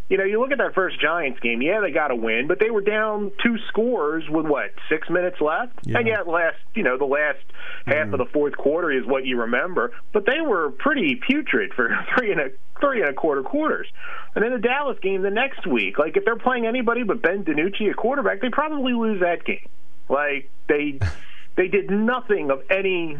you 0.08 0.18
know, 0.18 0.24
you 0.24 0.38
look 0.38 0.52
at 0.52 0.58
that 0.58 0.74
first 0.74 1.00
Giants 1.00 1.40
game. 1.40 1.62
Yeah, 1.62 1.80
they 1.80 1.90
got 1.90 2.10
a 2.10 2.16
win, 2.16 2.46
but 2.46 2.60
they 2.60 2.70
were 2.70 2.82
down 2.82 3.32
two 3.42 3.56
scores 3.68 4.24
with 4.28 4.46
what 4.46 4.70
six 4.88 5.08
minutes 5.08 5.40
left, 5.40 5.72
yeah. 5.84 5.98
and 5.98 6.06
yet 6.06 6.28
last, 6.28 6.58
you 6.74 6.82
know, 6.82 6.98
the 6.98 7.06
last 7.06 7.40
half 7.86 8.08
mm. 8.08 8.12
of 8.12 8.18
the 8.18 8.26
fourth 8.32 8.56
quarter 8.56 8.90
is 8.90 9.06
what 9.06 9.24
you 9.24 9.40
remember. 9.40 9.92
But 10.12 10.26
they 10.26 10.40
were 10.42 10.70
pretty 10.70 11.20
putrid 11.26 11.72
for 11.74 11.88
three 12.16 12.32
and 12.32 12.40
a 12.40 12.50
three 12.84 13.00
and 13.00 13.10
a 13.10 13.14
quarter 13.14 13.42
quarters. 13.42 13.86
And 14.34 14.44
then 14.44 14.52
the 14.52 14.58
Dallas 14.58 14.98
game 15.00 15.22
the 15.22 15.30
next 15.30 15.66
week, 15.66 15.98
like 15.98 16.16
if 16.16 16.24
they're 16.24 16.36
playing 16.36 16.66
anybody 16.66 17.02
but 17.02 17.22
Ben 17.22 17.44
DiNucci 17.44 17.90
at 17.90 17.96
quarterback, 17.96 18.40
they 18.40 18.50
probably 18.50 18.92
lose 18.92 19.20
that 19.20 19.44
game. 19.44 19.68
Like 20.08 20.50
they 20.68 20.98
they 21.56 21.68
did 21.68 21.90
nothing 21.90 22.50
of 22.50 22.62
any 22.70 23.18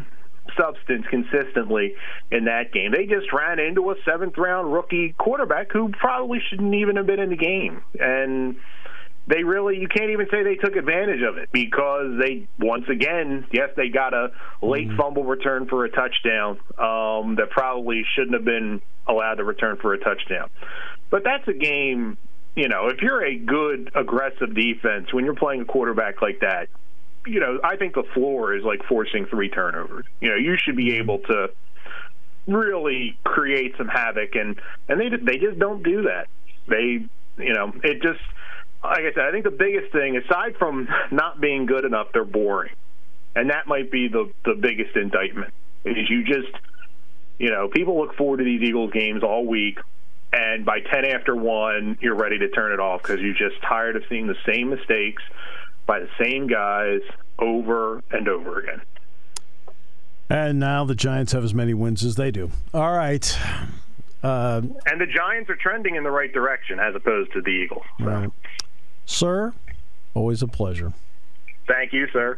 substance 0.57 1.05
consistently 1.09 1.95
in 2.31 2.45
that 2.45 2.71
game. 2.71 2.91
They 2.91 3.05
just 3.05 3.33
ran 3.33 3.59
into 3.59 3.89
a 3.89 3.95
seventh 4.05 4.37
round 4.37 4.71
rookie 4.71 5.15
quarterback 5.17 5.71
who 5.71 5.89
probably 5.89 6.39
shouldn't 6.49 6.73
even 6.75 6.97
have 6.97 7.07
been 7.07 7.19
in 7.19 7.29
the 7.29 7.35
game. 7.35 7.81
And 7.99 8.57
they 9.27 9.43
really 9.43 9.79
you 9.79 9.87
can't 9.87 10.11
even 10.11 10.27
say 10.31 10.43
they 10.43 10.55
took 10.55 10.75
advantage 10.75 11.21
of 11.21 11.37
it 11.37 11.49
because 11.51 12.19
they 12.19 12.47
once 12.59 12.85
again 12.89 13.45
yes 13.51 13.69
they 13.75 13.89
got 13.89 14.13
a 14.13 14.31
late 14.61 14.87
mm-hmm. 14.87 14.97
fumble 14.97 15.23
return 15.23 15.67
for 15.67 15.85
a 15.85 15.89
touchdown 15.89 16.59
um, 16.77 17.35
that 17.35 17.49
probably 17.49 18.03
shouldn't 18.15 18.33
have 18.33 18.45
been 18.45 18.81
allowed 19.07 19.35
to 19.35 19.43
return 19.43 19.77
for 19.77 19.93
a 19.93 19.99
touchdown 19.99 20.49
but 21.09 21.23
that's 21.23 21.47
a 21.47 21.53
game 21.53 22.17
you 22.55 22.67
know 22.67 22.87
if 22.87 23.01
you're 23.01 23.23
a 23.23 23.35
good 23.37 23.91
aggressive 23.95 24.53
defense 24.55 25.13
when 25.13 25.25
you're 25.25 25.35
playing 25.35 25.61
a 25.61 25.65
quarterback 25.65 26.21
like 26.21 26.39
that 26.41 26.67
you 27.25 27.39
know, 27.39 27.59
I 27.63 27.75
think 27.75 27.95
the 27.95 28.03
floor 28.13 28.55
is 28.55 28.63
like 28.63 28.83
forcing 28.87 29.25
three 29.25 29.49
turnovers. 29.49 30.05
You 30.21 30.29
know, 30.29 30.35
you 30.35 30.57
should 30.57 30.75
be 30.75 30.91
mm-hmm. 30.91 31.01
able 31.01 31.19
to 31.19 31.49
really 32.47 33.17
create 33.23 33.73
some 33.77 33.87
havoc, 33.87 34.35
and 34.35 34.59
and 34.87 34.99
they 34.99 35.09
they 35.09 35.37
just 35.37 35.59
don't 35.59 35.83
do 35.83 36.03
that. 36.03 36.27
They, 36.67 37.05
you 37.43 37.53
know, 37.53 37.73
it 37.83 38.01
just 38.01 38.21
like 38.89 39.05
I 39.05 39.13
said, 39.13 39.25
I 39.25 39.31
think 39.31 39.43
the 39.43 39.51
biggest 39.51 39.91
thing, 39.91 40.17
aside 40.17 40.57
from 40.57 40.87
not 41.11 41.39
being 41.39 41.65
good 41.65 41.85
enough, 41.85 42.07
they're 42.13 42.25
boring, 42.25 42.73
and 43.35 43.49
that 43.49 43.67
might 43.67 43.91
be 43.91 44.07
the 44.07 44.31
the 44.43 44.55
biggest 44.55 44.95
indictment. 44.95 45.53
Is 45.83 46.09
you 46.09 46.23
just, 46.23 46.51
you 47.37 47.51
know, 47.51 47.67
people 47.67 47.99
look 47.99 48.15
forward 48.15 48.37
to 48.37 48.43
these 48.43 48.61
Eagles 48.61 48.91
games 48.91 49.23
all 49.23 49.45
week, 49.45 49.79
and 50.33 50.65
by 50.65 50.79
ten 50.79 51.05
after 51.05 51.35
one, 51.35 51.97
you're 52.01 52.15
ready 52.15 52.39
to 52.39 52.49
turn 52.49 52.71
it 52.71 52.79
off 52.79 53.01
because 53.03 53.21
you're 53.21 53.33
just 53.33 53.61
tired 53.61 53.95
of 53.95 54.03
seeing 54.09 54.27
the 54.27 54.37
same 54.45 54.69
mistakes 54.69 55.23
by 55.85 55.99
the 55.99 56.09
same 56.19 56.47
guys 56.47 57.01
over 57.37 58.01
and 58.11 58.27
over 58.27 58.59
again. 58.59 58.81
And 60.29 60.59
now 60.59 60.85
the 60.85 60.95
Giants 60.95 61.33
have 61.33 61.43
as 61.43 61.53
many 61.53 61.73
wins 61.73 62.03
as 62.03 62.15
they 62.15 62.31
do. 62.31 62.49
All 62.73 62.91
right. 62.91 63.37
Uh, 64.23 64.61
and 64.87 64.99
the 64.99 65.05
Giants 65.05 65.51
are 65.51 65.55
trending 65.55 65.95
in 65.95 66.03
the 66.03 66.09
right 66.09 66.33
direction 66.33 66.79
as 66.79 66.95
opposed 66.95 67.31
to 67.33 67.41
the 67.41 67.51
Eagles. 67.51 67.85
So. 67.99 68.05
Right. 68.05 68.29
Sir, 69.05 69.53
always 70.13 70.41
a 70.41 70.47
pleasure. 70.47 70.93
Thank 71.67 71.93
you, 71.93 72.07
sir. 72.11 72.37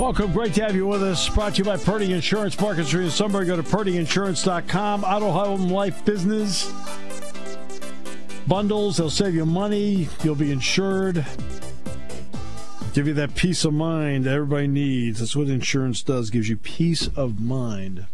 Welcome. 0.00 0.32
Great 0.32 0.54
to 0.54 0.62
have 0.62 0.74
you 0.74 0.86
with 0.86 1.02
us. 1.02 1.28
Brought 1.28 1.56
to 1.56 1.58
you 1.58 1.64
by 1.64 1.76
Purdy 1.76 2.14
Insurance 2.14 2.58
Market 2.58 2.86
Street 2.86 3.04
in 3.04 3.10
Sunbury. 3.10 3.44
Go 3.44 3.56
to 3.56 3.62
purdyinsurance.com. 3.62 5.04
Auto 5.04 5.30
Home 5.30 5.68
Life 5.68 6.06
Business. 6.06 6.72
Bundles. 8.48 8.96
They'll 8.96 9.10
save 9.10 9.34
you 9.34 9.44
money. 9.44 10.08
You'll 10.24 10.36
be 10.36 10.52
insured. 10.52 11.26
Give 12.94 13.08
you 13.08 13.12
that 13.12 13.34
peace 13.34 13.62
of 13.66 13.74
mind 13.74 14.24
that 14.24 14.32
everybody 14.32 14.68
needs. 14.68 15.18
That's 15.18 15.36
what 15.36 15.48
insurance 15.48 16.02
does. 16.02 16.30
Gives 16.30 16.48
you 16.48 16.56
peace 16.56 17.08
of 17.08 17.38
mind. 17.38 18.06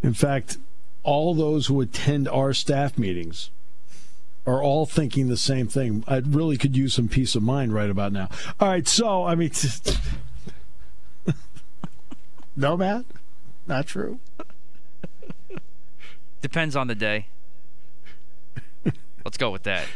In 0.00 0.14
fact, 0.14 0.58
all 1.02 1.34
those 1.34 1.66
who 1.66 1.80
attend 1.80 2.28
our 2.28 2.52
staff 2.52 2.96
meetings 2.96 3.50
are 4.46 4.62
all 4.62 4.86
thinking 4.86 5.28
the 5.28 5.36
same 5.36 5.68
thing. 5.68 6.04
I 6.08 6.18
really 6.18 6.56
could 6.56 6.76
use 6.76 6.94
some 6.94 7.08
peace 7.08 7.34
of 7.34 7.42
mind 7.42 7.74
right 7.74 7.90
about 7.90 8.12
now. 8.12 8.28
All 8.58 8.68
right, 8.68 8.86
so 8.86 9.24
I 9.24 9.34
mean, 9.34 9.50
no, 12.56 12.76
Matt, 12.76 13.04
not 13.66 13.86
true. 13.86 14.20
Depends 16.42 16.74
on 16.74 16.86
the 16.86 16.94
day. 16.94 17.26
Let's 19.24 19.36
go 19.36 19.50
with 19.50 19.64
that. 19.64 19.86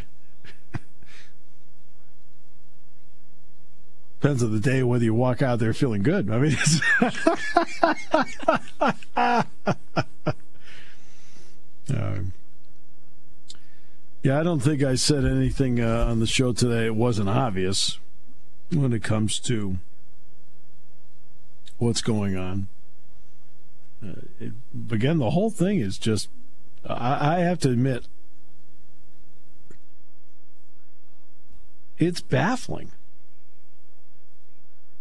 Depends 4.20 4.42
on 4.42 4.52
the 4.52 4.60
day 4.60 4.82
whether 4.82 5.04
you 5.04 5.12
walk 5.12 5.42
out 5.42 5.58
there 5.58 5.74
feeling 5.74 6.02
good. 6.02 6.30
I 6.30 6.38
mean, 6.38 6.56
um, 11.94 12.32
yeah, 14.24 14.40
I 14.40 14.42
don't 14.42 14.60
think 14.60 14.82
I 14.82 14.94
said 14.94 15.26
anything 15.26 15.80
uh, 15.80 16.06
on 16.08 16.18
the 16.18 16.26
show 16.26 16.54
today. 16.54 16.86
It 16.86 16.94
wasn't 16.94 17.28
obvious 17.28 17.98
when 18.72 18.94
it 18.94 19.02
comes 19.02 19.38
to 19.40 19.76
what's 21.76 22.00
going 22.00 22.34
on. 22.34 22.68
Uh, 24.02 24.22
it, 24.40 24.52
again, 24.90 25.18
the 25.18 25.32
whole 25.32 25.50
thing 25.50 25.78
is 25.78 25.98
just, 25.98 26.30
I, 26.86 27.36
I 27.36 27.38
have 27.40 27.58
to 27.60 27.70
admit, 27.70 28.06
it's 31.98 32.22
baffling. 32.22 32.92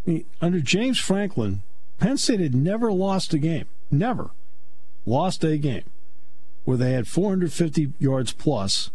I 0.06 0.10
mean, 0.10 0.26
under 0.42 0.60
James 0.60 1.00
Franklin, 1.00 1.62
Penn 1.98 2.18
State 2.18 2.42
had 2.42 2.54
never 2.54 2.92
lost 2.92 3.34
a 3.34 3.40
game. 3.40 3.68
Never 3.90 4.32
lost 5.06 5.46
a 5.46 5.58
game 5.58 5.86
where 6.66 6.76
they 6.76 6.92
had 6.92 7.08
450 7.08 7.94
yards 8.00 8.34
plus 8.34 8.90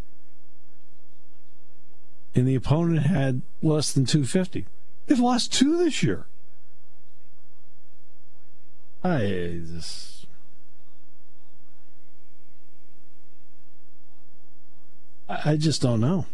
and 2.35 2.47
the 2.47 2.55
opponent 2.55 3.07
had 3.07 3.43
less 3.63 3.93
than 3.93 4.05
250. 4.05 4.67
They've 5.07 5.19
lost 5.19 5.53
two 5.53 5.77
this 5.77 6.03
year. 6.03 6.27
I 9.03 9.61
just. 9.73 10.27
I 15.29 15.57
just 15.57 15.83
don't 15.83 16.01
know. 16.01 16.27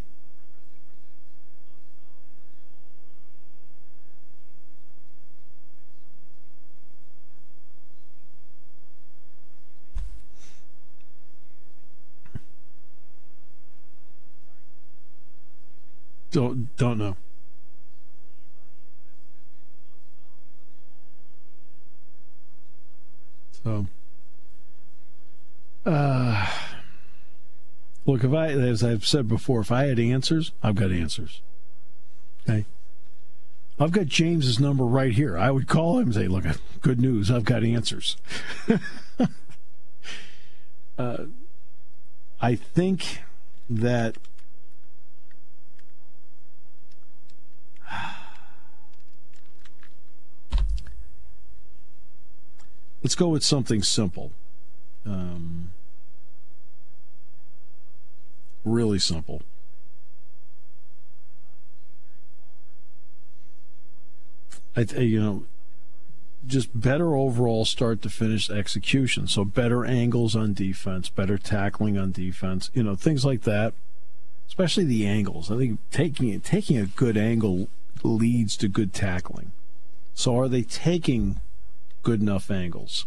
Don't 16.34 16.76
don't 16.76 16.98
know. 16.98 17.16
So, 23.62 23.86
uh, 25.86 26.46
look, 28.04 28.24
if 28.24 28.32
I, 28.32 28.48
as 28.48 28.82
I've 28.82 29.06
said 29.06 29.28
before, 29.28 29.60
if 29.60 29.70
I 29.70 29.84
had 29.84 30.00
answers, 30.00 30.50
I've 30.60 30.74
got 30.74 30.90
answers. 30.90 31.40
Okay. 32.42 32.64
I've 33.78 33.92
got 33.92 34.06
James's 34.06 34.58
number 34.58 34.84
right 34.84 35.12
here. 35.12 35.38
I 35.38 35.52
would 35.52 35.68
call 35.68 36.00
him 36.00 36.06
and 36.06 36.14
say, 36.14 36.26
"Look, 36.26 36.46
good 36.80 37.00
news. 37.00 37.30
I've 37.30 37.44
got 37.44 37.62
answers." 37.62 38.16
uh, 40.98 41.26
I 42.40 42.56
think 42.56 43.20
that 43.70 44.16
Let's 53.04 53.14
go 53.14 53.28
with 53.28 53.44
something 53.44 53.82
simple. 53.82 54.32
Um, 55.04 55.70
really 58.64 58.98
simple. 58.98 59.42
I, 64.74 64.80
you 64.98 65.20
know, 65.20 65.44
just 66.46 66.78
better 66.78 67.14
overall 67.14 67.66
start 67.66 68.00
to 68.02 68.08
finish 68.08 68.48
execution. 68.48 69.28
So 69.28 69.44
better 69.44 69.84
angles 69.84 70.34
on 70.34 70.54
defense, 70.54 71.10
better 71.10 71.36
tackling 71.36 71.98
on 71.98 72.10
defense. 72.10 72.70
You 72.72 72.82
know, 72.82 72.96
things 72.96 73.22
like 73.22 73.42
that. 73.42 73.74
Especially 74.48 74.84
the 74.84 75.06
angles. 75.06 75.50
I 75.50 75.58
think 75.58 75.78
taking 75.90 76.40
taking 76.40 76.78
a 76.78 76.86
good 76.86 77.18
angle 77.18 77.68
leads 78.02 78.56
to 78.58 78.68
good 78.68 78.94
tackling. 78.94 79.52
So 80.14 80.38
are 80.38 80.48
they 80.48 80.62
taking 80.62 81.40
good 82.04 82.20
enough 82.20 82.50
angles. 82.50 83.06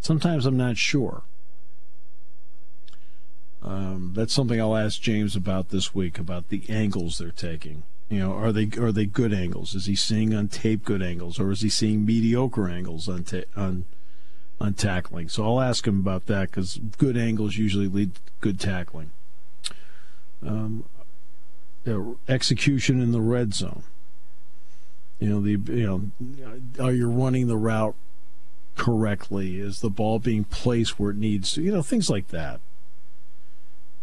Sometimes 0.00 0.46
I'm 0.46 0.56
not 0.56 0.76
sure. 0.76 1.22
Um, 3.62 4.12
that's 4.14 4.32
something 4.32 4.60
I'll 4.60 4.76
ask 4.76 5.00
James 5.00 5.34
about 5.34 5.70
this 5.70 5.92
week 5.92 6.20
about 6.20 6.50
the 6.50 6.62
angles 6.68 7.18
they're 7.18 7.32
taking. 7.32 7.82
You 8.08 8.20
know, 8.20 8.32
are 8.32 8.52
they 8.52 8.70
are 8.78 8.92
they 8.92 9.06
good 9.06 9.34
angles? 9.34 9.74
Is 9.74 9.86
he 9.86 9.96
seeing 9.96 10.32
on 10.32 10.46
tape 10.46 10.84
good 10.84 11.02
angles, 11.02 11.40
or 11.40 11.50
is 11.50 11.62
he 11.62 11.68
seeing 11.68 12.06
mediocre 12.06 12.68
angles 12.68 13.08
on 13.08 13.24
ta- 13.24 13.50
on 13.56 13.84
on 14.60 14.74
tackling? 14.74 15.28
So 15.28 15.44
I'll 15.44 15.60
ask 15.60 15.84
him 15.84 15.98
about 15.98 16.26
that 16.26 16.50
because 16.50 16.78
good 16.98 17.16
angles 17.16 17.56
usually 17.56 17.88
lead 17.88 18.14
to 18.14 18.20
good 18.40 18.60
tackling. 18.60 19.10
Um, 20.46 20.84
execution 22.28 23.00
in 23.00 23.10
the 23.10 23.20
red 23.20 23.54
zone. 23.54 23.82
You 25.18 25.30
know 25.30 25.40
the 25.40 25.52
you 25.72 26.12
know 26.78 26.84
are 26.84 26.92
you 26.92 27.10
running 27.10 27.48
the 27.48 27.56
route 27.56 27.96
correctly? 28.76 29.58
Is 29.58 29.80
the 29.80 29.90
ball 29.90 30.18
being 30.18 30.44
placed 30.44 30.98
where 30.98 31.10
it 31.10 31.16
needs 31.16 31.52
to? 31.54 31.62
You 31.62 31.72
know, 31.72 31.82
things 31.82 32.08
like 32.08 32.28
that. 32.28 32.60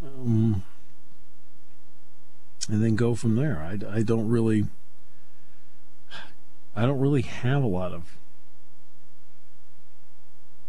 Um, 0.04 0.64
and 2.70 2.84
then 2.84 2.96
go 2.96 3.16
from 3.16 3.36
there. 3.36 3.60
I, 3.62 3.98
I 3.98 4.04
don't 4.04 4.28
really, 4.28 4.66
I 6.76 6.86
don't 6.86 7.00
really 7.00 7.22
have 7.22 7.64
a 7.64 7.68
lot 7.68 7.94
of. 7.94 8.18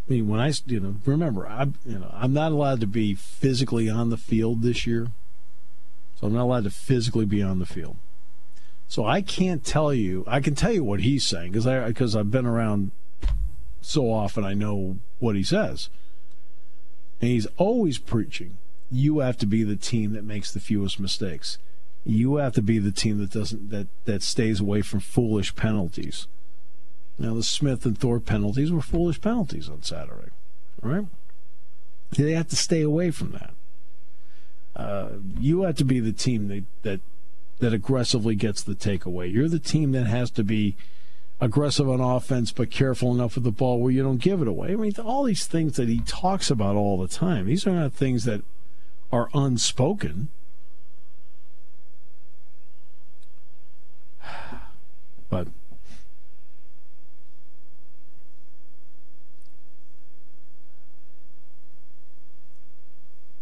I 0.08 0.12
mean, 0.12 0.28
when 0.28 0.38
I 0.38 0.52
you 0.66 0.80
know 0.80 0.96
remember 1.06 1.48
I'm 1.48 1.74
you 1.86 1.98
know 1.98 2.10
I'm 2.12 2.34
not 2.34 2.52
allowed 2.52 2.80
to 2.80 2.86
be 2.86 3.14
physically 3.14 3.88
on 3.88 4.10
the 4.10 4.18
field 4.18 4.62
this 4.62 4.86
year, 4.86 5.08
so 6.20 6.26
I'm 6.26 6.34
not 6.34 6.42
allowed 6.42 6.64
to 6.64 6.70
physically 6.70 7.24
be 7.24 7.42
on 7.42 7.58
the 7.58 7.66
field. 7.66 7.96
So 8.86 9.06
I 9.06 9.22
can't 9.22 9.64
tell 9.64 9.94
you. 9.94 10.24
I 10.26 10.40
can 10.40 10.54
tell 10.54 10.72
you 10.72 10.84
what 10.84 11.00
he's 11.00 11.24
saying 11.24 11.52
because 11.52 11.66
I 11.66 11.86
because 11.86 12.14
I've 12.14 12.30
been 12.30 12.46
around 12.46 12.90
so 13.84 14.10
often 14.10 14.44
I 14.44 14.54
know 14.54 14.98
what 15.18 15.36
he 15.36 15.42
says. 15.42 15.88
And 17.20 17.30
he's 17.30 17.46
always 17.56 17.98
preaching 17.98 18.58
you 18.90 19.18
have 19.20 19.36
to 19.38 19.46
be 19.46 19.62
the 19.64 19.76
team 19.76 20.12
that 20.12 20.24
makes 20.24 20.52
the 20.52 20.60
fewest 20.60 21.00
mistakes. 21.00 21.58
You 22.04 22.36
have 22.36 22.52
to 22.54 22.62
be 22.62 22.78
the 22.78 22.92
team 22.92 23.18
that 23.18 23.30
doesn't 23.30 23.70
that 23.70 23.88
that 24.04 24.22
stays 24.22 24.60
away 24.60 24.82
from 24.82 25.00
foolish 25.00 25.56
penalties. 25.56 26.28
Now 27.18 27.34
the 27.34 27.42
Smith 27.42 27.84
and 27.86 27.98
Thorpe 27.98 28.26
penalties 28.26 28.70
were 28.70 28.82
foolish 28.82 29.20
penalties 29.20 29.68
on 29.68 29.82
Saturday. 29.82 30.30
Right? 30.82 31.06
They 32.16 32.32
have 32.32 32.48
to 32.48 32.56
stay 32.56 32.82
away 32.82 33.10
from 33.10 33.32
that. 33.32 33.54
uh, 34.76 35.08
you 35.38 35.62
have 35.62 35.76
to 35.76 35.84
be 35.84 36.00
the 36.00 36.12
team 36.12 36.48
that, 36.48 36.64
that 36.82 37.00
that 37.60 37.72
aggressively 37.72 38.34
gets 38.34 38.62
the 38.62 38.74
takeaway. 38.74 39.32
You're 39.32 39.48
the 39.48 39.58
team 39.58 39.92
that 39.92 40.06
has 40.06 40.30
to 40.32 40.44
be 40.44 40.76
aggressive 41.40 41.88
on 41.88 42.00
offense, 42.00 42.52
but 42.52 42.70
careful 42.70 43.12
enough 43.12 43.34
with 43.34 43.44
the 43.44 43.50
ball 43.50 43.80
where 43.80 43.92
you 43.92 44.02
don't 44.02 44.18
give 44.18 44.40
it 44.40 44.48
away. 44.48 44.72
I 44.72 44.76
mean, 44.76 44.92
all 45.02 45.24
these 45.24 45.46
things 45.46 45.76
that 45.76 45.88
he 45.88 46.00
talks 46.00 46.50
about 46.50 46.76
all 46.76 46.98
the 46.98 47.08
time. 47.08 47.46
These 47.46 47.66
are 47.66 47.72
not 47.72 47.92
things 47.92 48.24
that 48.24 48.42
are 49.12 49.28
unspoken. 49.34 50.28
But 55.30 55.48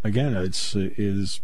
again, 0.03 0.35
it's 0.35 0.75
it 0.75 0.95
is 0.97 1.41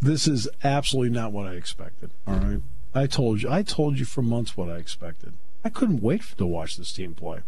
this 0.00 0.26
is 0.26 0.48
absolutely 0.64 1.10
not 1.10 1.32
what 1.32 1.46
I 1.46 1.52
expected. 1.52 2.10
All 2.26 2.36
right, 2.36 2.62
I 2.94 3.06
told 3.06 3.42
you, 3.42 3.50
I 3.50 3.62
told 3.62 3.98
you 3.98 4.06
for 4.06 4.22
months 4.22 4.56
what 4.56 4.70
I 4.70 4.76
expected. 4.76 5.34
I 5.64 5.68
couldn't 5.68 6.02
wait 6.02 6.22
to 6.38 6.46
watch 6.46 6.76
this 6.76 6.92
team 6.92 7.14
play. 7.14 7.40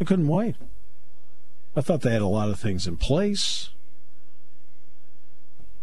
I 0.00 0.04
couldn't 0.04 0.28
wait. 0.28 0.56
I 1.76 1.80
thought 1.80 2.02
they 2.02 2.12
had 2.12 2.22
a 2.22 2.26
lot 2.26 2.48
of 2.48 2.58
things 2.58 2.86
in 2.86 2.96
place, 2.96 3.70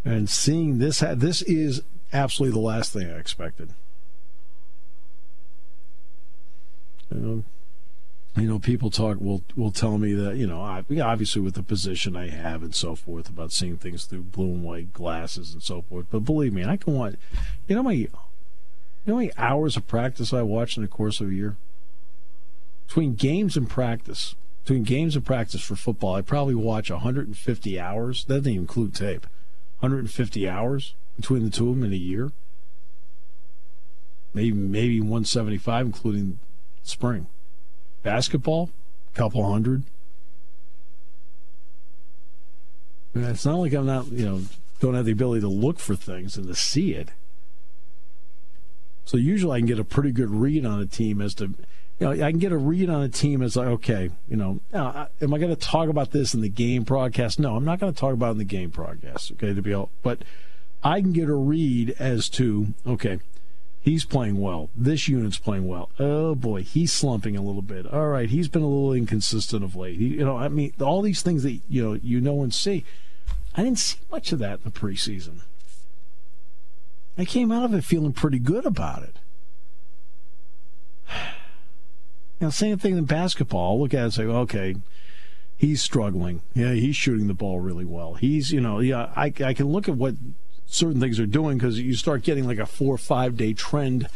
and 0.04 0.28
seeing 0.28 0.78
this, 0.78 1.00
this 1.00 1.42
is 1.42 1.82
absolutely 2.12 2.58
the 2.58 2.66
last 2.66 2.92
thing 2.92 3.10
I 3.10 3.18
expected. 3.18 3.74
You 8.34 8.48
know, 8.48 8.58
people 8.58 8.90
talk 8.90 9.20
will 9.20 9.42
will 9.54 9.70
tell 9.70 9.98
me 9.98 10.14
that 10.14 10.36
you 10.36 10.46
know, 10.46 10.62
I, 10.62 10.82
obviously 11.02 11.42
with 11.42 11.54
the 11.54 11.62
position 11.62 12.16
I 12.16 12.30
have 12.30 12.62
and 12.62 12.74
so 12.74 12.94
forth 12.94 13.28
about 13.28 13.52
seeing 13.52 13.76
things 13.76 14.06
through 14.06 14.22
blue 14.22 14.46
and 14.46 14.64
white 14.64 14.94
glasses 14.94 15.52
and 15.52 15.62
so 15.62 15.82
forth. 15.82 16.06
But 16.10 16.20
believe 16.20 16.54
me, 16.54 16.64
I 16.64 16.78
can 16.78 16.94
watch. 16.94 17.16
You 17.68 17.76
know, 17.76 17.82
my 17.82 18.08
you 19.04 19.12
know 19.12 19.14
how 19.14 19.20
many 19.20 19.32
hours 19.36 19.76
of 19.76 19.86
practice 19.88 20.32
I 20.32 20.42
watch 20.42 20.76
in 20.76 20.82
the 20.82 20.88
course 20.88 21.20
of 21.20 21.28
a 21.28 21.34
year? 21.34 21.56
Between 22.86 23.14
games 23.14 23.56
and 23.56 23.68
practice, 23.68 24.34
between 24.64 24.84
games 24.84 25.16
and 25.16 25.24
practice 25.24 25.60
for 25.60 25.74
football, 25.74 26.14
I 26.14 26.22
probably 26.22 26.54
watch 26.54 26.90
150 26.90 27.80
hours. 27.80 28.24
That 28.24 28.34
doesn't 28.36 28.52
even 28.52 28.62
include 28.62 28.94
tape. 28.94 29.26
150 29.80 30.48
hours 30.48 30.94
between 31.16 31.44
the 31.44 31.50
two 31.50 31.68
of 31.68 31.76
them 31.76 31.84
in 31.84 31.92
a 31.92 31.96
year. 31.96 32.30
Maybe 34.34 34.52
maybe 34.52 35.00
175, 35.00 35.86
including 35.86 36.38
spring. 36.82 37.26
Basketball, 38.02 38.70
couple 39.14 39.50
hundred. 39.50 39.82
It's 43.14 43.44
not 43.44 43.58
like 43.58 43.74
I'm 43.74 43.86
not, 43.86 44.10
you 44.10 44.24
know, 44.24 44.42
don't 44.80 44.94
have 44.94 45.04
the 45.04 45.12
ability 45.12 45.42
to 45.42 45.48
look 45.48 45.78
for 45.78 45.94
things 45.94 46.36
and 46.36 46.46
to 46.46 46.54
see 46.54 46.94
it. 46.94 47.10
So 49.04 49.16
usually 49.16 49.56
I 49.56 49.60
can 49.60 49.66
get 49.66 49.78
a 49.78 49.84
pretty 49.84 50.12
good 50.12 50.30
read 50.30 50.64
on 50.64 50.80
a 50.80 50.86
team 50.86 51.20
as 51.20 51.34
to, 51.36 51.44
you 51.98 52.06
know, 52.06 52.10
I 52.12 52.30
can 52.30 52.38
get 52.38 52.52
a 52.52 52.56
read 52.56 52.88
on 52.88 53.02
a 53.02 53.08
team 53.08 53.42
as 53.42 53.56
like, 53.56 53.68
okay, 53.68 54.10
you 54.28 54.36
know, 54.36 54.60
am 54.72 55.34
I 55.34 55.38
going 55.38 55.54
to 55.54 55.56
talk 55.56 55.88
about 55.88 56.12
this 56.12 56.34
in 56.34 56.40
the 56.40 56.48
game 56.48 56.82
broadcast? 56.82 57.38
No, 57.38 57.56
I'm 57.56 57.64
not 57.64 57.80
going 57.80 57.92
to 57.92 57.98
talk 57.98 58.12
about 58.14 58.28
it 58.28 58.32
in 58.32 58.38
the 58.38 58.44
game 58.44 58.70
broadcast. 58.70 59.32
Okay, 59.32 59.52
to 59.52 59.62
be 59.62 59.74
all, 59.74 59.90
but 60.02 60.22
I 60.82 61.00
can 61.00 61.12
get 61.12 61.28
a 61.28 61.34
read 61.34 61.94
as 61.98 62.28
to, 62.30 62.74
okay, 62.86 63.18
He's 63.82 64.04
playing 64.04 64.40
well. 64.40 64.70
This 64.76 65.08
unit's 65.08 65.38
playing 65.38 65.66
well. 65.66 65.90
Oh 65.98 66.36
boy, 66.36 66.62
he's 66.62 66.92
slumping 66.92 67.36
a 67.36 67.42
little 67.42 67.62
bit. 67.62 67.92
All 67.92 68.06
right, 68.06 68.30
he's 68.30 68.46
been 68.46 68.62
a 68.62 68.68
little 68.68 68.92
inconsistent 68.92 69.64
of 69.64 69.74
late. 69.74 69.98
He, 69.98 70.06
you 70.06 70.24
know, 70.24 70.36
I 70.36 70.46
mean, 70.46 70.72
all 70.80 71.02
these 71.02 71.20
things 71.20 71.42
that 71.42 71.58
you 71.68 71.82
know 71.82 71.98
you 72.00 72.20
know 72.20 72.44
and 72.44 72.54
see. 72.54 72.84
I 73.56 73.64
didn't 73.64 73.80
see 73.80 73.98
much 74.10 74.30
of 74.30 74.38
that 74.38 74.60
in 74.60 74.64
the 74.64 74.70
preseason. 74.70 75.40
I 77.16 77.24
came 77.24 77.52
out 77.52 77.64
of 77.64 77.74
it 77.74 77.84
feeling 77.84 78.12
pretty 78.12 78.38
good 78.38 78.66
about 78.66 79.02
it. 79.02 79.16
Know, 82.40 82.50
same 82.50 82.76
thing 82.76 82.98
in 82.98 83.04
basketball. 83.04 83.70
I'll 83.70 83.80
look 83.80 83.94
at 83.94 84.00
it 84.00 84.02
and 84.02 84.14
say, 84.14 84.24
okay, 84.24 84.74
he's 85.56 85.80
struggling. 85.80 86.42
Yeah, 86.54 86.72
he's 86.72 86.96
shooting 86.96 87.28
the 87.28 87.34
ball 87.34 87.60
really 87.60 87.84
well. 87.84 88.14
He's, 88.14 88.50
you 88.50 88.60
know, 88.60 88.80
yeah, 88.80 89.12
I, 89.14 89.32
I 89.44 89.54
can 89.54 89.68
look 89.68 89.88
at 89.88 89.94
what 89.94 90.16
certain 90.66 91.00
things 91.00 91.20
are 91.20 91.26
doing 91.26 91.56
because 91.56 91.78
you 91.78 91.94
start 91.94 92.24
getting 92.24 92.44
like 92.44 92.58
a 92.58 92.66
four 92.66 92.96
or 92.96 92.98
five 92.98 93.36
day 93.36 93.52
trend 93.52 94.08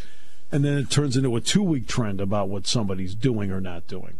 and 0.50 0.64
then 0.64 0.76
it 0.78 0.90
turns 0.90 1.16
into 1.16 1.36
a 1.36 1.40
two 1.40 1.62
week 1.62 1.86
trend 1.86 2.20
about 2.20 2.48
what 2.48 2.66
somebody's 2.66 3.14
doing 3.14 3.52
or 3.52 3.60
not 3.60 3.86
doing. 3.86 4.18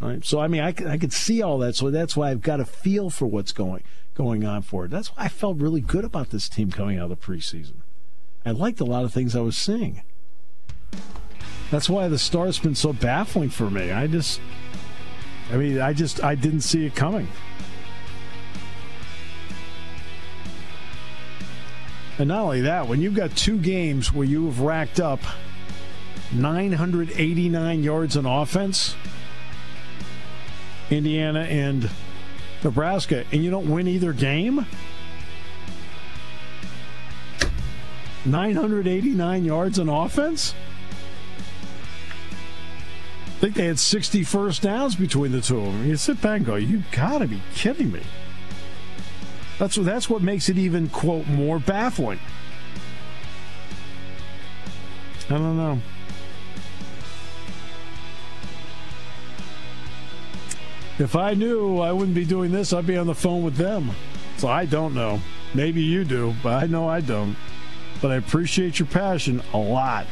All 0.00 0.08
right. 0.08 0.24
So 0.24 0.40
I 0.40 0.48
mean, 0.48 0.62
I, 0.62 0.74
I 0.86 0.98
could 0.98 1.12
see 1.12 1.42
all 1.42 1.58
that. 1.58 1.76
So 1.76 1.90
that's 1.90 2.16
why 2.16 2.30
I've 2.30 2.42
got 2.42 2.60
a 2.60 2.64
feel 2.64 3.10
for 3.10 3.26
what's 3.26 3.52
going 3.52 3.82
going 4.14 4.44
on 4.44 4.62
for 4.62 4.84
it. 4.84 4.90
That's 4.90 5.08
why 5.08 5.24
I 5.24 5.28
felt 5.28 5.58
really 5.58 5.80
good 5.80 6.04
about 6.04 6.30
this 6.30 6.48
team 6.48 6.70
coming 6.70 6.98
out 6.98 7.10
of 7.10 7.20
the 7.20 7.26
preseason. 7.26 7.76
I 8.44 8.50
liked 8.50 8.80
a 8.80 8.84
lot 8.84 9.04
of 9.04 9.12
things 9.12 9.36
I 9.36 9.40
was 9.40 9.56
seeing. 9.56 10.02
That's 11.70 11.88
why 11.88 12.08
the 12.08 12.18
start's 12.18 12.58
been 12.58 12.74
so 12.74 12.92
baffling 12.92 13.48
for 13.48 13.70
me. 13.70 13.92
I 13.92 14.06
just, 14.06 14.40
I 15.50 15.56
mean, 15.56 15.80
I 15.80 15.92
just 15.92 16.22
I 16.22 16.34
didn't 16.34 16.60
see 16.60 16.84
it 16.84 16.94
coming. 16.94 17.28
And 22.18 22.28
not 22.28 22.42
only 22.42 22.60
that, 22.62 22.88
when 22.88 23.00
you've 23.00 23.14
got 23.14 23.34
two 23.34 23.58
games 23.58 24.12
where 24.12 24.26
you 24.26 24.44
have 24.46 24.60
racked 24.60 25.00
up 25.00 25.20
989 26.32 27.82
yards 27.82 28.16
in 28.16 28.26
offense, 28.26 28.94
Indiana 30.90 31.40
and 31.40 31.88
Nebraska, 32.62 33.24
and 33.32 33.42
you 33.42 33.50
don't 33.50 33.70
win 33.70 33.88
either 33.88 34.12
game? 34.12 34.66
989 38.24 39.44
yards 39.44 39.78
in 39.78 39.88
offense? 39.88 40.54
I 43.26 43.40
think 43.40 43.54
they 43.56 43.66
had 43.66 43.78
60 43.78 44.22
first 44.22 44.62
downs 44.62 44.94
between 44.94 45.32
the 45.32 45.40
two 45.40 45.58
of 45.58 45.64
them. 45.66 45.86
You 45.86 45.96
sit 45.96 46.20
back 46.20 46.38
and 46.38 46.46
go, 46.46 46.54
you 46.54 46.84
gotta 46.92 47.26
be 47.26 47.42
kidding 47.54 47.90
me. 47.90 48.02
That's 49.58 49.76
what, 49.76 49.86
that's 49.86 50.08
what 50.08 50.22
makes 50.22 50.48
it 50.48 50.58
even, 50.58 50.88
quote, 50.88 51.26
more 51.26 51.58
baffling. 51.58 52.20
I 55.28 55.38
don't 55.38 55.56
know. 55.56 55.80
If 60.98 61.16
I 61.16 61.34
knew 61.34 61.80
I 61.80 61.90
wouldn't 61.90 62.14
be 62.14 62.24
doing 62.24 62.52
this, 62.52 62.72
I'd 62.72 62.86
be 62.86 62.96
on 62.96 63.06
the 63.06 63.14
phone 63.14 63.42
with 63.42 63.56
them. 63.56 63.90
So 64.36 64.48
I 64.48 64.66
don't 64.66 64.94
know. 64.94 65.20
Maybe 65.54 65.82
you 65.82 66.04
do, 66.04 66.34
but 66.42 66.62
I 66.62 66.66
know 66.66 66.88
I 66.88 67.00
don't. 67.00 67.36
But 68.02 68.10
I 68.10 68.16
appreciate 68.16 68.80
your 68.80 68.88
passion 68.88 69.40
a 69.54 69.58
lot. 69.58 70.06